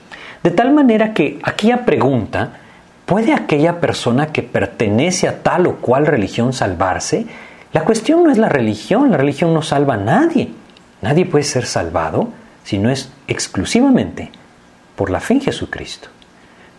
De 0.43 0.51
tal 0.51 0.73
manera 0.73 1.15
que 1.15 1.39
aquella 1.43 1.85
pregunta, 1.85 2.59
¿puede 3.09 3.33
aquella 3.33 3.81
persona 3.81 4.33
que 4.33 4.43
pertenece 4.43 5.29
a 5.29 5.43
tal 5.43 5.67
o 5.67 5.77
cual 5.77 6.07
religión 6.07 6.53
salvarse? 6.53 7.25
La 7.73 7.83
cuestión 7.83 8.23
no 8.23 8.31
es 8.31 8.37
la 8.37 8.51
religión, 8.51 9.11
la 9.11 9.17
religión 9.17 9.55
no 9.55 9.63
salva 9.63 9.95
a 9.95 9.97
nadie. 9.97 10.51
Nadie 11.01 11.25
puede 11.25 11.45
ser 11.45 11.65
salvado 11.65 12.29
si 12.65 12.79
no 12.79 12.91
es 12.91 13.11
exclusivamente 13.27 14.31
por 14.95 15.09
la 15.09 15.21
fe 15.21 15.35
en 15.35 15.41
Jesucristo. 15.41 16.11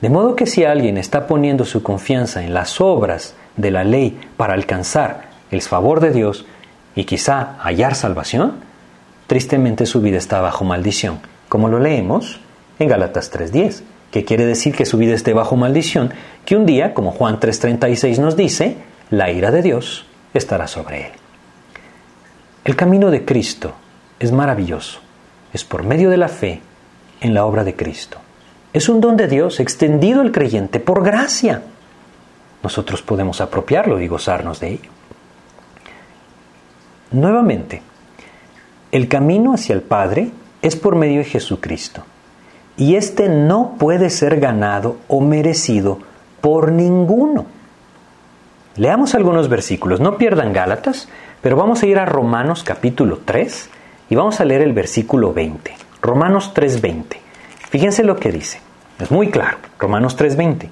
De 0.02 0.10
modo 0.10 0.36
que 0.36 0.46
si 0.46 0.64
alguien 0.64 1.00
está 1.00 1.26
poniendo 1.26 1.66
su 1.66 1.82
confianza 1.82 2.44
en 2.44 2.54
las 2.54 2.80
obras 2.80 3.34
de 3.58 3.72
la 3.72 3.84
ley 3.84 4.20
para 4.38 4.54
alcanzar 4.54 5.30
el 5.50 5.64
favor 5.64 6.00
de 6.00 6.12
Dios 6.12 6.46
y 6.94 7.06
quizá 7.06 7.56
hallar 7.60 7.96
salvación, 7.96 8.54
tristemente 9.26 9.88
su 9.88 10.00
vida 10.00 10.20
está 10.20 10.42
bajo 10.42 10.64
maldición, 10.64 11.22
como 11.50 11.70
lo 11.70 11.80
leemos 11.80 12.40
en 12.78 12.88
Galatas 12.88 13.34
3.10, 13.34 13.82
que 14.12 14.26
quiere 14.26 14.46
decir 14.46 14.76
que 14.76 14.86
su 14.86 14.98
vida 14.98 15.14
esté 15.14 15.34
bajo 15.34 15.56
maldición, 15.56 16.14
que 16.46 16.56
un 16.56 16.66
día, 16.66 16.94
como 16.94 17.12
Juan 17.12 17.40
3.36 17.40 18.20
nos 18.20 18.36
dice, 18.36 18.78
la 19.10 19.32
ira 19.32 19.52
de 19.52 19.62
Dios 19.62 20.06
estará 20.34 20.68
sobre 20.68 21.08
él. 21.08 21.12
El 22.66 22.76
camino 22.76 23.12
de 23.12 23.26
Cristo 23.26 23.74
es 24.20 24.32
maravilloso, 24.32 25.00
es 25.54 25.64
por 25.64 25.84
medio 25.84 26.10
de 26.10 26.18
la 26.18 26.28
fe 26.28 26.62
en 27.22 27.34
la 27.34 27.46
obra 27.46 27.64
de 27.64 27.76
Cristo. 27.76 28.18
Es 28.74 28.90
un 28.90 29.02
don 29.02 29.18
de 29.18 29.28
Dios 29.28 29.60
extendido 29.60 30.22
al 30.22 30.32
creyente 30.32 30.80
por 30.80 31.04
gracia 31.04 31.64
nosotros 32.62 33.02
podemos 33.02 33.42
apropiarlo 33.42 34.02
y 34.02 34.08
gozarnos 34.08 34.60
de 34.60 34.70
ello. 34.70 34.90
Nuevamente, 37.12 37.82
el 38.92 39.08
camino 39.08 39.54
hacia 39.54 39.74
el 39.74 39.82
Padre 39.82 40.32
es 40.62 40.76
por 40.76 40.96
medio 40.96 41.20
de 41.20 41.26
Jesucristo. 41.26 42.04
Y 42.80 42.96
este 42.96 43.30
no 43.30 43.76
puede 43.78 44.10
ser 44.10 44.40
ganado 44.40 44.98
o 45.08 45.22
merecido 45.22 46.00
por 46.42 46.72
ninguno. 46.72 47.46
Leamos 48.76 49.14
algunos 49.14 49.50
versículos, 49.50 50.00
no 50.00 50.18
pierdan 50.18 50.52
Gálatas, 50.52 51.10
pero 51.42 51.56
vamos 51.56 51.84
a 51.84 51.86
ir 51.86 52.00
a 52.00 52.06
Romanos 52.06 52.64
capítulo 52.64 53.20
3 53.24 53.70
y 54.10 54.16
vamos 54.16 54.40
a 54.40 54.46
leer 54.46 54.64
el 54.64 54.74
versículo 54.74 55.34
20. 55.34 55.76
Romanos 56.02 56.54
3:20. 56.56 57.20
Fíjense 57.70 58.04
lo 58.04 58.16
que 58.16 58.32
dice. 58.32 58.62
Es 58.98 59.12
muy 59.12 59.30
claro. 59.30 59.58
Romanos 59.78 60.18
3:20 60.18 60.70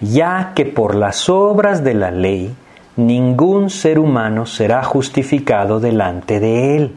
ya 0.00 0.52
que 0.54 0.64
por 0.64 0.94
las 0.94 1.28
obras 1.28 1.84
de 1.84 1.94
la 1.94 2.10
ley 2.10 2.54
ningún 2.96 3.70
ser 3.70 3.98
humano 3.98 4.46
será 4.46 4.82
justificado 4.84 5.80
delante 5.80 6.40
de 6.40 6.76
él. 6.76 6.94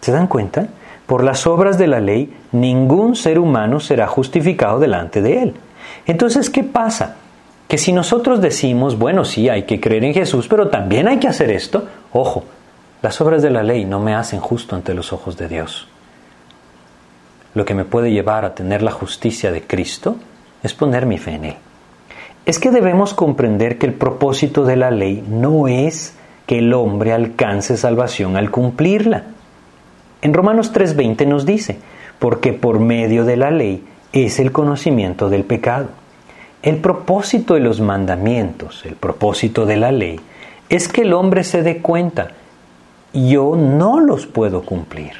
¿Se 0.00 0.12
dan 0.12 0.26
cuenta? 0.26 0.68
Por 1.06 1.24
las 1.24 1.46
obras 1.46 1.78
de 1.78 1.86
la 1.86 2.00
ley 2.00 2.32
ningún 2.52 3.16
ser 3.16 3.38
humano 3.38 3.80
será 3.80 4.06
justificado 4.06 4.78
delante 4.78 5.20
de 5.20 5.42
él. 5.42 5.54
Entonces, 6.06 6.50
¿qué 6.50 6.62
pasa? 6.62 7.16
Que 7.68 7.78
si 7.78 7.92
nosotros 7.92 8.40
decimos, 8.40 8.98
bueno, 8.98 9.24
sí, 9.24 9.48
hay 9.48 9.64
que 9.64 9.80
creer 9.80 10.04
en 10.04 10.14
Jesús, 10.14 10.48
pero 10.48 10.68
también 10.68 11.08
hay 11.08 11.18
que 11.18 11.28
hacer 11.28 11.50
esto, 11.50 11.86
ojo, 12.12 12.44
las 13.02 13.20
obras 13.20 13.42
de 13.42 13.50
la 13.50 13.62
ley 13.62 13.84
no 13.84 13.98
me 13.98 14.14
hacen 14.14 14.40
justo 14.40 14.76
ante 14.76 14.94
los 14.94 15.12
ojos 15.12 15.36
de 15.36 15.48
Dios. 15.48 15.88
Lo 17.54 17.64
que 17.64 17.74
me 17.74 17.84
puede 17.84 18.12
llevar 18.12 18.44
a 18.44 18.54
tener 18.54 18.82
la 18.82 18.92
justicia 18.92 19.52
de 19.52 19.62
Cristo 19.62 20.16
es 20.62 20.72
poner 20.72 21.06
mi 21.06 21.18
fe 21.18 21.32
en 21.32 21.44
Él 21.44 21.56
es 22.44 22.58
que 22.58 22.70
debemos 22.70 23.14
comprender 23.14 23.78
que 23.78 23.86
el 23.86 23.94
propósito 23.94 24.64
de 24.64 24.76
la 24.76 24.90
ley 24.90 25.24
no 25.28 25.68
es 25.68 26.14
que 26.46 26.58
el 26.58 26.74
hombre 26.74 27.12
alcance 27.12 27.76
salvación 27.76 28.36
al 28.36 28.50
cumplirla. 28.50 29.24
En 30.22 30.32
Romanos 30.32 30.72
3:20 30.72 31.26
nos 31.26 31.44
dice, 31.44 31.78
porque 32.20 32.52
por 32.52 32.78
medio 32.78 33.24
de 33.24 33.36
la 33.36 33.50
ley 33.50 33.84
es 34.12 34.38
el 34.38 34.52
conocimiento 34.52 35.28
del 35.28 35.42
pecado. 35.42 35.88
El 36.62 36.76
propósito 36.76 37.54
de 37.54 37.60
los 37.60 37.80
mandamientos, 37.80 38.86
el 38.86 38.94
propósito 38.94 39.66
de 39.66 39.76
la 39.76 39.90
ley, 39.90 40.20
es 40.68 40.86
que 40.86 41.02
el 41.02 41.12
hombre 41.12 41.42
se 41.42 41.62
dé 41.62 41.78
cuenta, 41.78 42.28
yo 43.12 43.56
no 43.56 43.98
los 43.98 44.26
puedo 44.26 44.62
cumplir. 44.62 45.12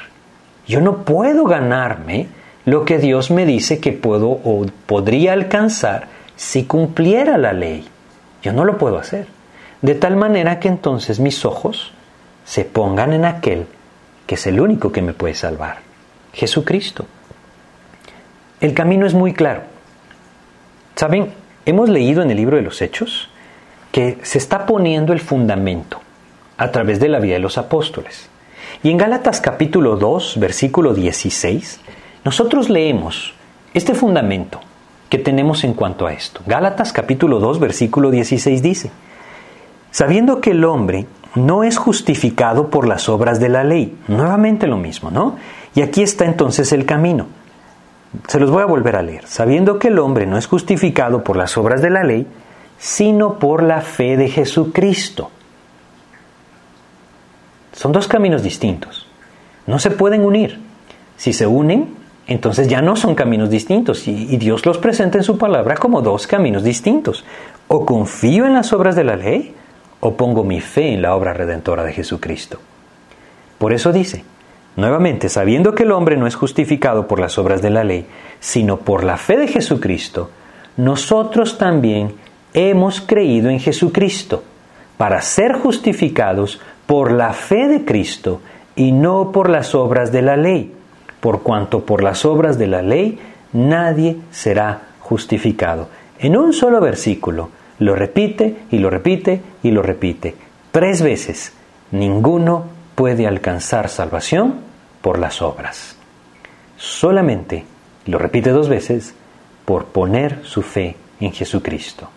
Yo 0.65 0.79
no 0.79 0.99
puedo 0.99 1.43
ganarme 1.43 2.27
lo 2.63 2.85
que 2.85 2.97
Dios 2.97 3.29
me 3.29 3.45
dice 3.45 3.79
que 3.79 3.91
puedo 3.91 4.29
o 4.29 4.65
podría 4.85 5.33
alcanzar 5.33 6.07
si 6.37 6.63
cumpliera 6.63 7.37
la 7.37 7.51
ley. 7.51 7.85
Yo 8.41 8.53
no 8.53 8.63
lo 8.63 8.77
puedo 8.77 8.97
hacer. 8.97 9.27
De 9.81 9.95
tal 9.95 10.15
manera 10.15 10.59
que 10.61 10.69
entonces 10.69 11.19
mis 11.19 11.43
ojos 11.43 11.91
se 12.45 12.63
pongan 12.63 13.11
en 13.11 13.25
aquel 13.25 13.67
que 14.25 14.35
es 14.35 14.47
el 14.47 14.59
único 14.59 14.91
que 14.91 15.01
me 15.01 15.13
puede 15.13 15.33
salvar, 15.33 15.79
Jesucristo. 16.33 17.05
El 18.59 18.73
camino 18.73 19.05
es 19.05 19.13
muy 19.13 19.33
claro. 19.33 19.63
¿Saben? 20.95 21.33
Hemos 21.65 21.89
leído 21.89 22.21
en 22.21 22.31
el 22.31 22.37
libro 22.37 22.57
de 22.57 22.63
los 22.63 22.81
Hechos 22.81 23.29
que 23.91 24.17
se 24.23 24.37
está 24.37 24.65
poniendo 24.65 25.13
el 25.13 25.19
fundamento 25.19 26.01
a 26.57 26.71
través 26.71 26.99
de 26.99 27.09
la 27.09 27.19
vida 27.19 27.33
de 27.35 27.39
los 27.39 27.57
apóstoles. 27.57 28.29
Y 28.81 28.89
en 28.89 28.97
Gálatas 28.97 29.41
capítulo 29.41 29.95
2, 29.95 30.39
versículo 30.39 30.93
16, 30.93 31.79
nosotros 32.23 32.69
leemos 32.69 33.33
este 33.73 33.93
fundamento 33.93 34.59
¿Qué 35.13 35.19
tenemos 35.19 35.63
en 35.63 35.75
cuanto 35.75 36.07
a 36.07 36.13
esto? 36.13 36.41
Gálatas 36.47 36.91
capítulo 36.91 37.39
2 37.39 37.59
versículo 37.59 38.09
16 38.09 38.63
dice, 38.63 38.89
sabiendo 39.91 40.41
que 40.41 40.49
el 40.49 40.65
hombre 40.65 41.05
no 41.35 41.63
es 41.63 41.77
justificado 41.77 42.69
por 42.69 42.87
las 42.87 43.09
obras 43.09 43.39
de 43.39 43.49
la 43.49 43.63
ley, 43.63 43.97
nuevamente 44.07 44.67
lo 44.67 44.77
mismo, 44.77 45.09
¿no? 45.09 45.37
Y 45.75 45.81
aquí 45.81 46.03
está 46.03 46.25
entonces 46.25 46.71
el 46.71 46.85
camino. 46.85 47.27
Se 48.27 48.39
los 48.39 48.51
voy 48.51 48.61
a 48.61 48.67
volver 48.67 48.95
a 48.95 49.01
leer. 49.01 49.25
Sabiendo 49.25 49.79
que 49.79 49.87
el 49.87 49.97
hombre 49.97 50.27
no 50.27 50.37
es 50.37 50.45
justificado 50.45 51.23
por 51.23 51.35
las 51.35 51.57
obras 51.57 51.81
de 51.81 51.89
la 51.89 52.03
ley, 52.03 52.27
sino 52.77 53.39
por 53.39 53.63
la 53.63 53.81
fe 53.81 54.17
de 54.17 54.29
Jesucristo. 54.29 55.31
Son 57.71 57.91
dos 57.91 58.07
caminos 58.07 58.43
distintos. 58.43 59.07
No 59.65 59.79
se 59.79 59.89
pueden 59.89 60.23
unir. 60.23 60.59
Si 61.17 61.33
se 61.33 61.47
unen, 61.47 61.95
entonces 62.27 62.67
ya 62.67 62.81
no 62.81 62.95
son 62.95 63.15
caminos 63.15 63.49
distintos 63.49 64.07
y, 64.07 64.37
Dios 64.37 64.65
los 64.65 64.77
presenta 64.77 65.17
en 65.17 65.23
su 65.23 65.37
palabra 65.37 65.75
como 65.75 66.01
dos 66.01 66.27
caminos 66.27 66.63
distintos. 66.63 67.25
O 67.67 67.85
confío 67.85 68.45
en 68.45 68.53
las 68.53 68.71
obras 68.73 68.95
de 68.95 69.03
la 69.03 69.15
ley 69.15 69.55
o 70.05 70.15
pongo 70.15 70.43
mi 70.43 70.61
fe 70.61 70.93
en 70.93 71.01
la 71.01 71.15
obra 71.15 71.33
redentora 71.33 71.83
de 71.83 71.93
Jesucristo. 71.93 72.59
Por 73.57 73.73
eso 73.73 73.91
dice, 73.91 74.23
nuevamente, 74.75 75.29
sabiendo 75.29 75.73
que 75.73 75.83
el 75.83 75.91
hombre 75.91 76.17
no 76.17 76.27
es 76.27 76.35
justificado 76.35 77.07
por 77.07 77.19
las 77.19 77.37
obras 77.37 77.61
de 77.61 77.69
la 77.69 77.83
ley, 77.83 78.05
sino 78.39 78.77
por 78.77 79.03
la 79.03 79.17
fe 79.17 79.37
de 79.37 79.47
Jesucristo, 79.47 80.29
nosotros 80.75 81.57
también 81.57 82.15
hemos 82.53 83.01
creído 83.01 83.49
en 83.49 83.59
Jesucristo 83.59 84.43
para 84.97 85.21
ser 85.21 85.53
justificados 85.53 86.59
por 86.85 87.11
la 87.11 87.33
fe 87.33 87.67
de 87.67 87.85
Cristo 87.85 88.41
y 88.75 88.91
no 88.91 89.31
por 89.31 89.49
las 89.49 89.73
obras 89.73 90.11
de 90.11 90.21
la 90.21 90.35
ley 90.35 90.73
por 91.23 91.41
cuanto 91.41 91.85
por 91.85 92.03
las 92.03 92.25
obras 92.25 92.57
de 92.57 92.67
la 92.67 92.81
ley 92.81 93.17
nadie 93.53 94.17
será 94.31 94.81
justificado. 94.99 95.87
En 96.19 96.35
un 96.35 96.51
solo 96.51 96.81
versículo 96.81 97.47
lo 97.83 97.95
repite 97.95 98.55
y 98.71 98.77
lo 98.77 98.89
repite 98.89 99.41
y 99.61 99.71
lo 99.71 99.81
repite. 99.81 100.35
Tres 100.71 101.01
veces. 101.01 101.51
Ninguno 101.91 102.65
puede 102.95 103.27
alcanzar 103.27 103.89
salvación 103.89 104.61
por 105.01 105.19
las 105.19 105.41
obras. 105.41 105.97
Solamente, 106.77 107.65
lo 108.05 108.17
repite 108.17 108.51
dos 108.51 108.69
veces, 108.69 109.13
por 109.65 109.87
poner 109.87 110.39
su 110.43 110.61
fe 110.61 110.95
en 111.19 111.33
Jesucristo, 111.33 112.09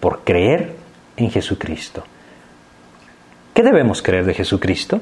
por 0.00 0.20
creer 0.20 0.76
en 1.16 1.30
Jesucristo. 1.30 2.04
¿Qué 3.54 3.62
debemos 3.62 4.02
creer 4.02 4.24
de 4.24 4.34
Jesucristo? 4.34 5.00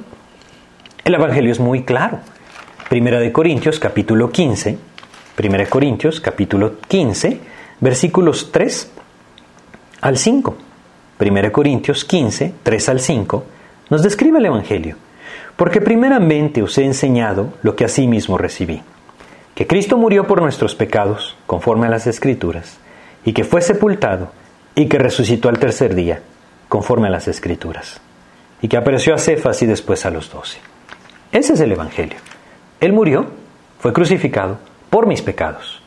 El 1.05 1.15
Evangelio 1.15 1.53
es 1.53 1.61
muy 1.61 1.85
claro. 1.85 2.21
Primera 2.89 3.21
de 3.21 3.33
Corintios 3.33 3.79
capítulo 3.79 4.31
15, 4.31 4.79
Primera 5.37 5.65
de 5.65 5.71
Corintios 5.71 6.21
capítulo 6.21 6.79
15, 6.89 7.39
versículos 7.81 8.51
3 8.51 8.96
al 10.01 10.19
5. 10.19 10.57
Primera 11.19 11.49
de 11.49 11.53
Corintios 11.53 12.05
15, 12.05 12.55
3 12.63 12.89
al 12.89 13.01
5, 13.01 13.45
nos 13.91 14.03
describe 14.03 14.39
el 14.39 14.47
Evangelio. 14.47 14.97
Porque 15.57 15.81
primeramente 15.81 16.63
os 16.63 16.77
he 16.77 16.85
enseñado 16.85 17.55
lo 17.63 17.75
que 17.77 17.87
mismo 18.07 18.37
recibí, 18.37 18.83
que 19.55 19.67
Cristo 19.67 19.97
murió 19.97 20.27
por 20.27 20.43
nuestros 20.43 20.75
pecados, 20.75 21.37
conforme 21.47 21.87
a 21.87 21.91
las 21.91 22.07
Escrituras, 22.07 22.79
y 23.25 23.33
que 23.33 23.45
fue 23.45 23.63
sepultado, 23.63 24.33
y 24.75 24.87
que 24.87 24.99
resucitó 24.99 25.49
al 25.49 25.59
tercer 25.59 25.95
día, 25.95 26.21
conforme 26.69 27.09
a 27.09 27.11
las 27.11 27.27
Escrituras, 27.27 28.01
y 28.61 28.69
que 28.69 28.77
apareció 28.77 29.15
a 29.15 29.19
Cefas 29.19 29.63
y 29.63 29.67
después 29.67 30.05
a 30.05 30.11
los 30.11 30.31
doce. 30.31 30.59
Ese 31.33 31.55
es 31.55 31.61
el 31.61 31.73
Evangelio. 31.73 32.19
Él 32.81 32.93
murió, 32.93 33.27
fue 33.79 33.95
crucificado 33.95 34.59
por 34.91 35.07
mis 35.07 35.23
pecados. 35.23 35.83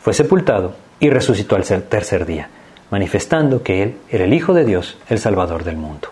fue 0.00 0.14
sepultado 0.14 0.76
y 1.00 1.10
resucitó 1.10 1.56
al 1.56 1.64
tercer 1.64 2.26
día, 2.26 2.48
manifestando 2.90 3.62
que 3.62 3.82
Él 3.82 3.96
era 4.10 4.24
el 4.24 4.32
Hijo 4.34 4.54
de 4.54 4.64
Dios, 4.64 4.98
el 5.08 5.18
Salvador 5.18 5.64
del 5.64 5.76
mundo. 5.76 6.08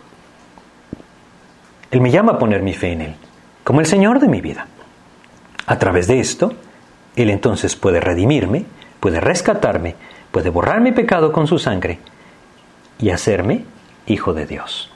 Él 1.91 2.01
me 2.01 2.11
llama 2.11 2.33
a 2.33 2.39
poner 2.39 2.63
mi 2.63 2.75
fe 2.75 2.93
en 2.93 3.03
Él, 3.03 3.15
como 3.63 3.81
el 3.81 3.87
Señor 3.87 4.19
de 4.21 4.29
mi 4.29 4.41
vida. 4.41 4.67
A 5.67 5.79
través 5.79 6.07
de 6.07 6.21
esto, 6.21 6.53
Él 7.17 7.31
entonces 7.31 7.77
puede 7.77 8.01
redimirme, 8.01 8.65
puede 9.01 9.21
rescatarme, 9.21 9.95
puede 10.31 10.51
borrar 10.51 10.81
mi 10.81 10.93
pecado 10.93 11.33
con 11.33 11.47
su 11.47 11.59
sangre 11.59 12.01
y 12.99 13.11
hacerme 13.11 13.65
hijo 14.07 14.35
de 14.35 14.47
Dios. 14.47 14.91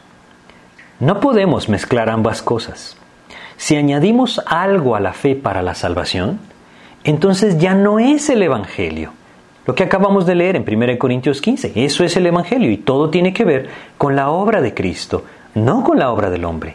No 1.01 1.20
podemos 1.20 1.68
mezclar 1.68 2.11
ambas 2.11 2.43
cosas. 2.43 2.97
Si 3.57 3.76
añadimos 3.76 4.41
algo 4.47 4.97
a 4.97 5.01
la 5.01 5.12
fe 5.12 5.37
para 5.37 5.62
la 5.62 5.74
salvación, 5.74 6.41
entonces 7.05 7.59
ya 7.59 7.74
no 7.74 7.99
es 7.99 8.29
el 8.31 8.43
Evangelio. 8.43 9.12
Lo 9.69 9.75
que 9.75 9.85
acabamos 9.85 10.25
de 10.25 10.35
leer 10.35 10.57
en 10.57 10.64
1 10.66 10.99
Corintios 10.99 11.43
15, 11.43 11.73
eso 11.75 12.03
es 12.03 12.16
el 12.16 12.25
Evangelio 12.25 12.71
y 12.71 12.79
todo 12.79 13.11
tiene 13.11 13.35
que 13.35 13.45
ver 13.45 13.69
con 13.99 14.16
la 14.16 14.31
obra 14.31 14.62
de 14.62 14.73
Cristo, 14.73 15.25
no 15.55 15.85
con 15.85 15.99
la 15.99 16.11
obra 16.11 16.31
del 16.31 16.47
hombre. 16.47 16.75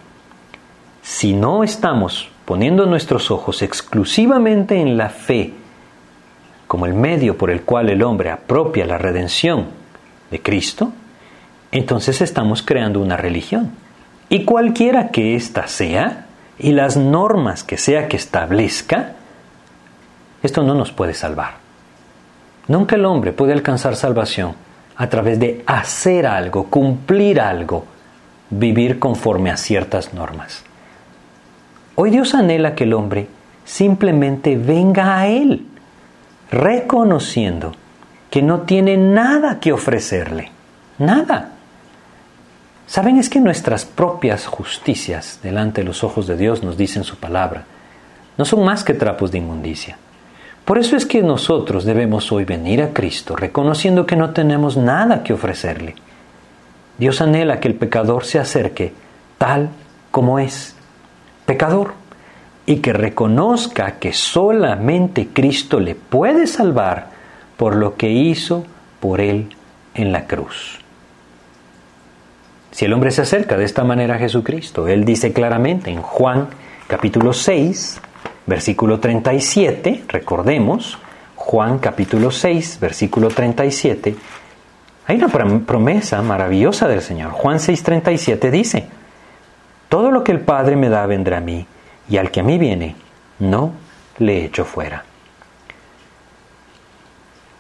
Si 1.02 1.34
no 1.34 1.64
estamos 1.64 2.30
poniendo 2.46 2.86
nuestros 2.86 3.32
ojos 3.32 3.64
exclusivamente 3.64 4.80
en 4.80 4.96
la 4.96 5.10
fe 5.10 5.56
como 6.68 6.86
el 6.86 6.94
medio 6.94 7.36
por 7.36 7.50
el 7.50 7.64
cual 7.64 7.90
el 7.90 8.04
hombre 8.04 8.30
apropia 8.30 8.86
la 8.86 9.00
redención 9.00 9.70
de 10.30 10.40
Cristo, 10.40 10.94
entonces 11.72 12.22
estamos 12.22 12.62
creando 12.62 13.00
una 13.00 13.18
religión. 13.18 13.72
Y 14.30 14.46
cualquiera 14.46 15.10
que 15.10 15.36
ésta 15.36 15.66
sea, 15.66 16.28
y 16.60 16.74
las 16.74 16.96
normas 16.96 17.64
que 17.64 17.80
sea 17.80 18.08
que 18.08 18.18
establezca, 18.18 19.14
esto 20.44 20.62
no 20.62 20.76
nos 20.76 20.92
puede 20.92 21.16
salvar. 21.16 21.63
Nunca 22.68 22.96
el 22.96 23.06
hombre 23.06 23.34
puede 23.34 23.54
alcanzar 23.54 23.96
salvación 23.96 24.56
a 24.96 25.10
través 25.10 25.40
de 25.40 25.64
hacer 25.66 26.26
algo, 26.26 26.70
cumplir 26.70 27.42
algo, 27.42 27.86
vivir 28.50 29.00
conforme 29.00 29.52
a 29.52 29.58
ciertas 29.58 30.14
normas. 30.14 30.64
Hoy 31.96 32.10
Dios 32.10 32.34
anhela 32.34 32.76
que 32.76 32.86
el 32.86 32.94
hombre 32.94 33.28
simplemente 33.66 34.56
venga 34.56 35.18
a 35.18 35.28
Él, 35.28 35.66
reconociendo 36.52 37.74
que 38.30 38.42
no 38.42 38.62
tiene 38.62 38.98
nada 38.98 39.60
que 39.60 39.74
ofrecerle, 39.74 40.52
nada. 40.98 41.52
Saben, 42.88 43.18
es 43.18 43.30
que 43.30 43.40
nuestras 43.40 43.86
propias 43.86 44.46
justicias 44.46 45.40
delante 45.44 45.82
de 45.82 45.88
los 45.88 46.04
ojos 46.04 46.28
de 46.28 46.38
Dios 46.38 46.64
nos 46.64 46.78
dicen 46.78 47.04
su 47.04 47.18
palabra, 47.18 47.66
no 48.38 48.46
son 48.46 48.64
más 48.64 48.84
que 48.84 48.94
trapos 48.94 49.32
de 49.32 49.38
inmundicia. 49.38 49.98
Por 50.66 50.78
eso 50.78 50.96
es 50.96 51.06
que 51.06 51.22
nosotros 51.22 51.84
debemos 51.84 52.32
hoy 52.32 52.46
venir 52.46 52.82
a 52.82 52.94
Cristo 52.94 53.36
reconociendo 53.36 54.06
que 54.06 54.16
no 54.16 54.30
tenemos 54.32 54.78
nada 54.78 55.24
que 55.24 55.34
ofrecerle. 55.34 55.96
Dios 56.98 57.22
anhela 57.22 57.60
que 57.60 57.68
el 57.68 57.76
pecador 57.76 58.24
se 58.24 58.40
acerque 58.40 58.94
tal 59.38 59.70
como 60.12 60.40
es, 60.40 60.76
pecador, 61.46 61.94
y 62.66 62.78
que 62.78 62.94
reconozca 62.94 64.00
que 64.00 64.14
solamente 64.14 65.28
Cristo 65.34 65.80
le 65.80 65.96
puede 65.96 66.48
salvar 66.48 67.10
por 67.58 67.76
lo 67.76 67.96
que 67.96 68.10
hizo 68.10 68.66
por 69.02 69.20
él 69.20 69.50
en 69.96 70.12
la 70.14 70.28
cruz. 70.28 70.80
Si 72.72 72.86
el 72.86 72.94
hombre 72.94 73.12
se 73.12 73.22
acerca 73.22 73.58
de 73.58 73.66
esta 73.66 73.84
manera 73.84 74.16
a 74.16 74.20
Jesucristo, 74.20 74.88
Él 74.88 75.06
dice 75.06 75.34
claramente 75.34 75.92
en 75.92 76.02
Juan 76.02 76.48
capítulo 76.88 77.34
6, 77.34 78.02
versículo 78.46 79.00
37, 79.00 80.06
recordemos, 80.08 80.98
Juan 81.36 81.80
capítulo 81.80 82.32
6, 82.32 82.80
versículo 82.80 83.30
37, 83.30 84.16
hay 85.06 85.18
una 85.18 85.28
promesa 85.28 86.22
maravillosa 86.22 86.88
del 86.88 87.02
Señor. 87.02 87.32
Juan 87.32 87.60
6, 87.60 87.84
37 87.84 88.52
dice, 88.52 88.88
Todo 89.90 90.12
lo 90.12 90.24
que 90.24 90.32
el 90.32 90.40
Padre 90.40 90.76
me 90.76 90.90
da 90.90 91.06
vendrá 91.06 91.38
a 91.38 91.42
mí, 91.42 91.66
y 92.10 92.18
al 92.18 92.32
que 92.32 92.40
a 92.40 92.44
mí 92.44 92.58
viene, 92.58 92.96
no 93.40 93.74
le 94.20 94.46
echo 94.46 94.64
fuera. 94.64 95.04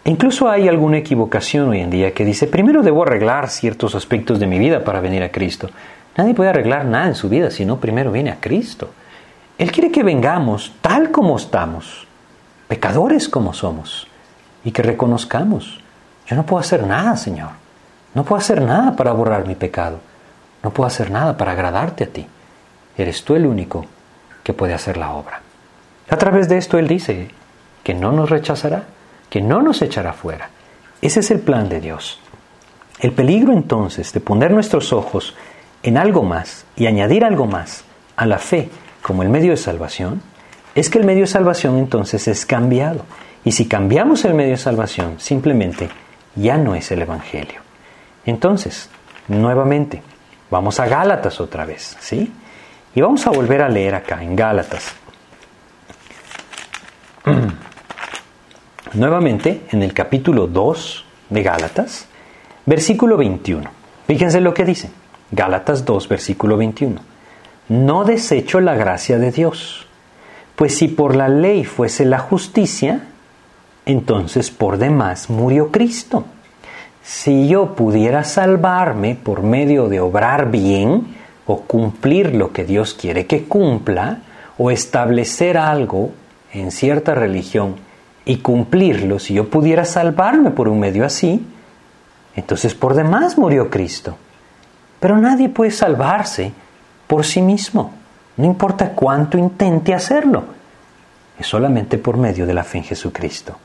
Incluso 0.05 0.49
hay 0.49 0.67
alguna 0.67 0.97
equivocación 0.97 1.69
hoy 1.69 1.79
en 1.79 1.89
día 1.89 2.13
que 2.13 2.25
dice, 2.25 2.47
primero 2.47 2.81
debo 2.81 3.03
arreglar 3.03 3.49
ciertos 3.49 3.95
aspectos 3.95 4.39
de 4.39 4.47
mi 4.47 4.59
vida 4.59 4.83
para 4.83 4.99
venir 4.99 5.23
a 5.23 5.31
Cristo. 5.31 5.69
Nadie 6.17 6.33
puede 6.33 6.49
arreglar 6.49 6.85
nada 6.85 7.07
en 7.07 7.15
su 7.15 7.29
vida 7.29 7.49
si 7.51 7.65
no 7.65 7.79
primero 7.79 8.11
viene 8.11 8.31
a 8.31 8.39
Cristo. 8.39 8.89
Él 9.57 9.71
quiere 9.71 9.91
que 9.91 10.03
vengamos 10.03 10.73
tal 10.81 11.11
como 11.11 11.37
estamos, 11.37 12.07
pecadores 12.67 13.29
como 13.29 13.53
somos, 13.53 14.07
y 14.63 14.71
que 14.71 14.81
reconozcamos, 14.81 15.79
yo 16.25 16.35
no 16.35 16.45
puedo 16.45 16.61
hacer 16.61 16.85
nada, 16.85 17.17
Señor. 17.17 17.49
No 18.13 18.23
puedo 18.23 18.39
hacer 18.39 18.61
nada 18.61 18.95
para 18.95 19.11
borrar 19.11 19.47
mi 19.47 19.55
pecado. 19.55 19.99
No 20.61 20.71
puedo 20.71 20.87
hacer 20.87 21.11
nada 21.11 21.35
para 21.35 21.51
agradarte 21.51 22.05
a 22.05 22.07
ti. 22.07 22.25
Eres 22.97 23.23
tú 23.23 23.35
el 23.35 23.45
único 23.45 23.85
que 24.43 24.53
puede 24.53 24.73
hacer 24.73 24.97
la 24.97 25.11
obra. 25.11 25.41
A 26.09 26.17
través 26.17 26.47
de 26.47 26.57
esto 26.57 26.77
Él 26.77 26.87
dice 26.87 27.29
que 27.83 27.93
no 27.93 28.11
nos 28.11 28.29
rechazará, 28.29 28.83
que 29.29 29.41
no 29.41 29.61
nos 29.61 29.81
echará 29.81 30.13
fuera. 30.13 30.49
Ese 31.01 31.19
es 31.19 31.31
el 31.31 31.39
plan 31.39 31.67
de 31.69 31.81
Dios. 31.81 32.19
El 32.99 33.11
peligro 33.11 33.51
entonces 33.51 34.13
de 34.13 34.21
poner 34.21 34.51
nuestros 34.51 34.93
ojos 34.93 35.35
en 35.81 35.97
algo 35.97 36.23
más 36.23 36.65
y 36.77 36.85
añadir 36.85 37.25
algo 37.25 37.45
más 37.45 37.83
a 38.15 38.25
la 38.25 38.37
fe 38.37 38.69
como 39.03 39.21
el 39.21 39.29
medio 39.29 39.51
de 39.51 39.57
salvación 39.57 40.23
es 40.73 40.89
que 40.89 40.97
el 40.97 41.05
medio 41.05 41.21
de 41.21 41.27
salvación 41.27 41.77
entonces 41.77 42.27
es 42.27 42.47
cambiado. 42.47 43.05
Y 43.45 43.51
si 43.51 43.67
cambiamos 43.67 44.25
el 44.25 44.33
medio 44.33 44.51
de 44.51 44.57
salvación, 44.57 45.19
simplemente 45.19 45.89
ya 46.35 46.57
no 46.57 46.73
es 46.73 46.91
el 46.91 47.03
Evangelio. 47.03 47.61
Entonces, 48.25 48.89
nuevamente, 49.27 50.01
vamos 50.49 50.79
a 50.79 50.87
Gálatas 50.87 51.39
otra 51.39 51.65
vez, 51.65 51.95
¿sí? 51.99 52.33
Y 52.95 53.01
vamos 53.01 53.27
a 53.27 53.31
volver 53.31 53.61
a 53.61 53.69
leer 53.69 53.93
acá 53.93 54.23
en 54.23 54.35
Gálatas. 54.35 54.95
nuevamente 58.93 59.63
en 59.71 59.83
el 59.83 59.93
capítulo 59.93 60.47
2 60.47 61.05
de 61.29 61.43
Gálatas, 61.43 62.07
versículo 62.65 63.17
21. 63.17 63.69
Fíjense 64.07 64.41
lo 64.41 64.53
que 64.53 64.65
dice. 64.65 64.89
Gálatas 65.31 65.83
2, 65.85 66.07
versículo 66.07 66.57
21. 66.57 67.12
No 67.73 68.03
desecho 68.03 68.59
la 68.59 68.75
gracia 68.75 69.17
de 69.17 69.31
Dios, 69.31 69.87
pues 70.55 70.77
si 70.77 70.89
por 70.89 71.15
la 71.15 71.27
ley 71.27 71.65
fuese 71.65 72.05
la 72.05 72.19
justicia, 72.19 73.01
entonces 73.87 74.51
por 74.51 74.77
demás 74.77 75.31
murió 75.31 75.71
Cristo. 75.71 76.25
Si 77.01 77.47
yo 77.47 77.73
pudiera 77.73 78.25
salvarme 78.25 79.15
por 79.15 79.41
medio 79.41 79.89
de 79.89 80.01
obrar 80.01 80.51
bien, 80.51 81.15
o 81.47 81.61
cumplir 81.61 82.35
lo 82.35 82.53
que 82.53 82.63
Dios 82.63 82.93
quiere 82.93 83.25
que 83.25 83.45
cumpla, 83.45 84.19
o 84.59 84.69
establecer 84.69 85.57
algo 85.57 86.11
en 86.53 86.69
cierta 86.69 87.15
religión 87.15 87.77
y 88.23 88.37
cumplirlo, 88.37 89.17
si 89.17 89.33
yo 89.33 89.49
pudiera 89.49 89.85
salvarme 89.85 90.51
por 90.51 90.67
un 90.67 90.79
medio 90.79 91.07
así, 91.07 91.43
entonces 92.35 92.75
por 92.75 92.93
demás 92.93 93.35
murió 93.35 93.71
Cristo. 93.71 94.15
Pero 94.99 95.17
nadie 95.17 95.49
puede 95.49 95.71
salvarse 95.71 96.53
por 97.13 97.27
sí 97.27 97.43
mismo, 97.43 97.93
no 98.37 98.45
importa 98.45 98.93
cuánto 98.93 99.37
intente 99.37 99.93
hacerlo, 99.93 100.45
es 101.37 101.45
solamente 101.45 101.99
por 101.99 102.17
medio 102.17 102.47
de 102.47 102.55
la 102.55 102.63
fe 102.63 102.79
en 102.79 102.85
Jesucristo. 102.85 103.55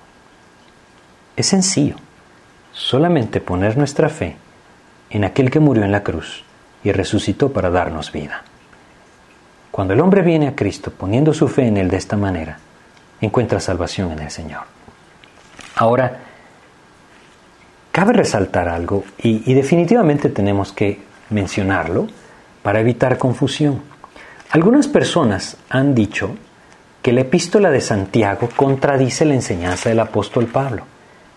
Es 1.35 1.47
sencillo, 1.47 1.97
solamente 2.73 3.41
poner 3.41 3.79
nuestra 3.79 4.11
fe 4.11 4.37
en 5.09 5.25
aquel 5.25 5.51
que 5.51 5.61
murió 5.61 5.83
en 5.83 5.93
la 5.93 6.03
cruz 6.03 6.45
y 6.85 6.93
resucitó 6.93 7.51
para 7.51 7.71
darnos 7.71 8.13
vida. 8.13 8.43
Cuando 9.71 9.95
el 9.95 10.01
hombre 10.01 10.21
viene 10.21 10.49
a 10.49 10.55
Cristo 10.55 10.91
poniendo 10.91 11.33
su 11.33 11.49
fe 11.49 11.69
en 11.69 11.79
Él 11.79 11.89
de 11.89 11.97
esta 11.97 12.19
manera, 12.19 12.59
encuentra 13.19 13.61
salvación 13.61 14.13
en 14.13 14.19
el 14.19 14.31
Señor. 14.31 14.65
Ahora, 15.77 16.19
cabe 17.93 18.13
resaltar 18.13 18.69
algo 18.69 19.05
y, 19.17 19.55
definitivamente 19.55 20.29
tenemos 20.29 20.71
que 20.71 21.01
mencionarlo 21.31 22.09
para 22.63 22.81
evitar 22.81 23.19
confusión. 23.19 23.83
Algunas 24.51 24.89
personas 24.89 25.57
han 25.69 25.95
dicho 25.95 26.31
que 27.03 27.13
la 27.13 27.23
epístola 27.23 27.71
de 27.71 27.81
Santiago 27.81 28.49
contradice 28.55 29.25
la 29.25 29.35
enseñanza 29.35 29.89
del 29.89 30.01
apóstol 30.01 30.47
Pablo. 30.47 30.83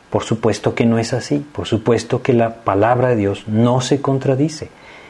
Por 0.10 0.24
supuesto 0.24 0.76
que 0.76 0.86
no 0.86 0.98
es 0.98 1.14
así, 1.14 1.46
por 1.52 1.68
supuesto 1.68 2.22
que 2.22 2.34
la 2.34 2.56
palabra 2.64 3.10
de 3.10 3.16
Dios 3.16 3.48
no 3.48 3.82
se 3.82 4.02
contradice. 4.02 4.70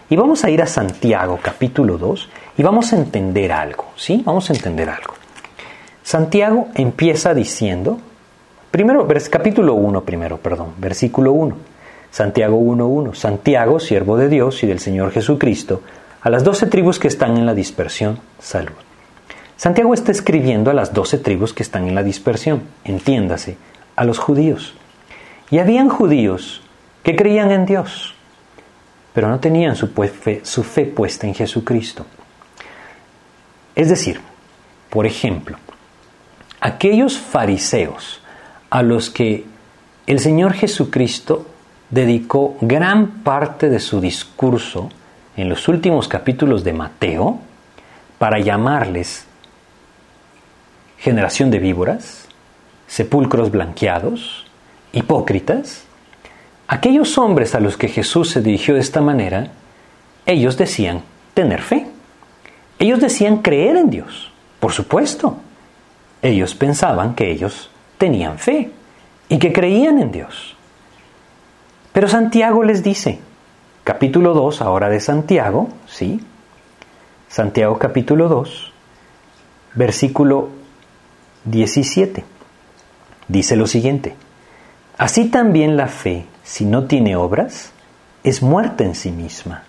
Y 0.09 0.15
vamos 0.15 0.43
a 0.43 0.49
ir 0.49 0.61
a 0.61 0.67
Santiago 0.67 1.39
capítulo 1.41 1.97
2 1.97 2.29
y 2.57 2.63
vamos 2.63 2.91
a 2.91 2.97
entender 2.97 3.51
algo, 3.51 3.85
¿sí? 3.95 4.21
Vamos 4.25 4.49
a 4.49 4.53
entender 4.53 4.89
algo. 4.89 5.13
Santiago 6.03 6.67
empieza 6.75 7.33
diciendo, 7.33 7.99
primero, 8.69 9.07
capítulo 9.29 9.75
1 9.75 10.03
primero, 10.03 10.37
perdón, 10.37 10.73
versículo 10.77 11.31
1. 11.31 11.55
Santiago 12.11 12.59
1.1. 12.59 13.15
Santiago, 13.15 13.79
siervo 13.79 14.17
de 14.17 14.27
Dios 14.27 14.61
y 14.63 14.67
del 14.67 14.79
Señor 14.79 15.11
Jesucristo, 15.11 15.81
a 16.21 16.29
las 16.29 16.43
doce 16.43 16.67
tribus 16.67 16.99
que 16.99 17.07
están 17.07 17.37
en 17.37 17.45
la 17.45 17.53
dispersión, 17.53 18.19
salud. 18.39 18.75
Santiago 19.57 19.93
está 19.93 20.11
escribiendo 20.11 20.71
a 20.71 20.73
las 20.73 20.93
doce 20.93 21.17
tribus 21.17 21.53
que 21.53 21.63
están 21.63 21.87
en 21.87 21.95
la 21.95 22.03
dispersión, 22.03 22.63
entiéndase, 22.83 23.57
a 23.95 24.03
los 24.03 24.19
judíos. 24.19 24.73
Y 25.49 25.59
habían 25.59 25.89
judíos 25.89 26.61
que 27.03 27.15
creían 27.15 27.51
en 27.51 27.65
Dios, 27.65 28.15
pero 29.13 29.27
no 29.27 29.39
tenían 29.39 29.75
su 29.75 29.87
fe, 29.87 30.41
su 30.43 30.63
fe 30.63 30.85
puesta 30.85 31.27
en 31.27 31.35
Jesucristo. 31.35 32.05
Es 33.75 33.89
decir, 33.89 34.21
por 34.89 35.05
ejemplo, 35.05 35.57
aquellos 36.59 37.17
fariseos 37.17 38.21
a 38.69 38.83
los 38.83 39.09
que 39.09 39.45
el 40.07 40.19
Señor 40.19 40.53
Jesucristo 40.53 41.47
dedicó 41.89 42.57
gran 42.61 43.23
parte 43.23 43.69
de 43.69 43.79
su 43.79 43.99
discurso 43.99 44.89
en 45.37 45.49
los 45.49 45.67
últimos 45.67 46.07
capítulos 46.07 46.63
de 46.63 46.73
Mateo 46.73 47.39
para 48.17 48.39
llamarles 48.39 49.25
generación 50.97 51.49
de 51.49 51.59
víboras, 51.59 52.27
sepulcros 52.87 53.49
blanqueados, 53.49 54.45
hipócritas, 54.93 55.85
aquellos 56.67 57.17
hombres 57.17 57.55
a 57.55 57.59
los 57.59 57.77
que 57.77 57.87
Jesús 57.87 58.29
se 58.29 58.41
dirigió 58.41 58.75
de 58.75 58.81
esta 58.81 59.01
manera, 59.01 59.47
ellos 60.25 60.57
decían 60.57 61.01
tener 61.33 61.61
fe. 61.61 61.87
Ellos 62.77 62.99
decían 62.99 63.37
creer 63.37 63.77
en 63.77 63.89
Dios, 63.89 64.31
por 64.59 64.71
supuesto. 64.71 65.37
Ellos 66.21 66.53
pensaban 66.53 67.15
que 67.15 67.31
ellos 67.31 67.69
tenían 67.97 68.37
fe 68.37 68.71
y 69.29 69.39
que 69.39 69.53
creían 69.53 69.99
en 69.99 70.11
Dios. 70.11 70.55
Pero 71.93 72.07
Santiago 72.07 72.63
les 72.63 72.83
dice, 72.83 73.19
capítulo 73.91 74.33
2 74.33 74.61
ahora 74.61 74.87
de 74.87 75.01
Santiago, 75.01 75.67
¿sí? 75.85 76.21
Santiago 77.27 77.77
capítulo 77.77 78.29
2, 78.29 78.71
versículo 79.75 80.47
17. 81.43 82.23
Dice 83.27 83.57
lo 83.57 83.67
siguiente, 83.67 84.15
así 84.97 85.25
también 85.25 85.75
la 85.75 85.87
fe, 85.87 86.25
si 86.41 86.63
no 86.63 86.85
tiene 86.85 87.17
obras, 87.17 87.73
es 88.23 88.41
muerta 88.41 88.85
en 88.85 88.95
sí 88.95 89.11
misma. 89.11 89.63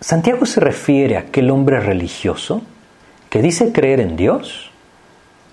Santiago 0.00 0.44
se 0.44 0.58
refiere 0.58 1.16
a 1.16 1.20
aquel 1.20 1.52
hombre 1.52 1.78
religioso 1.78 2.62
que 3.30 3.42
dice 3.42 3.70
creer 3.70 4.00
en 4.00 4.16
Dios, 4.16 4.72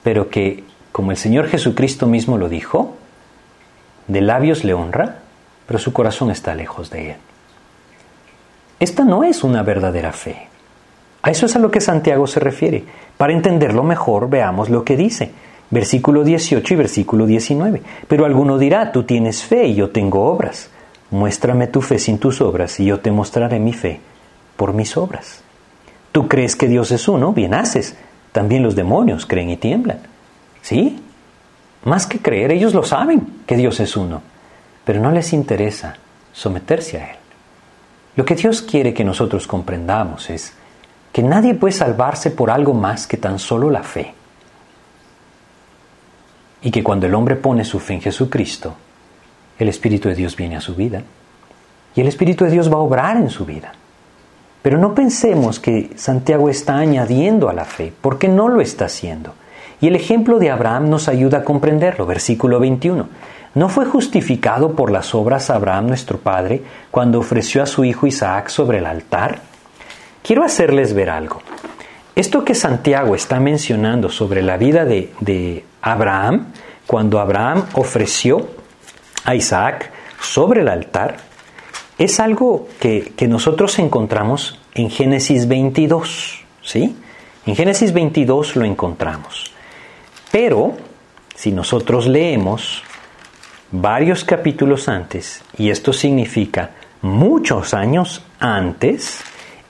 pero 0.01 0.31
que, 0.31 0.63
como 0.91 1.11
el 1.11 1.17
Señor 1.17 1.47
Jesucristo 1.47 2.07
mismo 2.07 2.39
lo 2.39 2.49
dijo, 2.49 2.97
de 4.07 4.21
labios 4.21 4.63
le 4.63 4.73
honra, 4.73 5.19
pero 5.69 5.77
su 5.77 5.93
corazón 5.93 6.31
está 6.31 6.55
lejos 6.55 6.89
de 6.89 7.11
él. 7.11 7.17
Esta 8.79 9.03
no 9.03 9.23
es 9.23 9.43
una 9.43 9.61
verdadera 9.61 10.11
fe. 10.11 10.47
A 11.21 11.29
eso 11.29 11.45
es 11.45 11.55
a 11.55 11.59
lo 11.59 11.69
que 11.69 11.79
Santiago 11.79 12.25
se 12.25 12.39
refiere. 12.39 12.85
Para 13.17 13.33
entenderlo 13.33 13.83
mejor, 13.83 14.31
veamos 14.31 14.71
lo 14.71 14.83
que 14.83 14.97
dice. 14.97 15.31
Versículo 15.69 16.23
18 16.23 16.73
y 16.73 16.75
versículo 16.75 17.27
19. 17.27 17.83
Pero 18.07 18.25
alguno 18.25 18.57
dirá, 18.57 18.91
tú 18.91 19.03
tienes 19.03 19.43
fe 19.43 19.67
y 19.67 19.75
yo 19.75 19.91
tengo 19.91 20.25
obras. 20.25 20.71
Muéstrame 21.11 21.67
tu 21.67 21.81
fe 21.81 21.99
sin 21.99 22.17
tus 22.17 22.41
obras 22.41 22.79
y 22.79 22.85
yo 22.85 22.99
te 22.99 23.11
mostraré 23.11 23.59
mi 23.59 23.73
fe 23.73 23.99
por 24.57 24.73
mis 24.73 24.97
obras. 24.97 25.43
Tú 26.11 26.27
crees 26.27 26.55
que 26.55 26.67
Dios 26.67 26.89
es 26.89 27.07
uno, 27.07 27.31
bien 27.31 27.53
haces. 27.53 27.95
También 28.31 28.63
los 28.63 28.75
demonios 28.75 29.27
creen 29.27 29.51
y 29.51 29.57
tiemblan. 29.57 29.99
¿Sí? 30.63 30.99
Más 31.83 32.07
que 32.07 32.17
creer, 32.17 32.53
ellos 32.53 32.73
lo 32.73 32.81
saben 32.81 33.43
que 33.45 33.55
Dios 33.55 33.79
es 33.79 33.95
uno, 33.95 34.23
pero 34.89 35.01
no 35.01 35.11
les 35.11 35.33
interesa 35.33 35.97
someterse 36.33 36.97
a 36.97 37.11
Él. 37.11 37.17
Lo 38.15 38.25
que 38.25 38.33
Dios 38.33 38.63
quiere 38.63 38.91
que 38.91 39.03
nosotros 39.03 39.45
comprendamos 39.45 40.31
es 40.31 40.51
que 41.11 41.21
nadie 41.21 41.53
puede 41.53 41.73
salvarse 41.73 42.31
por 42.31 42.49
algo 42.49 42.73
más 42.73 43.05
que 43.05 43.17
tan 43.17 43.37
solo 43.37 43.69
la 43.69 43.83
fe. 43.83 44.15
Y 46.63 46.71
que 46.71 46.83
cuando 46.83 47.05
el 47.05 47.13
hombre 47.13 47.35
pone 47.35 47.63
su 47.65 47.79
fe 47.79 47.93
en 47.93 48.01
Jesucristo, 48.01 48.73
el 49.59 49.69
Espíritu 49.69 50.09
de 50.09 50.15
Dios 50.15 50.35
viene 50.35 50.55
a 50.55 50.61
su 50.61 50.73
vida. 50.73 51.03
Y 51.93 52.01
el 52.01 52.07
Espíritu 52.07 52.45
de 52.45 52.49
Dios 52.49 52.67
va 52.67 52.77
a 52.77 52.79
obrar 52.79 53.17
en 53.17 53.29
su 53.29 53.45
vida. 53.45 53.71
Pero 54.63 54.79
no 54.79 54.95
pensemos 54.95 55.59
que 55.59 55.91
Santiago 55.97 56.49
está 56.49 56.79
añadiendo 56.79 57.47
a 57.47 57.53
la 57.53 57.65
fe, 57.65 57.93
porque 58.01 58.27
no 58.27 58.47
lo 58.47 58.59
está 58.59 58.85
haciendo. 58.85 59.35
Y 59.81 59.87
el 59.87 59.95
ejemplo 59.95 60.39
de 60.39 60.49
Abraham 60.49 60.89
nos 60.89 61.07
ayuda 61.07 61.37
a 61.37 61.43
comprenderlo. 61.43 62.07
Versículo 62.07 62.59
21. 62.59 63.07
¿No 63.55 63.67
fue 63.67 63.85
justificado 63.85 64.73
por 64.73 64.91
las 64.91 65.15
obras 65.15 65.49
Abraham 65.49 65.87
nuestro 65.87 66.19
Padre 66.19 66.61
cuando 66.91 67.19
ofreció 67.19 67.63
a 67.63 67.65
su 67.65 67.83
hijo 67.83 68.05
Isaac 68.05 68.49
sobre 68.49 68.77
el 68.77 68.85
altar? 68.85 69.41
Quiero 70.21 70.43
hacerles 70.43 70.93
ver 70.93 71.09
algo. 71.09 71.41
Esto 72.15 72.45
que 72.45 72.53
Santiago 72.53 73.15
está 73.15 73.39
mencionando 73.39 74.09
sobre 74.09 74.43
la 74.43 74.57
vida 74.57 74.85
de, 74.85 75.63
Abraham, 75.81 76.47
cuando 76.85 77.19
Abraham 77.19 77.65
ofreció 77.73 78.49
a 79.23 79.33
Isaac 79.35 79.91
sobre 80.21 80.61
el 80.61 80.67
altar, 80.67 81.17
es 81.97 82.19
algo 82.19 82.67
que, 82.79 83.13
que, 83.15 83.27
nosotros 83.27 83.79
encontramos 83.79 84.59
en 84.73 84.89
Génesis 84.89 85.47
22, 85.47 86.43
¿sí? 86.61 86.95
En 87.45 87.55
Génesis 87.55 87.93
22 87.93 88.57
lo 88.57 88.65
encontramos. 88.65 89.51
Pero, 90.31 90.73
si 91.35 91.51
nosotros 91.51 92.05
leemos 92.05 92.83
varios 93.71 94.23
capítulos 94.23 94.89
antes, 94.89 95.43
y 95.57 95.69
esto 95.69 95.93
significa 95.93 96.71
muchos 97.01 97.73
años 97.73 98.23
antes, 98.39 99.21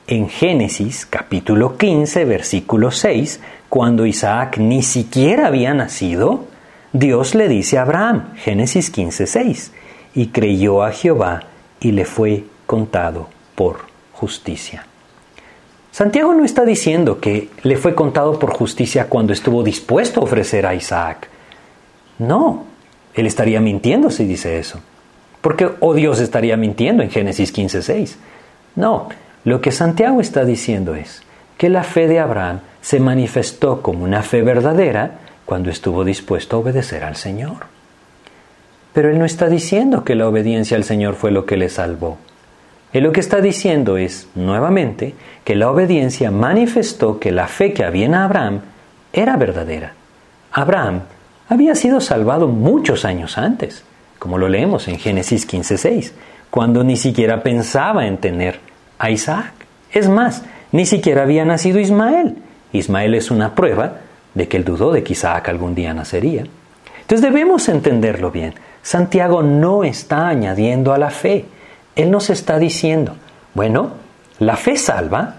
en 0.08 0.30
Génesis 0.30 1.06
capítulo 1.06 1.78
15, 1.78 2.26
versículo 2.26 2.92
6, 2.92 3.40
cuando 3.68 4.06
Isaac 4.06 4.58
ni 4.58 4.82
siquiera 4.82 5.48
había 5.48 5.74
nacido, 5.74 6.46
Dios 6.94 7.36
le 7.36 7.48
dice 7.48 7.78
a 7.78 7.84
Abraham, 7.84 8.34
Génesis 8.36 8.90
15, 8.90 9.28
6, 9.28 9.72
y 10.16 10.28
creyó 10.28 10.82
a 10.82 10.92
Jehová 10.92 11.44
y 11.80 11.92
le 11.92 12.06
fue 12.06 12.46
contado 12.66 13.30
por 13.54 13.82
justicia. 14.14 14.86
Santiago 15.92 16.34
no 16.34 16.46
está 16.46 16.66
diciendo 16.66 17.20
que 17.20 17.50
le 17.64 17.78
fue 17.78 17.94
contado 17.94 18.40
por 18.40 18.54
justicia 18.54 19.08
cuando 19.10 19.34
estuvo 19.34 19.64
dispuesto 19.64 20.22
a 20.22 20.24
ofrecer 20.24 20.66
a 20.66 20.74
Isaac. 20.74 21.28
No, 22.18 22.66
él 23.20 23.28
estaría 23.28 23.60
mintiendo 23.60 24.10
si 24.12 24.26
dice 24.26 24.60
eso. 24.60 24.80
Porque 25.42 25.70
o 25.80 25.94
Dios 25.94 26.20
estaría 26.20 26.58
mintiendo 26.58 27.04
en 27.04 27.10
Génesis 27.10 27.52
15, 27.52 27.82
6. 27.82 28.18
No, 28.76 29.10
lo 29.46 29.62
que 29.62 29.72
Santiago 29.72 30.22
está 30.22 30.46
diciendo 30.46 30.96
es 30.96 31.24
que 31.58 31.70
la 31.70 31.84
fe 31.84 32.08
de 32.08 32.20
Abraham 32.20 32.60
se 32.82 33.00
manifestó 33.00 33.82
como 33.82 34.04
una 34.04 34.24
fe 34.24 34.42
verdadera 34.42 35.20
cuando 35.46 35.70
estuvo 35.70 36.04
dispuesto 36.04 36.56
a 36.56 36.60
obedecer 36.60 37.04
al 37.04 37.16
Señor. 37.16 37.68
Pero 38.94 39.10
él 39.10 39.20
no 39.20 39.26
está 39.26 39.50
diciendo 39.50 40.04
que 40.04 40.16
la 40.16 40.28
obediencia 40.28 40.78
al 40.78 40.84
Señor 40.84 41.16
fue 41.16 41.32
lo 41.32 41.46
que 41.46 41.58
le 41.58 41.70
salvó. 41.70 42.18
Él 42.92 43.04
lo 43.04 43.12
que 43.12 43.20
está 43.20 43.40
diciendo 43.40 43.98
es, 43.98 44.28
nuevamente, 44.36 45.14
que 45.44 45.56
la 45.56 45.70
obediencia 45.70 46.32
manifestó 46.32 47.20
que 47.20 47.32
la 47.32 47.48
fe 47.48 47.72
que 47.72 47.84
había 47.84 48.06
en 48.06 48.16
Abraham 48.16 48.62
era 49.14 49.38
verdadera. 49.38 49.94
Abraham 50.52 51.02
había 51.50 51.74
sido 51.74 52.00
salvado 52.00 52.48
muchos 52.48 53.06
años 53.06 53.38
antes, 53.38 53.84
como 54.20 54.38
lo 54.38 54.48
leemos 54.48 54.88
en 54.88 55.00
Génesis 55.00 55.48
15:6, 55.48 56.14
cuando 56.52 56.84
ni 56.84 56.96
siquiera 56.96 57.42
pensaba 57.42 58.06
en 58.06 58.18
tener 58.18 58.60
a 59.00 59.10
Isaac. 59.10 59.54
Es 59.92 60.08
más, 60.08 60.44
ni 60.72 60.86
siquiera 60.86 61.24
había 61.24 61.46
nacido 61.46 61.80
Ismael. 61.80 62.38
Ismael 62.72 63.16
es 63.16 63.32
una 63.32 63.56
prueba 63.56 63.98
de 64.36 64.48
que 64.48 64.58
él 64.58 64.64
dudó 64.64 64.92
de 64.92 65.04
que 65.04 65.14
Isaac 65.14 65.50
algún 65.50 65.74
día 65.74 65.94
nacería. 65.94 66.44
Entonces 67.02 67.22
debemos 67.22 67.68
entenderlo 67.68 68.30
bien. 68.30 68.54
Santiago 68.84 69.42
no 69.42 69.84
está 69.84 70.28
añadiendo 70.28 70.94
a 70.94 71.00
la 71.00 71.10
fe. 71.10 71.46
Él 71.96 72.12
nos 72.12 72.30
está 72.30 72.60
diciendo, 72.60 73.16
bueno, 73.56 73.94
la 74.38 74.56
fe 74.56 74.78
salva, 74.78 75.36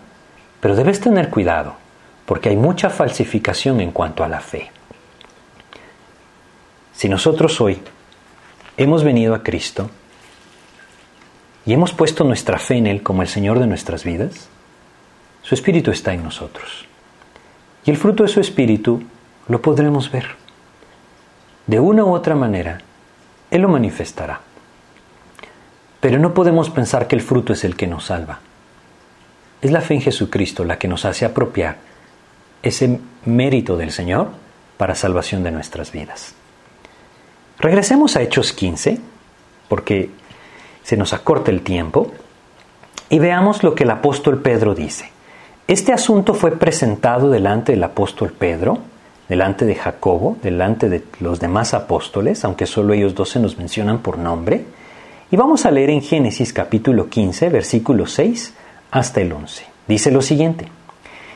pero 0.61 0.75
debes 0.75 1.01
tener 1.01 1.31
cuidado, 1.31 1.75
porque 2.27 2.49
hay 2.49 2.57
mucha 2.57 2.91
falsificación 2.91 3.81
en 3.81 3.93
cuanto 3.93 4.25
a 4.25 4.29
la 4.29 4.41
fe. 4.41 4.71
Si 7.01 7.09
nosotros 7.09 7.59
hoy 7.63 7.81
hemos 8.77 9.05
venido 9.05 9.35
a 9.35 9.43
Cristo, 9.43 9.89
y 11.65 11.73
hemos 11.73 11.95
puesto 11.95 12.25
nuestra 12.25 12.59
fe 12.59 12.77
en 12.77 12.87
Él 12.87 13.03
como 13.03 13.23
el 13.23 13.29
Señor 13.29 13.59
de 13.59 13.67
nuestras 13.67 14.05
vidas, 14.05 14.51
su 15.41 15.55
Espíritu 15.55 15.93
está 15.93 16.13
en 16.13 16.23
nosotros. 16.23 16.85
Y 17.87 17.91
el 17.91 17.97
fruto 17.97 18.25
de 18.25 18.29
su 18.29 18.39
Espíritu 18.39 19.03
lo 19.49 19.63
podremos 19.63 20.13
ver. 20.13 20.27
De 21.67 21.81
una 21.81 22.05
u 22.05 22.13
otra 22.13 22.35
manera, 22.35 22.83
Él 23.51 23.63
lo 23.63 23.71
manifestará. 23.71 24.43
Pero 26.01 26.19
no 26.19 26.35
podemos 26.35 26.69
pensar 26.69 27.09
que 27.09 27.17
el 27.17 27.23
fruto 27.23 27.55
es 27.55 27.65
el 27.65 27.77
que 27.77 27.87
nos 27.87 28.05
salva. 28.05 28.41
Es 29.63 29.71
la 29.71 29.81
fe 29.81 29.95
en 29.95 30.03
Jesucristo 30.03 30.67
la 30.67 30.79
que 30.79 30.87
nos 30.87 31.07
hace 31.07 31.25
apropiar 31.25 31.79
ese 32.63 33.01
mérito 33.25 33.79
del 33.79 33.91
Señor 33.91 34.33
para 34.77 34.95
salvación 34.95 35.43
de 35.43 35.51
nuestras 35.51 35.93
vidas. 35.93 36.35
Regresemos 37.61 38.17
a 38.17 38.23
Hechos 38.23 38.55
15, 38.55 38.99
porque 39.69 40.09
se 40.83 40.97
nos 40.97 41.13
acorta 41.13 41.51
el 41.51 41.61
tiempo, 41.61 42.11
y 43.11 43.19
veamos 43.19 43.63
lo 43.63 43.75
que 43.75 43.85
el 43.85 43.91
apóstol 43.91 44.41
Pedro 44.41 44.75
dice. 44.75 45.11
Este 45.69 45.93
asunto 45.93 46.33
fue 46.33 46.53
presentado 46.53 47.29
delante 47.29 47.73
del 47.73 47.85
apóstol 47.85 48.33
Pedro, 48.33 48.79
delante 49.29 49.67
de 49.67 49.75
Jacobo, 49.75 50.39
delante 50.43 50.89
de 50.89 51.05
los 51.21 51.39
demás 51.39 51.75
apóstoles, 51.75 52.45
aunque 52.47 52.65
solo 52.65 52.95
ellos 52.95 53.15
dos 53.15 53.29
se 53.29 53.41
nos 53.41 53.59
mencionan 53.59 53.99
por 53.99 54.17
nombre. 54.17 54.65
Y 55.31 55.37
vamos 55.37 55.67
a 55.67 55.71
leer 55.71 55.91
en 55.91 56.01
Génesis 56.01 56.55
capítulo 56.55 57.11
15, 57.11 57.51
versículo 57.51 58.07
6 58.07 58.55
hasta 58.91 59.21
el 59.21 59.33
11. 59.33 59.65
Dice 59.87 60.11
lo 60.11 60.23
siguiente. 60.23 60.67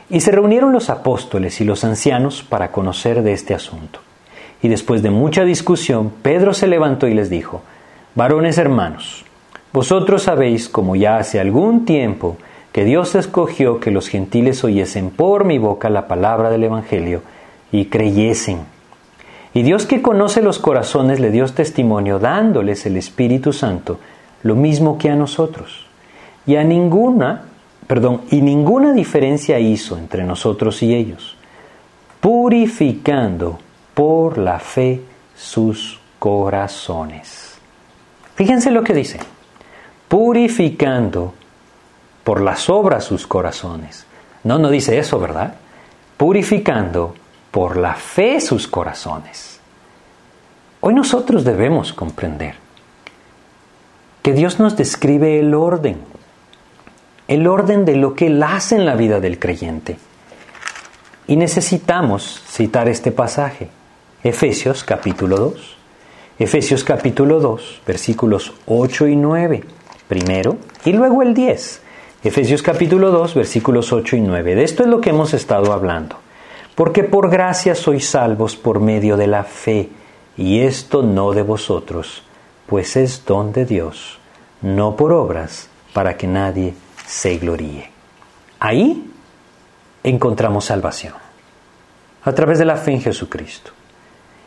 Y 0.08 0.20
se 0.20 0.32
reunieron 0.32 0.72
los 0.72 0.88
apóstoles 0.88 1.60
y 1.60 1.64
los 1.64 1.84
ancianos 1.84 2.42
para 2.42 2.72
conocer 2.72 3.22
de 3.22 3.34
este 3.34 3.54
asunto. 3.54 4.00
Y 4.64 4.68
después 4.68 5.02
de 5.02 5.10
mucha 5.10 5.44
discusión, 5.44 6.10
Pedro 6.22 6.54
se 6.54 6.66
levantó 6.66 7.06
y 7.06 7.12
les 7.12 7.28
dijo, 7.28 7.60
Varones 8.14 8.56
hermanos, 8.56 9.26
vosotros 9.74 10.22
sabéis, 10.22 10.70
como 10.70 10.96
ya 10.96 11.18
hace 11.18 11.38
algún 11.38 11.84
tiempo, 11.84 12.38
que 12.72 12.82
Dios 12.86 13.14
escogió 13.14 13.78
que 13.78 13.90
los 13.90 14.08
gentiles 14.08 14.64
oyesen 14.64 15.10
por 15.10 15.44
mi 15.44 15.58
boca 15.58 15.90
la 15.90 16.08
palabra 16.08 16.48
del 16.48 16.64
Evangelio 16.64 17.20
y 17.72 17.84
creyesen. 17.90 18.60
Y 19.52 19.64
Dios 19.64 19.84
que 19.84 20.00
conoce 20.00 20.40
los 20.40 20.58
corazones 20.58 21.20
le 21.20 21.30
dio 21.30 21.46
testimonio 21.46 22.18
dándoles 22.18 22.86
el 22.86 22.96
Espíritu 22.96 23.52
Santo, 23.52 24.00
lo 24.42 24.56
mismo 24.56 24.96
que 24.96 25.10
a 25.10 25.14
nosotros. 25.14 25.84
Y 26.46 26.56
a 26.56 26.64
ninguna, 26.64 27.42
perdón, 27.86 28.22
y 28.30 28.40
ninguna 28.40 28.94
diferencia 28.94 29.58
hizo 29.58 29.98
entre 29.98 30.24
nosotros 30.24 30.82
y 30.82 30.94
ellos, 30.94 31.36
purificando 32.22 33.58
por 33.94 34.38
la 34.38 34.58
fe 34.58 35.00
sus 35.34 35.98
corazones. 36.18 37.58
Fíjense 38.34 38.70
lo 38.70 38.82
que 38.82 38.94
dice, 38.94 39.20
purificando 40.08 41.34
por 42.24 42.40
las 42.40 42.68
obras 42.68 43.04
sus 43.04 43.26
corazones. 43.26 44.06
No, 44.42 44.58
no 44.58 44.70
dice 44.70 44.98
eso, 44.98 45.20
¿verdad? 45.20 45.54
Purificando 46.16 47.14
por 47.50 47.76
la 47.76 47.94
fe 47.94 48.40
sus 48.40 48.66
corazones. 48.66 49.60
Hoy 50.80 50.94
nosotros 50.94 51.44
debemos 51.44 51.92
comprender 51.92 52.56
que 54.22 54.32
Dios 54.32 54.58
nos 54.58 54.76
describe 54.76 55.38
el 55.38 55.54
orden, 55.54 55.98
el 57.28 57.46
orden 57.46 57.84
de 57.84 57.96
lo 57.96 58.14
que 58.14 58.26
Él 58.26 58.42
hace 58.42 58.76
en 58.76 58.86
la 58.86 58.94
vida 58.94 59.20
del 59.20 59.38
creyente. 59.38 59.98
Y 61.26 61.36
necesitamos 61.36 62.42
citar 62.46 62.88
este 62.88 63.12
pasaje, 63.12 63.68
Efesios 64.24 64.84
capítulo 64.84 65.36
2. 65.36 65.76
Efesios 66.38 66.82
capítulo 66.82 67.40
2, 67.40 67.82
versículos 67.86 68.54
8 68.64 69.08
y 69.08 69.16
9, 69.16 69.64
primero, 70.08 70.56
y 70.86 70.94
luego 70.94 71.20
el 71.20 71.34
10. 71.34 71.82
Efesios 72.24 72.62
capítulo 72.62 73.10
2, 73.10 73.34
versículos 73.34 73.92
8 73.92 74.16
y 74.16 74.20
9. 74.22 74.54
De 74.54 74.64
esto 74.64 74.82
es 74.82 74.88
lo 74.88 75.02
que 75.02 75.10
hemos 75.10 75.34
estado 75.34 75.74
hablando. 75.74 76.16
Porque 76.74 77.04
por 77.04 77.28
gracia 77.28 77.74
sois 77.74 78.08
salvos 78.08 78.56
por 78.56 78.80
medio 78.80 79.18
de 79.18 79.26
la 79.26 79.44
fe, 79.44 79.90
y 80.38 80.60
esto 80.60 81.02
no 81.02 81.32
de 81.32 81.42
vosotros, 81.42 82.22
pues 82.64 82.96
es 82.96 83.26
don 83.26 83.52
de 83.52 83.66
Dios, 83.66 84.18
no 84.62 84.96
por 84.96 85.12
obras, 85.12 85.68
para 85.92 86.16
que 86.16 86.26
nadie 86.26 86.72
se 87.04 87.36
gloríe. 87.36 87.90
Ahí 88.58 89.06
encontramos 90.02 90.64
salvación, 90.64 91.12
a 92.22 92.32
través 92.32 92.58
de 92.58 92.64
la 92.64 92.78
fe 92.78 92.92
en 92.92 93.02
Jesucristo. 93.02 93.73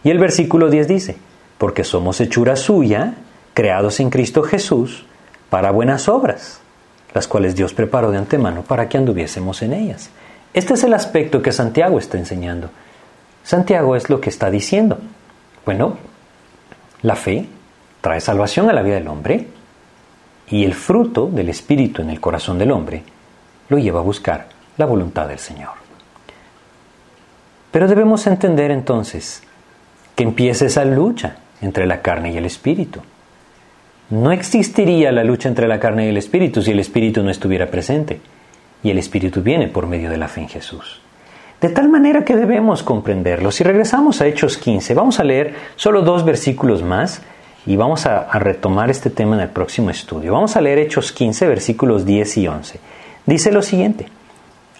Y 0.07 0.09
el 0.09 0.19
versículo 0.19 0.69
10 0.69 0.87
dice, 0.87 1.17
porque 1.57 1.83
somos 1.83 2.21
hechura 2.21 2.55
suya, 2.55 3.15
creados 3.53 3.99
en 3.99 4.09
Cristo 4.09 4.41
Jesús, 4.41 5.05
para 5.49 5.71
buenas 5.71 6.07
obras 6.07 6.61
las 7.13 7.27
cuales 7.27 7.57
Dios 7.57 7.73
preparó 7.73 8.09
de 8.09 8.17
antemano 8.17 8.61
para 8.61 8.87
que 8.87 8.97
anduviésemos 8.97 9.61
en 9.63 9.73
ellas. 9.73 10.09
Este 10.53 10.75
es 10.75 10.83
el 10.85 10.93
aspecto 10.93 11.41
que 11.41 11.51
Santiago 11.51 11.99
está 11.99 12.17
enseñando. 12.17 12.69
Santiago 13.43 13.97
es 13.97 14.09
lo 14.09 14.21
que 14.21 14.29
está 14.29 14.49
diciendo. 14.49 14.97
Bueno, 15.65 15.97
la 17.01 17.17
fe 17.17 17.45
trae 17.99 18.21
salvación 18.21 18.69
a 18.69 18.73
la 18.73 18.83
vida 18.83 18.95
del 18.95 19.09
hombre 19.09 19.45
y 20.49 20.63
el 20.63 20.73
fruto 20.73 21.27
del 21.27 21.49
Espíritu 21.49 22.01
en 22.01 22.11
el 22.11 22.21
corazón 22.21 22.57
del 22.57 22.71
hombre 22.71 23.03
lo 23.67 23.77
lleva 23.77 23.99
a 23.99 24.03
buscar 24.03 24.47
la 24.77 24.85
voluntad 24.85 25.27
del 25.27 25.39
Señor. 25.39 25.73
Pero 27.71 27.89
debemos 27.89 28.25
entender 28.25 28.71
entonces 28.71 29.43
que 30.17 30.23
empieza 30.23 30.65
esa 30.65 30.83
lucha 30.83 31.37
entre 31.61 31.85
la 31.85 32.01
carne 32.01 32.33
y 32.33 32.37
el 32.37 32.45
Espíritu. 32.45 33.01
No 34.09 34.31
existiría 34.31 35.11
la 35.11 35.23
lucha 35.23 35.47
entre 35.47 35.67
la 35.67 35.79
carne 35.79 36.07
y 36.07 36.09
el 36.09 36.17
espíritu 36.17 36.61
si 36.61 36.71
el 36.71 36.79
espíritu 36.79 37.21
no 37.23 37.29
estuviera 37.29 37.67
presente. 37.67 38.19
Y 38.81 38.89
el 38.89 38.97
espíritu 38.97 39.41
viene 39.41 39.67
por 39.67 39.85
medio 39.85 40.09
de 40.09 40.17
la 40.17 40.27
fe 40.27 40.41
en 40.41 40.49
Jesús. 40.49 41.01
De 41.61 41.69
tal 41.69 41.89
manera 41.89 42.23
que 42.23 42.35
debemos 42.35 42.83
comprenderlo. 42.83 43.51
Si 43.51 43.63
regresamos 43.63 44.21
a 44.21 44.27
Hechos 44.27 44.57
15, 44.57 44.93
vamos 44.93 45.19
a 45.19 45.23
leer 45.23 45.53
solo 45.75 46.01
dos 46.01 46.23
versículos 46.23 46.83
más 46.83 47.21
y 47.65 47.75
vamos 47.75 48.05
a, 48.05 48.19
a, 48.19 48.39
retomar 48.39 48.89
este 48.89 49.09
tema 49.09 49.35
en 49.35 49.41
el 49.41 49.49
próximo 49.49 49.89
estudio. 49.89 50.33
Vamos 50.33 50.55
a 50.55 50.61
leer 50.61 50.79
Hechos 50.79 51.11
15, 51.11 51.47
versículos 51.47 52.05
10 52.05 52.37
y 52.37 52.47
11. 52.47 52.79
Dice 53.25 53.51
lo 53.51 53.61
siguiente. 53.61 54.07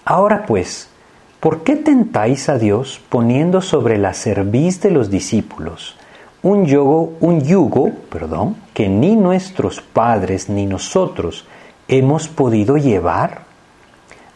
Ahora 0.04 0.46
pues, 0.46 0.88
¿por 1.40 1.62
qué 1.62 1.76
tentáis 1.76 2.48
a 2.48 2.58
Dios 2.58 3.00
poniendo 3.08 3.60
sobre 3.60 3.98
la 3.98 4.14
cerviz 4.14 4.80
de 4.80 4.90
los 4.90 5.10
discípulos 5.10 5.96
un 6.42 6.66
yugo, 6.66 7.14
un 7.20 7.42
yugo, 7.42 7.90
perdón, 8.10 8.56
que 8.72 8.88
ni 8.88 9.16
nuestros 9.16 9.80
padres 9.80 10.48
ni 10.48 10.66
nosotros 10.66 11.46
hemos 11.88 12.28
podido 12.28 12.76
llevar? 12.76 13.42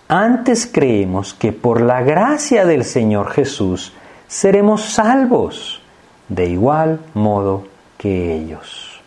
Antes 0.09 0.67
creemos 0.71 1.33
que 1.33 1.53
por 1.53 1.81
la 1.81 2.03
gracia 2.03 2.67
del 2.67 2.85
Señor 2.85 3.31
Jesús 3.31 3.93
seremos 4.27 4.83
salvos 4.93 5.81
de 6.29 6.47
igual 6.47 7.01
modo 7.15 7.65
que 7.99 8.35
ellos. 8.35 9.01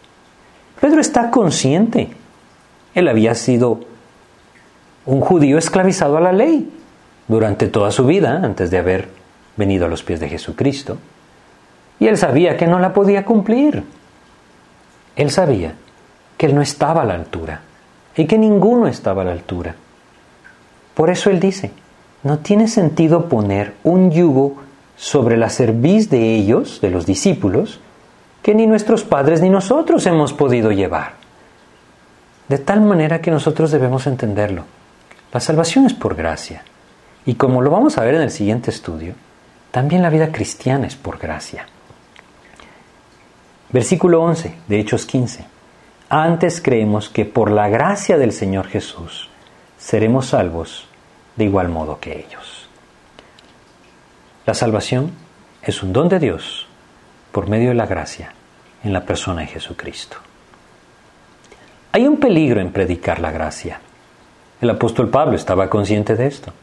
Pedro 0.79 1.01
está 1.01 1.31
consciente. 1.31 2.09
Él 2.93 3.07
había 3.07 3.35
sido 3.35 3.81
un 5.05 5.21
judío 5.21 5.57
esclavizado 5.57 6.17
a 6.17 6.21
la 6.21 6.31
ley 6.31 6.71
durante 7.27 7.67
toda 7.67 7.91
su 7.91 8.05
vida 8.05 8.39
antes 8.43 8.71
de 8.71 8.77
haber 8.77 9.09
venido 9.57 9.85
a 9.85 9.89
los 9.89 10.03
pies 10.03 10.19
de 10.19 10.29
Jesucristo. 10.29 10.97
Y 11.99 12.07
él 12.07 12.17
sabía 12.17 12.57
que 12.57 12.67
no 12.67 12.79
la 12.79 12.93
podía 12.93 13.25
cumplir. 13.25 13.83
Él 15.15 15.31
sabía 15.31 15.73
que 16.37 16.47
él 16.47 16.55
no 16.55 16.61
estaba 16.61 17.03
a 17.03 17.05
la 17.05 17.13
altura 17.13 17.61
y 18.15 18.25
que 18.25 18.37
ninguno 18.37 18.87
estaba 18.87 19.21
a 19.21 19.25
la 19.25 19.31
altura. 19.31 19.75
Por 20.93 21.09
eso 21.09 21.29
él 21.29 21.39
dice, 21.39 21.71
no 22.23 22.39
tiene 22.39 22.67
sentido 22.67 23.29
poner 23.29 23.75
un 23.83 24.11
yugo 24.11 24.57
sobre 24.97 25.37
la 25.37 25.49
cerviz 25.49 26.09
de 26.09 26.35
ellos, 26.35 26.79
de 26.81 26.89
los 26.89 27.05
discípulos, 27.05 27.79
que 28.41 28.55
ni 28.55 28.67
nuestros 28.67 29.03
padres 29.03 29.41
ni 29.41 29.49
nosotros 29.49 30.05
hemos 30.05 30.33
podido 30.33 30.71
llevar. 30.71 31.13
De 32.47 32.59
tal 32.59 32.81
manera 32.81 33.21
que 33.21 33.31
nosotros 33.31 33.71
debemos 33.71 34.05
entenderlo. 34.07 34.63
La 35.33 35.39
salvación 35.39 35.85
es 35.85 35.93
por 35.93 36.15
gracia. 36.15 36.63
Y 37.25 37.35
como 37.35 37.61
lo 37.61 37.71
vamos 37.71 37.97
a 37.97 38.03
ver 38.03 38.15
en 38.15 38.21
el 38.21 38.31
siguiente 38.31 38.69
estudio, 38.69 39.15
también 39.71 40.01
la 40.01 40.09
vida 40.09 40.31
cristiana 40.31 40.87
es 40.87 40.95
por 40.95 41.17
gracia. 41.17 41.65
Versículo 43.69 44.21
11 44.23 44.55
de 44.67 44.79
Hechos 44.79 45.05
15. 45.05 45.45
Antes 46.07 46.61
creemos 46.61 47.09
que 47.09 47.25
por 47.25 47.49
la 47.49 47.67
gracia 47.67 48.17
del 48.17 48.31
Señor 48.31 48.67
Jesús 48.67 49.29
seremos 49.77 50.27
salvos 50.27 50.87
de 51.35 51.45
igual 51.45 51.69
modo 51.69 51.99
que 51.99 52.19
ellos. 52.19 52.69
La 54.45 54.53
salvación 54.53 55.11
es 55.63 55.81
un 55.81 55.91
don 55.91 56.07
de 56.07 56.19
Dios 56.19 56.67
por 57.31 57.49
medio 57.49 57.69
de 57.69 57.75
la 57.75 57.87
gracia 57.87 58.33
en 58.83 58.93
la 58.93 59.03
persona 59.03 59.41
de 59.41 59.47
Jesucristo. 59.47 60.17
Hay 61.91 62.07
un 62.07 62.17
peligro 62.17 62.61
en 62.61 62.71
predicar 62.71 63.19
la 63.19 63.31
gracia. 63.31 63.81
El 64.61 64.69
apóstol 64.69 65.09
Pablo 65.09 65.35
estaba 65.35 65.69
consciente 65.69 66.15
de 66.15 66.27
esto. 66.27 66.53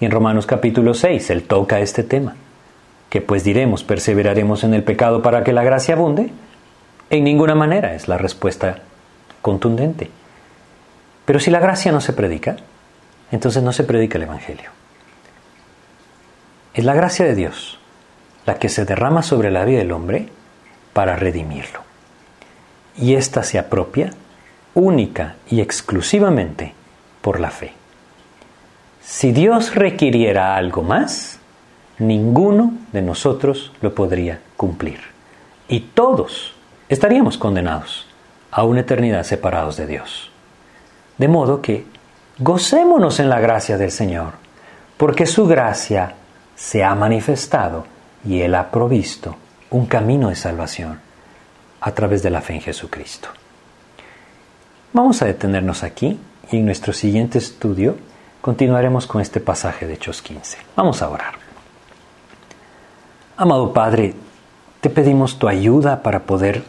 Y 0.00 0.06
en 0.06 0.10
Romanos 0.10 0.46
capítulo 0.46 0.94
6 0.94 1.30
él 1.30 1.42
toca 1.42 1.80
este 1.80 2.02
tema 2.02 2.34
que 3.10 3.20
pues 3.20 3.44
diremos, 3.44 3.82
perseveraremos 3.82 4.64
en 4.64 4.72
el 4.72 4.84
pecado 4.84 5.20
para 5.20 5.42
que 5.42 5.52
la 5.52 5.64
gracia 5.64 5.94
abunde? 5.94 6.30
En 7.10 7.24
ninguna 7.24 7.56
manera 7.56 7.94
es 7.94 8.06
la 8.06 8.16
respuesta 8.16 8.78
contundente. 9.42 10.10
Pero 11.24 11.40
si 11.40 11.50
la 11.50 11.58
gracia 11.58 11.90
no 11.90 12.00
se 12.00 12.12
predica, 12.12 12.56
entonces 13.32 13.64
no 13.64 13.72
se 13.72 13.82
predica 13.82 14.16
el 14.16 14.24
Evangelio. 14.24 14.70
Es 16.72 16.84
la 16.84 16.94
gracia 16.94 17.24
de 17.24 17.34
Dios 17.34 17.78
la 18.46 18.54
que 18.54 18.68
se 18.68 18.84
derrama 18.84 19.22
sobre 19.22 19.50
la 19.50 19.64
vida 19.64 19.78
del 19.78 19.92
hombre 19.92 20.28
para 20.92 21.16
redimirlo. 21.16 21.80
Y 22.96 23.14
ésta 23.14 23.42
se 23.42 23.58
apropia 23.58 24.12
única 24.74 25.34
y 25.48 25.60
exclusivamente 25.60 26.74
por 27.20 27.40
la 27.40 27.50
fe. 27.50 27.79
Si 29.10 29.32
Dios 29.32 29.74
requiriera 29.74 30.54
algo 30.54 30.84
más, 30.84 31.40
ninguno 31.98 32.74
de 32.92 33.02
nosotros 33.02 33.72
lo 33.80 33.92
podría 33.92 34.38
cumplir. 34.56 35.00
Y 35.66 35.80
todos 35.80 36.54
estaríamos 36.88 37.36
condenados 37.36 38.06
a 38.52 38.62
una 38.62 38.82
eternidad 38.82 39.24
separados 39.24 39.76
de 39.76 39.88
Dios. 39.88 40.30
De 41.18 41.26
modo 41.26 41.60
que 41.60 41.86
gocémonos 42.38 43.18
en 43.18 43.28
la 43.28 43.40
gracia 43.40 43.76
del 43.76 43.90
Señor, 43.90 44.34
porque 44.96 45.26
su 45.26 45.48
gracia 45.48 46.14
se 46.54 46.84
ha 46.84 46.94
manifestado 46.94 47.86
y 48.24 48.42
Él 48.42 48.54
ha 48.54 48.70
provisto 48.70 49.34
un 49.70 49.86
camino 49.86 50.28
de 50.28 50.36
salvación 50.36 51.00
a 51.80 51.90
través 51.90 52.22
de 52.22 52.30
la 52.30 52.42
fe 52.42 52.54
en 52.54 52.60
Jesucristo. 52.60 53.28
Vamos 54.92 55.20
a 55.20 55.24
detenernos 55.24 55.82
aquí 55.82 56.16
y 56.52 56.58
en 56.58 56.64
nuestro 56.64 56.92
siguiente 56.92 57.38
estudio 57.38 57.96
continuaremos 58.40 59.06
con 59.06 59.20
este 59.20 59.40
pasaje 59.40 59.86
de 59.86 59.94
Hechos 59.94 60.22
15. 60.22 60.58
Vamos 60.76 61.02
a 61.02 61.08
orar. 61.08 61.34
Amado 63.36 63.72
Padre, 63.72 64.14
te 64.80 64.90
pedimos 64.90 65.38
tu 65.38 65.48
ayuda 65.48 66.02
para 66.02 66.20
poder 66.20 66.64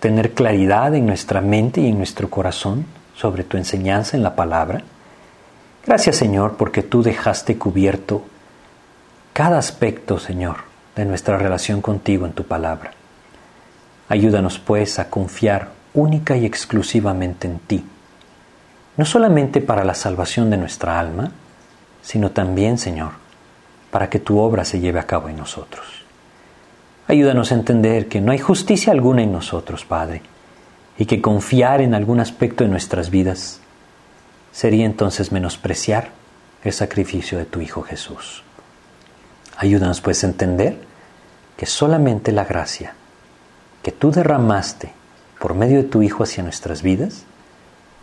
tener 0.00 0.32
claridad 0.32 0.94
en 0.94 1.06
nuestra 1.06 1.40
mente 1.40 1.80
y 1.80 1.88
en 1.88 1.98
nuestro 1.98 2.28
corazón 2.28 2.86
sobre 3.14 3.44
tu 3.44 3.56
enseñanza 3.56 4.16
en 4.16 4.22
la 4.22 4.34
palabra. 4.34 4.82
Gracias 5.86 6.16
Señor 6.16 6.56
porque 6.56 6.82
tú 6.82 7.02
dejaste 7.02 7.58
cubierto 7.58 8.22
cada 9.32 9.58
aspecto, 9.58 10.18
Señor, 10.18 10.56
de 10.94 11.04
nuestra 11.04 11.38
relación 11.38 11.80
contigo 11.80 12.26
en 12.26 12.32
tu 12.32 12.44
palabra. 12.44 12.92
Ayúdanos 14.08 14.58
pues 14.58 14.98
a 14.98 15.08
confiar 15.08 15.70
única 15.94 16.36
y 16.36 16.44
exclusivamente 16.44 17.48
en 17.48 17.58
ti, 17.60 17.84
no 18.96 19.04
solamente 19.04 19.60
para 19.60 19.84
la 19.84 19.94
salvación 19.94 20.50
de 20.50 20.56
nuestra 20.56 20.98
alma, 21.00 21.32
sino 22.02 22.30
también, 22.30 22.78
Señor, 22.78 23.12
para 23.90 24.10
que 24.10 24.18
tu 24.18 24.38
obra 24.38 24.64
se 24.64 24.80
lleve 24.80 24.98
a 24.98 25.06
cabo 25.06 25.28
en 25.28 25.36
nosotros. 25.36 25.86
Ayúdanos 27.08 27.52
a 27.52 27.56
entender 27.56 28.08
que 28.08 28.20
no 28.20 28.32
hay 28.32 28.38
justicia 28.38 28.92
alguna 28.92 29.22
en 29.22 29.32
nosotros, 29.32 29.84
Padre, 29.84 30.22
y 30.98 31.06
que 31.06 31.20
confiar 31.20 31.80
en 31.80 31.94
algún 31.94 32.20
aspecto 32.20 32.64
de 32.64 32.70
nuestras 32.70 33.10
vidas 33.10 33.60
sería 34.52 34.84
entonces 34.84 35.32
menospreciar 35.32 36.10
el 36.62 36.72
sacrificio 36.72 37.38
de 37.38 37.44
tu 37.44 37.60
Hijo 37.60 37.82
Jesús. 37.82 38.44
Ayúdanos 39.56 40.00
pues 40.00 40.22
a 40.22 40.26
entender 40.26 40.78
que 41.56 41.66
solamente 41.66 42.32
la 42.32 42.44
gracia 42.44 42.94
que 43.82 43.92
tú 43.92 44.10
derramaste 44.10 44.92
por 45.38 45.54
medio 45.54 45.78
de 45.78 45.88
tu 45.88 46.02
Hijo 46.02 46.22
hacia 46.22 46.42
nuestras 46.42 46.82
vidas 46.82 47.24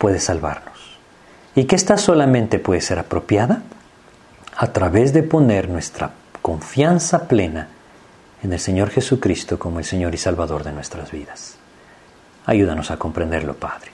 puede 0.00 0.18
salvarnos. 0.18 0.98
Y 1.54 1.64
que 1.64 1.76
esta 1.76 1.98
solamente 1.98 2.58
puede 2.58 2.80
ser 2.80 2.98
apropiada 2.98 3.62
a 4.56 4.68
través 4.68 5.12
de 5.12 5.22
poner 5.22 5.68
nuestra 5.68 6.12
confianza 6.42 7.28
plena 7.28 7.68
en 8.42 8.52
el 8.52 8.58
Señor 8.58 8.90
Jesucristo 8.90 9.58
como 9.58 9.78
el 9.78 9.84
Señor 9.84 10.14
y 10.14 10.18
Salvador 10.18 10.64
de 10.64 10.72
nuestras 10.72 11.12
vidas. 11.12 11.56
Ayúdanos 12.46 12.90
a 12.90 12.96
comprenderlo, 12.96 13.54
Padre. 13.54 13.92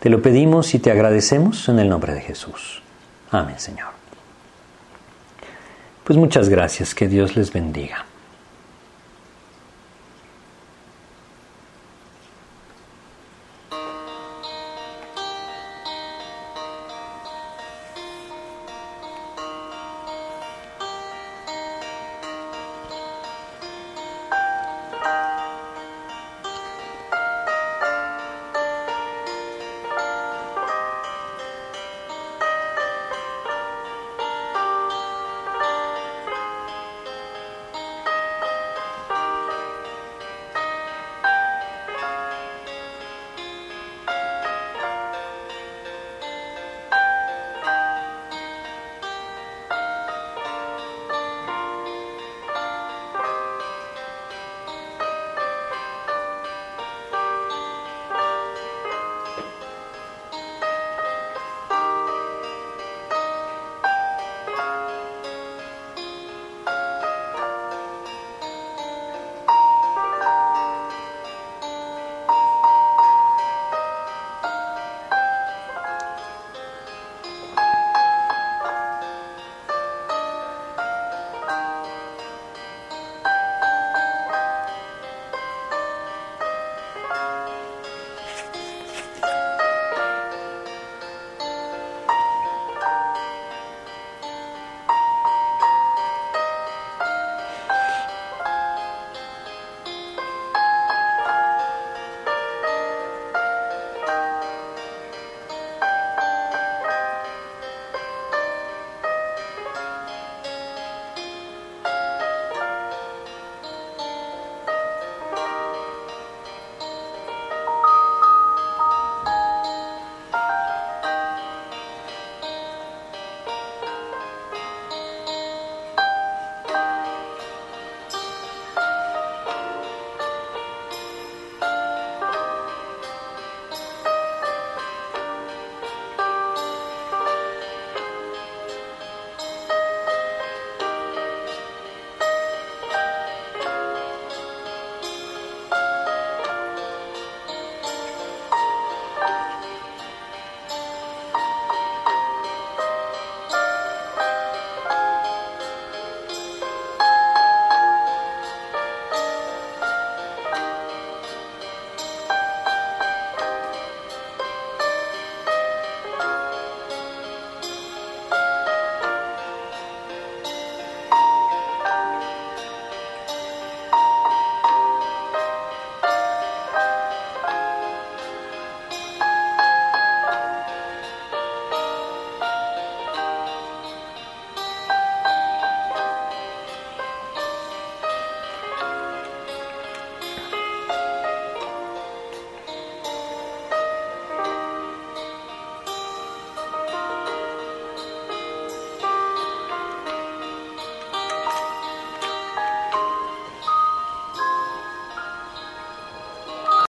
Te 0.00 0.10
lo 0.10 0.20
pedimos 0.20 0.74
y 0.74 0.78
te 0.78 0.90
agradecemos 0.90 1.68
en 1.68 1.78
el 1.78 1.88
nombre 1.88 2.12
de 2.12 2.20
Jesús. 2.20 2.82
Amén, 3.30 3.58
Señor. 3.58 3.88
Pues 6.04 6.18
muchas 6.18 6.48
gracias, 6.48 6.94
que 6.94 7.08
Dios 7.08 7.34
les 7.34 7.52
bendiga. 7.52 8.05